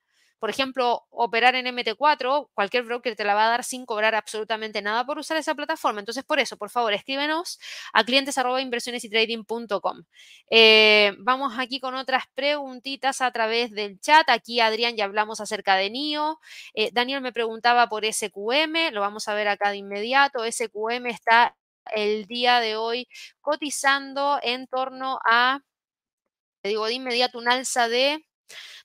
por 0.44 0.50
ejemplo, 0.50 1.06
operar 1.08 1.54
en 1.54 1.64
MT4, 1.64 2.50
cualquier 2.52 2.82
broker 2.84 3.16
te 3.16 3.24
la 3.24 3.32
va 3.32 3.46
a 3.46 3.48
dar 3.48 3.64
sin 3.64 3.86
cobrar 3.86 4.14
absolutamente 4.14 4.82
nada 4.82 5.06
por 5.06 5.18
usar 5.18 5.38
esa 5.38 5.54
plataforma. 5.54 6.00
Entonces, 6.00 6.22
por 6.22 6.38
eso, 6.38 6.58
por 6.58 6.68
favor, 6.68 6.92
escríbenos 6.92 7.58
a 7.94 8.04
clientes 8.04 8.36
inversiones 8.60 9.04
y 9.04 9.08
trading.com. 9.08 10.02
Eh, 10.50 11.14
vamos 11.20 11.54
aquí 11.58 11.80
con 11.80 11.94
otras 11.94 12.24
preguntitas 12.34 13.22
a 13.22 13.30
través 13.30 13.70
del 13.70 13.98
chat. 14.00 14.28
Aquí, 14.28 14.60
Adrián, 14.60 14.96
ya 14.96 15.06
hablamos 15.06 15.40
acerca 15.40 15.76
de 15.76 15.88
NIO. 15.88 16.38
Eh, 16.74 16.90
Daniel 16.92 17.22
me 17.22 17.32
preguntaba 17.32 17.88
por 17.88 18.04
SQM, 18.04 18.92
lo 18.92 19.00
vamos 19.00 19.28
a 19.28 19.34
ver 19.34 19.48
acá 19.48 19.70
de 19.70 19.78
inmediato. 19.78 20.44
SQM 20.44 21.06
está 21.06 21.56
el 21.94 22.26
día 22.26 22.60
de 22.60 22.76
hoy 22.76 23.08
cotizando 23.40 24.38
en 24.42 24.66
torno 24.66 25.20
a, 25.24 25.62
te 26.60 26.68
digo 26.68 26.84
de 26.84 26.92
inmediato, 26.92 27.38
un 27.38 27.48
alza 27.48 27.88
de 27.88 28.22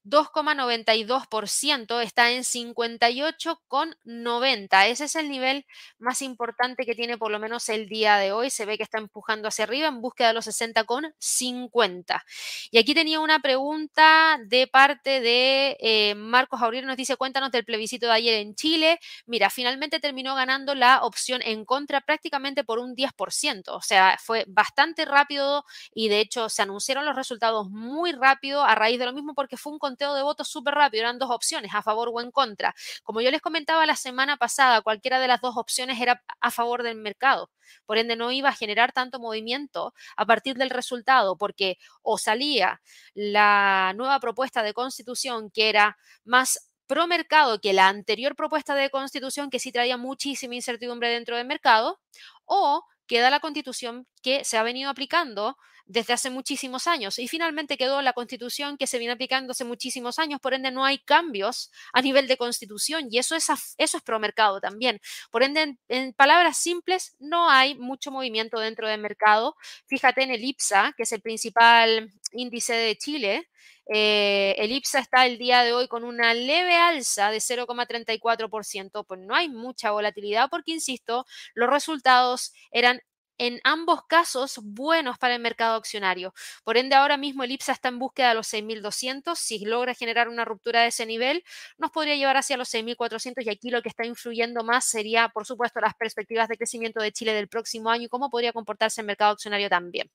2,92%, 0.03 2.01
está 2.01 2.31
en 2.31 2.43
58,90. 2.43 4.87
Ese 4.87 5.05
es 5.05 5.15
el 5.15 5.29
nivel 5.29 5.65
más 5.97 6.21
importante 6.21 6.85
que 6.85 6.95
tiene 6.95 7.17
por 7.17 7.31
lo 7.31 7.39
menos 7.39 7.69
el 7.69 7.87
día 7.87 8.17
de 8.17 8.31
hoy. 8.31 8.49
Se 8.49 8.65
ve 8.65 8.77
que 8.77 8.83
está 8.83 8.97
empujando 8.97 9.47
hacia 9.47 9.65
arriba 9.65 9.87
en 9.87 10.01
búsqueda 10.01 10.29
de 10.29 10.33
los 10.35 10.47
60,50. 10.47 12.23
Y 12.71 12.77
aquí 12.77 12.93
tenía 12.93 13.19
una 13.19 13.39
pregunta 13.39 14.39
de 14.45 14.67
parte 14.67 15.21
de 15.21 15.77
eh, 15.79 16.15
Marcos 16.15 16.61
Aurelio, 16.61 16.87
nos 16.87 16.97
dice, 16.97 17.17
cuéntanos 17.17 17.51
del 17.51 17.65
plebiscito 17.65 18.07
de 18.07 18.13
ayer 18.13 18.35
en 18.35 18.55
Chile. 18.55 18.99
Mira, 19.25 19.49
finalmente 19.49 19.99
terminó 19.99 20.35
ganando 20.35 20.75
la 20.75 21.03
opción 21.03 21.41
en 21.43 21.65
contra 21.65 22.01
prácticamente 22.01 22.63
por 22.63 22.79
un 22.79 22.95
10%. 22.95 23.63
O 23.67 23.81
sea, 23.81 24.17
fue 24.23 24.45
bastante 24.47 25.05
rápido 25.05 25.65
y 25.93 26.09
de 26.09 26.19
hecho 26.21 26.49
se 26.49 26.61
anunciaron 26.61 27.05
los 27.05 27.15
resultados 27.15 27.69
muy 27.69 28.11
rápido 28.11 28.63
a 28.63 28.75
raíz 28.75 28.99
de 28.99 29.05
lo 29.05 29.13
mismo 29.13 29.33
fue 29.57 29.73
un 29.73 29.79
conteo 29.79 30.13
de 30.15 30.23
votos 30.23 30.47
súper 30.47 30.75
rápido, 30.75 31.01
eran 31.01 31.19
dos 31.19 31.29
opciones, 31.31 31.73
a 31.73 31.81
favor 31.81 32.09
o 32.13 32.21
en 32.21 32.31
contra. 32.31 32.73
Como 33.03 33.21
yo 33.21 33.31
les 33.31 33.41
comentaba 33.41 33.85
la 33.85 33.95
semana 33.95 34.37
pasada, 34.37 34.81
cualquiera 34.81 35.19
de 35.19 35.27
las 35.27 35.41
dos 35.41 35.57
opciones 35.57 35.99
era 36.01 36.23
a 36.41 36.51
favor 36.51 36.83
del 36.83 36.95
mercado. 36.95 37.51
Por 37.85 37.97
ende, 37.97 38.15
no 38.15 38.31
iba 38.31 38.49
a 38.49 38.53
generar 38.53 38.91
tanto 38.91 39.19
movimiento 39.19 39.93
a 40.17 40.25
partir 40.25 40.55
del 40.55 40.69
resultado, 40.69 41.37
porque 41.37 41.77
o 42.01 42.17
salía 42.17 42.81
la 43.13 43.93
nueva 43.95 44.19
propuesta 44.19 44.63
de 44.63 44.73
constitución 44.73 45.51
que 45.51 45.69
era 45.69 45.97
más 46.23 46.69
pro 46.87 47.05
mercado 47.05 47.61
que 47.61 47.71
la 47.73 47.87
anterior 47.87 48.35
propuesta 48.35 48.73
de 48.73 48.89
constitución 48.89 49.51
que 49.51 49.59
sí 49.59 49.71
traía 49.71 49.97
muchísima 49.97 50.55
incertidumbre 50.55 51.09
dentro 51.09 51.37
del 51.37 51.45
mercado, 51.45 51.99
o 52.45 52.83
queda 53.07 53.29
la 53.29 53.39
constitución 53.39 54.07
que 54.23 54.43
se 54.43 54.57
ha 54.57 54.63
venido 54.63 54.89
aplicando 54.89 55.57
desde 55.89 56.13
hace 56.13 56.29
muchísimos 56.29 56.87
años. 56.87 57.19
Y 57.19 57.27
finalmente 57.27 57.75
quedó 57.75 58.01
la 58.01 58.13
constitución 58.13 58.77
que 58.77 58.87
se 58.87 58.99
viene 58.99 59.13
aplicando 59.13 59.51
hace 59.51 59.65
muchísimos 59.65 60.19
años, 60.19 60.39
por 60.39 60.53
ende 60.53 60.71
no 60.71 60.85
hay 60.85 60.99
cambios 60.99 61.71
a 61.93 62.01
nivel 62.01 62.27
de 62.27 62.37
constitución 62.37 63.07
y 63.11 63.17
eso 63.17 63.35
es, 63.35 63.47
eso 63.77 63.97
es 63.97 64.03
promercado 64.03 64.61
también. 64.61 65.01
Por 65.31 65.43
ende, 65.43 65.77
en, 65.89 66.13
palabras 66.13 66.57
simples, 66.57 67.15
no 67.19 67.49
hay 67.49 67.75
mucho 67.75 68.11
movimiento 68.11 68.59
dentro 68.59 68.87
del 68.87 69.01
mercado. 69.01 69.55
Fíjate 69.87 70.23
en 70.23 70.31
el 70.31 70.43
IPSA, 70.43 70.93
que 70.95 71.03
es 71.03 71.11
el 71.11 71.21
principal 71.21 72.11
índice 72.33 72.73
de 72.73 72.95
Chile. 72.95 73.49
Eh, 73.91 74.53
el 74.59 74.71
IPSA 74.71 74.99
está 74.99 75.25
el 75.25 75.39
día 75.39 75.63
de 75.63 75.73
hoy 75.73 75.87
con 75.87 76.03
una 76.03 76.35
leve 76.35 76.75
alza 76.75 77.31
de 77.31 77.39
0,34%, 77.39 79.03
pues 79.07 79.19
no 79.21 79.33
hay 79.33 79.49
mucha 79.49 79.89
volatilidad 79.89 80.49
porque, 80.51 80.71
insisto, 80.71 81.25
los 81.55 81.67
resultados 81.67 82.53
eran 82.71 83.01
en 83.39 83.59
ambos 83.63 84.05
casos 84.05 84.59
buenos 84.63 85.17
para 85.17 85.35
el 85.35 85.41
mercado 85.41 85.75
accionario. 85.75 86.33
Por 86.63 86.77
ende, 86.77 86.95
ahora 86.95 87.17
mismo 87.17 87.43
el 87.43 87.51
IPSA 87.51 87.71
está 87.73 87.89
en 87.89 87.97
búsqueda 87.99 88.29
de 88.29 88.35
los 88.35 88.47
6.200. 88.47 89.39
Si 89.39 89.65
logra 89.65 89.95
generar 89.95 90.29
una 90.29 90.45
ruptura 90.45 90.81
de 90.81 90.87
ese 90.89 91.05
nivel, 91.07 91.43
nos 91.77 91.91
podría 91.91 92.15
llevar 92.15 92.37
hacia 92.37 92.57
los 92.57 92.69
6.400 92.69 93.45
y 93.45 93.49
aquí 93.49 93.71
lo 93.71 93.81
que 93.81 93.89
está 93.89 94.05
influyendo 94.05 94.63
más 94.63 94.85
sería, 94.85 95.29
por 95.29 95.45
supuesto, 95.47 95.79
las 95.79 95.95
perspectivas 95.95 96.47
de 96.49 96.57
crecimiento 96.57 97.01
de 97.01 97.11
Chile 97.11 97.33
del 97.33 97.47
próximo 97.47 97.89
año 97.89 98.03
y 98.05 98.09
cómo 98.09 98.29
podría 98.29 98.53
comportarse 98.53 99.01
el 99.01 99.07
mercado 99.07 99.31
accionario 99.33 99.69
también. 99.69 100.09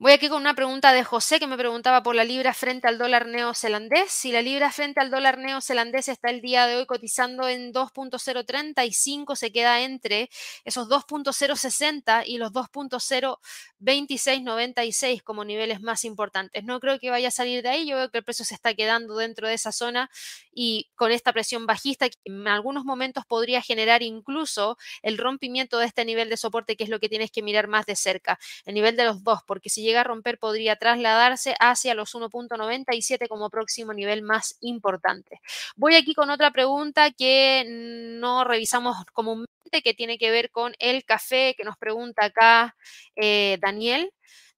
Voy 0.00 0.10
aquí 0.12 0.28
con 0.28 0.40
una 0.40 0.54
pregunta 0.54 0.92
de 0.92 1.04
José 1.04 1.38
que 1.38 1.46
me 1.46 1.56
preguntaba 1.56 2.02
por 2.02 2.16
la 2.16 2.24
libra 2.24 2.52
frente 2.52 2.88
al 2.88 2.98
dólar 2.98 3.26
neozelandés. 3.26 4.10
Si 4.10 4.32
la 4.32 4.42
libra 4.42 4.72
frente 4.72 5.00
al 5.00 5.08
dólar 5.10 5.38
neozelandés 5.38 6.08
está 6.08 6.30
el 6.30 6.40
día 6.40 6.66
de 6.66 6.76
hoy 6.76 6.84
cotizando 6.84 7.48
en 7.48 7.72
2.035, 7.72 9.36
se 9.36 9.52
queda 9.52 9.82
entre 9.82 10.30
esos 10.64 10.88
2.060 10.88 12.24
y 12.26 12.38
los 12.38 12.52
2.02696 12.52 15.22
como 15.22 15.44
niveles 15.44 15.80
más 15.80 16.04
importantes. 16.04 16.64
No 16.64 16.80
creo 16.80 16.98
que 16.98 17.10
vaya 17.10 17.28
a 17.28 17.30
salir 17.30 17.62
de 17.62 17.68
ahí. 17.68 17.86
Yo 17.86 17.96
veo 17.96 18.10
que 18.10 18.18
el 18.18 18.24
precio 18.24 18.44
se 18.44 18.54
está 18.54 18.74
quedando 18.74 19.16
dentro 19.16 19.46
de 19.46 19.54
esa 19.54 19.70
zona 19.70 20.10
y 20.52 20.90
con 20.96 21.12
esta 21.12 21.32
presión 21.32 21.66
bajista 21.66 22.08
que 22.08 22.16
en 22.24 22.48
algunos 22.48 22.84
momentos 22.84 23.24
podría 23.26 23.62
generar 23.62 24.02
incluso 24.02 24.76
el 25.02 25.18
rompimiento 25.18 25.78
de 25.78 25.86
este 25.86 26.04
nivel 26.04 26.28
de 26.28 26.36
soporte, 26.36 26.76
que 26.76 26.84
es 26.84 26.90
lo 26.90 26.98
que 27.00 27.08
tienes 27.08 27.30
que 27.30 27.42
mirar 27.42 27.68
más 27.68 27.86
de 27.86 27.96
cerca, 27.96 28.38
el 28.64 28.74
nivel 28.74 28.96
de 28.96 29.04
los 29.04 29.22
dos, 29.22 29.40
porque 29.46 29.70
si 29.70 29.83
llega 29.84 30.00
a 30.00 30.04
romper 30.04 30.38
podría 30.38 30.76
trasladarse 30.76 31.54
hacia 31.60 31.94
los 31.94 32.14
1.97 32.14 33.28
como 33.28 33.50
próximo 33.50 33.92
nivel 33.92 34.22
más 34.22 34.56
importante. 34.60 35.40
Voy 35.76 35.94
aquí 35.94 36.14
con 36.14 36.30
otra 36.30 36.50
pregunta 36.50 37.10
que 37.12 37.64
no 37.68 38.44
revisamos 38.44 38.96
comúnmente, 39.12 39.82
que 39.82 39.94
tiene 39.94 40.18
que 40.18 40.30
ver 40.30 40.50
con 40.50 40.74
el 40.78 41.04
café, 41.04 41.54
que 41.56 41.64
nos 41.64 41.76
pregunta 41.76 42.24
acá 42.26 42.76
eh, 43.16 43.58
Daniel. 43.60 44.10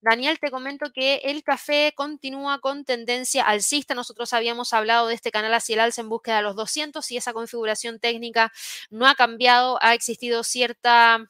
Daniel, 0.02 0.38
te 0.38 0.50
comento 0.50 0.92
que 0.92 1.16
el 1.24 1.42
café 1.42 1.92
continúa 1.96 2.60
con 2.60 2.84
tendencia 2.84 3.42
alcista. 3.42 3.94
Nosotros 3.94 4.32
habíamos 4.34 4.72
hablado 4.72 5.08
de 5.08 5.14
este 5.14 5.32
canal 5.32 5.52
hacia 5.54 5.74
el 5.74 5.80
alza 5.80 6.00
en 6.02 6.08
búsqueda 6.08 6.36
de 6.36 6.42
los 6.42 6.54
200 6.54 7.10
y 7.10 7.16
esa 7.16 7.32
configuración 7.32 7.98
técnica 7.98 8.52
no 8.90 9.08
ha 9.08 9.14
cambiado. 9.14 9.78
Ha 9.82 9.94
existido 9.94 10.44
cierta 10.44 11.28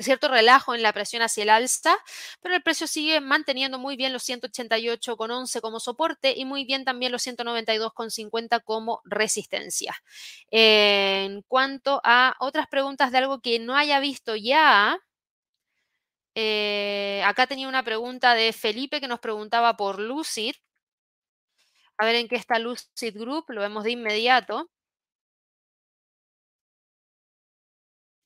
cierto 0.00 0.28
relajo 0.28 0.74
en 0.74 0.82
la 0.82 0.92
presión 0.92 1.22
hacia 1.22 1.42
el 1.42 1.50
alza, 1.50 1.96
pero 2.40 2.54
el 2.54 2.62
precio 2.62 2.86
sigue 2.86 3.20
manteniendo 3.20 3.78
muy 3.78 3.96
bien 3.96 4.12
los 4.12 4.28
188,11 4.28 5.60
como 5.60 5.80
soporte 5.80 6.34
y 6.36 6.44
muy 6.44 6.64
bien 6.64 6.84
también 6.84 7.12
los 7.12 7.22
192,50 7.26 8.62
como 8.64 9.00
resistencia. 9.04 9.94
en 10.50 11.42
cuanto 11.42 12.00
a 12.04 12.36
otras 12.40 12.66
preguntas 12.68 13.12
de 13.12 13.18
algo 13.18 13.40
que 13.40 13.58
no 13.58 13.76
haya 13.76 14.00
visto 14.00 14.36
ya, 14.36 14.98
eh, 16.34 17.22
acá 17.26 17.46
tenía 17.46 17.68
una 17.68 17.82
pregunta 17.82 18.34
de 18.34 18.52
Felipe 18.52 19.00
que 19.00 19.08
nos 19.08 19.20
preguntaba 19.20 19.76
por 19.76 19.98
Lucid. 19.98 20.54
A 21.98 22.04
ver 22.04 22.16
en 22.16 22.28
qué 22.28 22.36
está 22.36 22.58
Lucid 22.58 23.16
Group, 23.16 23.44
lo 23.48 23.60
vemos 23.60 23.84
de 23.84 23.92
inmediato. 23.92 24.70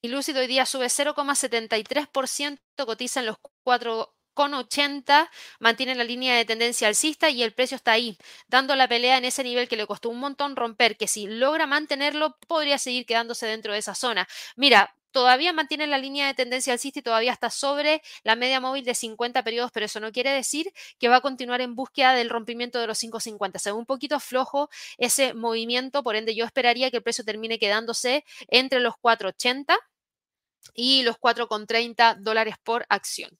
Y 0.05 0.09
Lucid 0.09 0.36
hoy 0.36 0.46
día 0.46 0.66
sube 0.66 0.88
0,73%, 0.88 2.59
cotiza 2.84 3.20
en 3.20 3.26
los 3.26 3.36
4,80, 3.64 5.30
mantiene 5.61 5.94
la 5.94 6.05
línea 6.05 6.36
de 6.36 6.44
tendencia 6.44 6.88
alcista 6.88 7.30
y 7.30 7.42
el 7.42 7.55
precio 7.55 7.76
está 7.76 7.92
ahí, 7.92 8.18
dando 8.46 8.76
la 8.76 8.86
pelea 8.86 9.16
en 9.16 9.24
ese 9.24 9.42
nivel 9.42 9.66
que 9.66 9.78
le 9.78 9.86
costó 9.86 10.11
un 10.11 10.20
montón 10.20 10.57
romper, 10.57 10.98
que 10.98 11.09
si 11.09 11.26
logra 11.26 11.66
mantenerlo, 11.66 12.36
podría 12.46 12.76
seguir 12.76 13.07
quedándose 13.07 13.46
dentro 13.46 13.72
de 13.72 13.78
esa 13.78 13.94
zona. 13.94 14.28
Mira, 14.57 14.94
todavía 15.11 15.55
mantiene 15.55 15.86
la 15.86 15.96
línea 15.96 16.26
de 16.26 16.34
tendencia 16.34 16.74
alcista 16.74 16.98
y 16.98 17.02
todavía 17.02 17.32
está 17.32 17.48
sobre 17.48 18.02
la 18.24 18.36
media 18.36 18.61
móvil 18.61 18.84
de 18.84 18.94
50 18.94 19.42
periodos, 19.42 19.70
pero 19.72 19.86
eso 19.86 20.00
no 20.00 20.12
quiere 20.12 20.32
decir 20.32 20.70
que 20.98 21.09
va 21.09 21.16
a 21.16 21.20
continuar 21.22 21.62
en 21.62 21.74
búsqueda 21.74 22.12
del 22.12 22.28
rompimiento 22.28 22.78
de 22.78 22.88
los 22.88 22.98
550. 22.98 23.59
Se 23.59 23.70
ve 23.70 23.78
un 23.78 23.86
poquito 23.86 24.20
flojo 24.20 24.68
ese 24.98 25.32
movimiento, 25.32 26.02
por 26.02 26.14
ende 26.14 26.34
yo 26.34 26.44
esperaría 26.44 26.90
que 26.90 26.98
el 26.98 27.02
precio 27.02 27.24
termine 27.24 27.59
quedándose 27.59 28.26
entre 28.48 28.80
los 28.80 28.98
480 28.98 29.78
y 30.74 31.02
los 31.02 31.16
4,30 31.16 32.16
dólares 32.20 32.56
por 32.62 32.86
acción. 32.88 33.30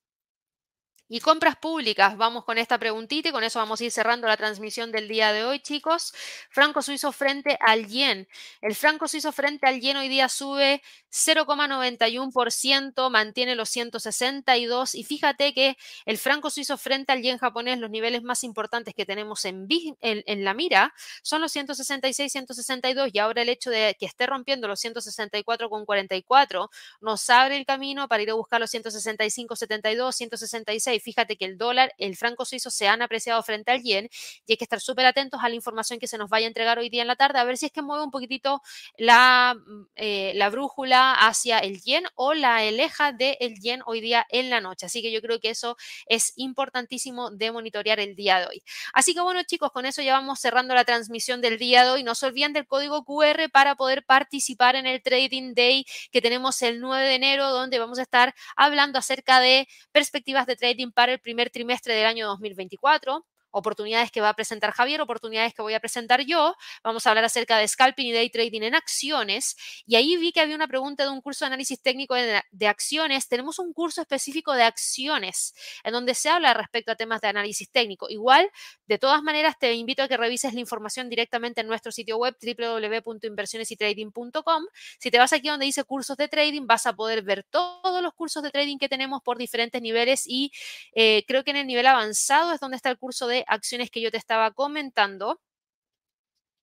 Y 1.07 1.21
compras 1.21 1.57
públicas, 1.57 2.17
vamos 2.17 2.45
con 2.45 2.57
esta 2.57 2.79
preguntita 2.79 3.29
y 3.29 3.33
con 3.33 3.45
eso 3.45 3.59
vamos 3.59 3.79
a 3.79 3.85
ir 3.85 3.91
cerrando 3.91 4.27
la 4.27 4.39
transmisión 4.39 4.91
del 4.91 5.07
día 5.07 5.35
de 5.35 5.45
hoy, 5.45 5.61
chicos. 5.61 6.15
Franco 6.49 6.81
suizo 6.81 7.13
frente 7.13 7.59
al 7.61 7.87
yen. 7.89 8.27
El 8.63 8.75
franco 8.75 9.07
suizo 9.07 9.31
frente 9.31 9.67
al 9.67 9.81
yen 9.81 9.99
hoy 9.99 10.09
día 10.09 10.31
sube 10.31 10.81
0,91%, 11.13 13.11
mantiene 13.11 13.55
los 13.55 13.69
162 13.69 14.95
y 14.95 15.05
fíjate 15.05 15.53
que 15.53 15.77
el 16.07 16.17
franco 16.17 16.49
suizo 16.49 16.79
frente 16.79 17.13
al 17.13 17.21
yen 17.23 17.37
japonés, 17.37 17.79
los 17.79 17.91
niveles 17.91 18.23
más 18.23 18.43
importantes 18.43 18.95
que 18.95 19.05
tenemos 19.05 19.45
en, 19.45 19.69
en, 20.01 20.45
la 20.45 20.55
mira 20.55 20.95
son 21.23 21.43
los 21.43 21.53
166, 21.53 22.33
162 22.33 23.11
y 23.13 23.19
ahora 23.19 23.43
el 23.43 23.51
hecho 23.51 23.71
de 23.71 23.95
que 23.99 24.07
esté 24.07 24.27
rompiendo 24.27 24.69
los 24.69 24.83
164,44 24.83 26.69
nos 27.01 27.31
abre 27.31 27.59
el 27.59 27.67
camino 27.67 28.09
para 28.09 28.23
ir 28.23 28.31
a 28.31 28.35
buscar 28.35 28.61
los 28.61 28.71
165, 28.71 29.55
72, 29.55 30.17
166 30.17 30.95
y 31.04 31.04
fíjate 31.05 31.37
que 31.37 31.45
el 31.45 31.59
dólar, 31.59 31.95
el 31.99 32.17
franco 32.17 32.45
suizo 32.45 32.71
se 32.71 32.89
han 32.89 33.03
apreciado 33.03 33.43
frente 33.43 33.71
al 33.71 33.83
yen 33.83 34.09
y 34.47 34.53
hay 34.53 34.57
que 34.57 34.65
estar 34.65 34.81
súper 34.81 35.07
atentos 35.07 35.41
a 35.43 35.49
la 35.49 35.55
información 35.55 35.99
que 35.99 36.09
se 36.09 36.19
nos 36.19 36.31
vaya 36.31 36.47
a 36.47 36.49
entregar 36.49 36.79
hoy 36.79 36.89
día 36.89 37.03
en 37.03 37.09
la 37.09 37.17
tarde, 37.17 37.39
a 37.39 37.45
ver 37.45 37.57
si 37.57 37.67
es 37.67 37.73
que 37.73 37.83
mueve 37.83 38.05
un 38.05 38.11
poquitito 38.11 38.63
la, 38.97 39.55
mm, 39.55 39.87
eh, 39.97 40.33
la 40.35 40.51
brújula 40.51 41.13
hacia 41.15 41.59
el 41.59 41.83
yen 41.83 42.05
o 42.15 42.35
la 42.35 42.57
aleja 42.57 43.13
del 43.13 43.61
yen 43.61 43.83
hoy 43.87 44.01
día 44.01 44.27
en 44.31 44.51
la 44.51 44.61
noche. 44.61 44.87
Así 44.87 45.03
que 45.03 45.13
yo 45.13 45.21
creo 45.21 45.41
que 45.41 45.51
eso 45.51 45.77
es 46.07 46.33
importantísimo 46.37 47.31
de 47.31 47.53
monitorear 47.53 48.01
el 48.01 48.17
día 48.17 48.41
de 48.41 48.47
hoy. 48.47 48.63
Así 48.93 49.15
que 49.15 49.21
bueno 49.21 49.43
chicos, 49.45 49.71
con 49.73 49.87
eso 49.87 50.03
ya 50.03 50.15
vamos 50.15 50.41
cerrando 50.41 50.75
la 50.75 50.85
transmisión 50.85 51.41
del 51.41 51.59
día 51.59 51.85
de 51.85 51.91
hoy. 51.91 52.03
No 52.03 52.15
se 52.15 52.27
olviden 52.27 52.53
del 52.53 52.67
código 52.67 53.05
QR 53.05 53.49
para 53.51 53.75
poder 53.77 54.05
participar 54.05 54.77
en 54.77 54.87
el 54.87 55.03
Trading 55.03 55.55
Day 55.55 55.85
que 56.11 56.23
tenemos 56.23 56.63
el 56.63 56.81
9 56.81 57.07
de 57.09 57.15
enero, 57.15 57.51
donde 57.51 57.79
vamos 57.79 57.99
a 57.99 58.03
estar 58.03 58.35
hablando 58.57 58.99
acerca 58.99 59.41
de 59.41 59.69
perspectivas 59.93 60.47
de 60.47 60.57
trading 60.57 60.84
para 60.93 61.13
el 61.13 61.19
primer 61.21 61.51
trimestre 61.51 61.95
del 61.95 62.07
año 62.07 62.27
2024 62.27 63.25
oportunidades 63.55 64.11
que 64.11 64.21
va 64.21 64.31
a 64.31 64.35
presentar 64.35 64.73
Javier, 64.73 65.01
oportunidades 65.01 65.55
que 65.55 65.63
voy 65.63 65.75
a 65.75 65.81
presentar 65.81 66.23
yo. 66.23 66.57
Vamos 66.83 67.07
a 67.07 67.11
hablar 67.11 67.25
acerca 67.25 67.57
de 67.57 67.69
scalping 67.69 68.07
y 68.07 68.13
day 68.13 68.29
trading 68.29 68.63
en 68.63 68.75
acciones. 68.75 69.57
Y 69.87 69.95
ahí 69.95 70.17
vi 70.17 70.33
que 70.33 70.41
había 70.41 70.57
una 70.57 70.67
pregunta 70.67 71.05
de 71.05 71.11
un 71.11 71.21
curso 71.21 71.45
de 71.45 71.47
análisis 71.47 71.81
técnico 71.81 72.15
de, 72.15 72.43
acciones. 72.67 73.29
Tenemos 73.29 73.59
un 73.59 73.73
curso 73.73 74.01
específico 74.01 74.53
de 74.55 74.65
acciones 74.65 75.55
en 75.85 75.93
donde 75.93 76.15
se 76.15 76.29
habla 76.29 76.55
respecto 76.55 76.91
a 76.93 76.97
temas 76.97 77.21
de 77.21 77.29
análisis 77.29 77.71
técnico. 77.71 78.11
Igual, 78.11 78.51
de 78.87 78.99
todas 78.99 79.23
maneras, 79.23 79.57
te 79.59 79.73
invito 79.75 80.03
a 80.03 80.09
que 80.09 80.17
revises 80.17 80.55
la 80.55 80.61
información 80.61 81.09
directamente 81.09 81.61
en 81.61 81.69
nuestro 81.69 81.93
sitio 81.93 82.17
web 82.17 82.37
www.inversionesytrading.com. 82.43 84.65
Si 84.99 85.11
te 85.11 85.19
vas 85.19 85.33
aquí 85.33 85.49
donde 85.49 85.67
dice 85.67 85.85
cursos 85.85 86.17
de 86.17 86.29
trading, 86.29 86.67
vas 86.67 86.87
a 86.87 86.95
poder 86.95 87.23
ver 87.23 87.45
todos 87.45 88.03
los 88.03 88.15
cursos 88.15 88.43
de 88.43 88.51
trading 88.51 88.79
que 88.79 88.89
tenemos 88.89 89.23
por 89.23 89.39
diferentes 89.39 89.81
niveles 89.81 90.25
y 90.27 90.51
eh, 90.95 91.25
creo 91.29 91.45
que 91.45 91.53
en 91.53 91.59
el 91.59 91.67
nivel 91.67 91.87
avanzado 91.87 92.53
es 92.53 92.61
donde 92.61 92.77
está 92.77 92.91
el 92.91 92.99
curso 92.99 93.27
de 93.27 93.44
acciones 93.47 93.91
que 93.91 94.01
yo 94.01 94.11
te 94.11 94.17
estaba 94.19 94.53
comentando, 94.53 95.41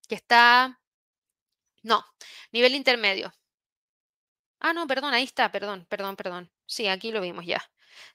que 0.08 0.14
está, 0.14 0.78
no, 1.82 2.04
nivel 2.52 2.74
intermedio. 2.74 3.32
Ah, 4.60 4.72
no, 4.72 4.86
perdón, 4.86 5.12
ahí 5.14 5.24
está, 5.24 5.50
perdón, 5.50 5.86
perdón, 5.88 6.16
perdón. 6.16 6.50
Sí, 6.66 6.86
aquí 6.88 7.10
lo 7.10 7.20
vimos 7.20 7.44
ya. 7.44 7.62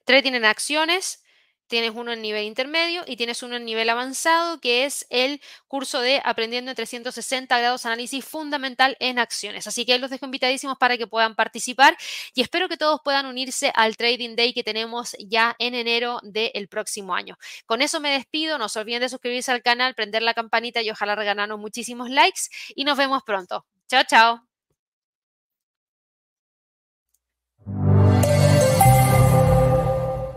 Trading 0.05 0.33
en 0.33 0.45
acciones, 0.45 1.23
Tienes 1.67 1.91
uno 1.93 2.11
en 2.13 2.21
nivel 2.21 2.45
intermedio 2.45 3.03
y 3.05 3.17
tienes 3.17 3.43
uno 3.43 3.55
en 3.57 3.65
nivel 3.65 3.89
avanzado, 3.89 4.59
que 4.59 4.85
es 4.85 5.05
el 5.09 5.41
curso 5.67 6.01
de 6.01 6.21
Aprendiendo 6.23 6.71
en 6.71 6.75
360 6.75 7.57
grados 7.59 7.85
análisis 7.85 8.23
fundamental 8.25 8.95
en 8.99 9.19
acciones. 9.19 9.67
Así 9.67 9.85
que 9.85 9.97
los 9.99 10.09
dejo 10.09 10.25
invitadísimos 10.25 10.77
para 10.77 10.97
que 10.97 11.07
puedan 11.07 11.35
participar 11.35 11.97
y 12.33 12.41
espero 12.41 12.69
que 12.69 12.77
todos 12.77 13.01
puedan 13.03 13.25
unirse 13.25 13.71
al 13.75 13.97
Trading 13.97 14.35
Day 14.35 14.53
que 14.53 14.63
tenemos 14.63 15.15
ya 15.19 15.55
en 15.59 15.75
enero 15.75 16.19
del 16.23 16.67
próximo 16.69 17.15
año. 17.15 17.37
Con 17.65 17.81
eso 17.81 17.99
me 17.99 18.11
despido, 18.11 18.57
no 18.57 18.69
se 18.69 18.79
olviden 18.79 19.01
de 19.01 19.09
suscribirse 19.09 19.51
al 19.51 19.61
canal, 19.61 19.95
prender 19.95 20.21
la 20.21 20.33
campanita 20.33 20.81
y 20.81 20.89
ojalá 20.89 21.15
regalarnos 21.15 21.59
muchísimos 21.59 22.09
likes 22.09 22.41
y 22.75 22.83
nos 22.85 22.97
vemos 22.97 23.23
pronto. 23.23 23.65
Chao, 23.87 24.03
chao. 24.07 24.46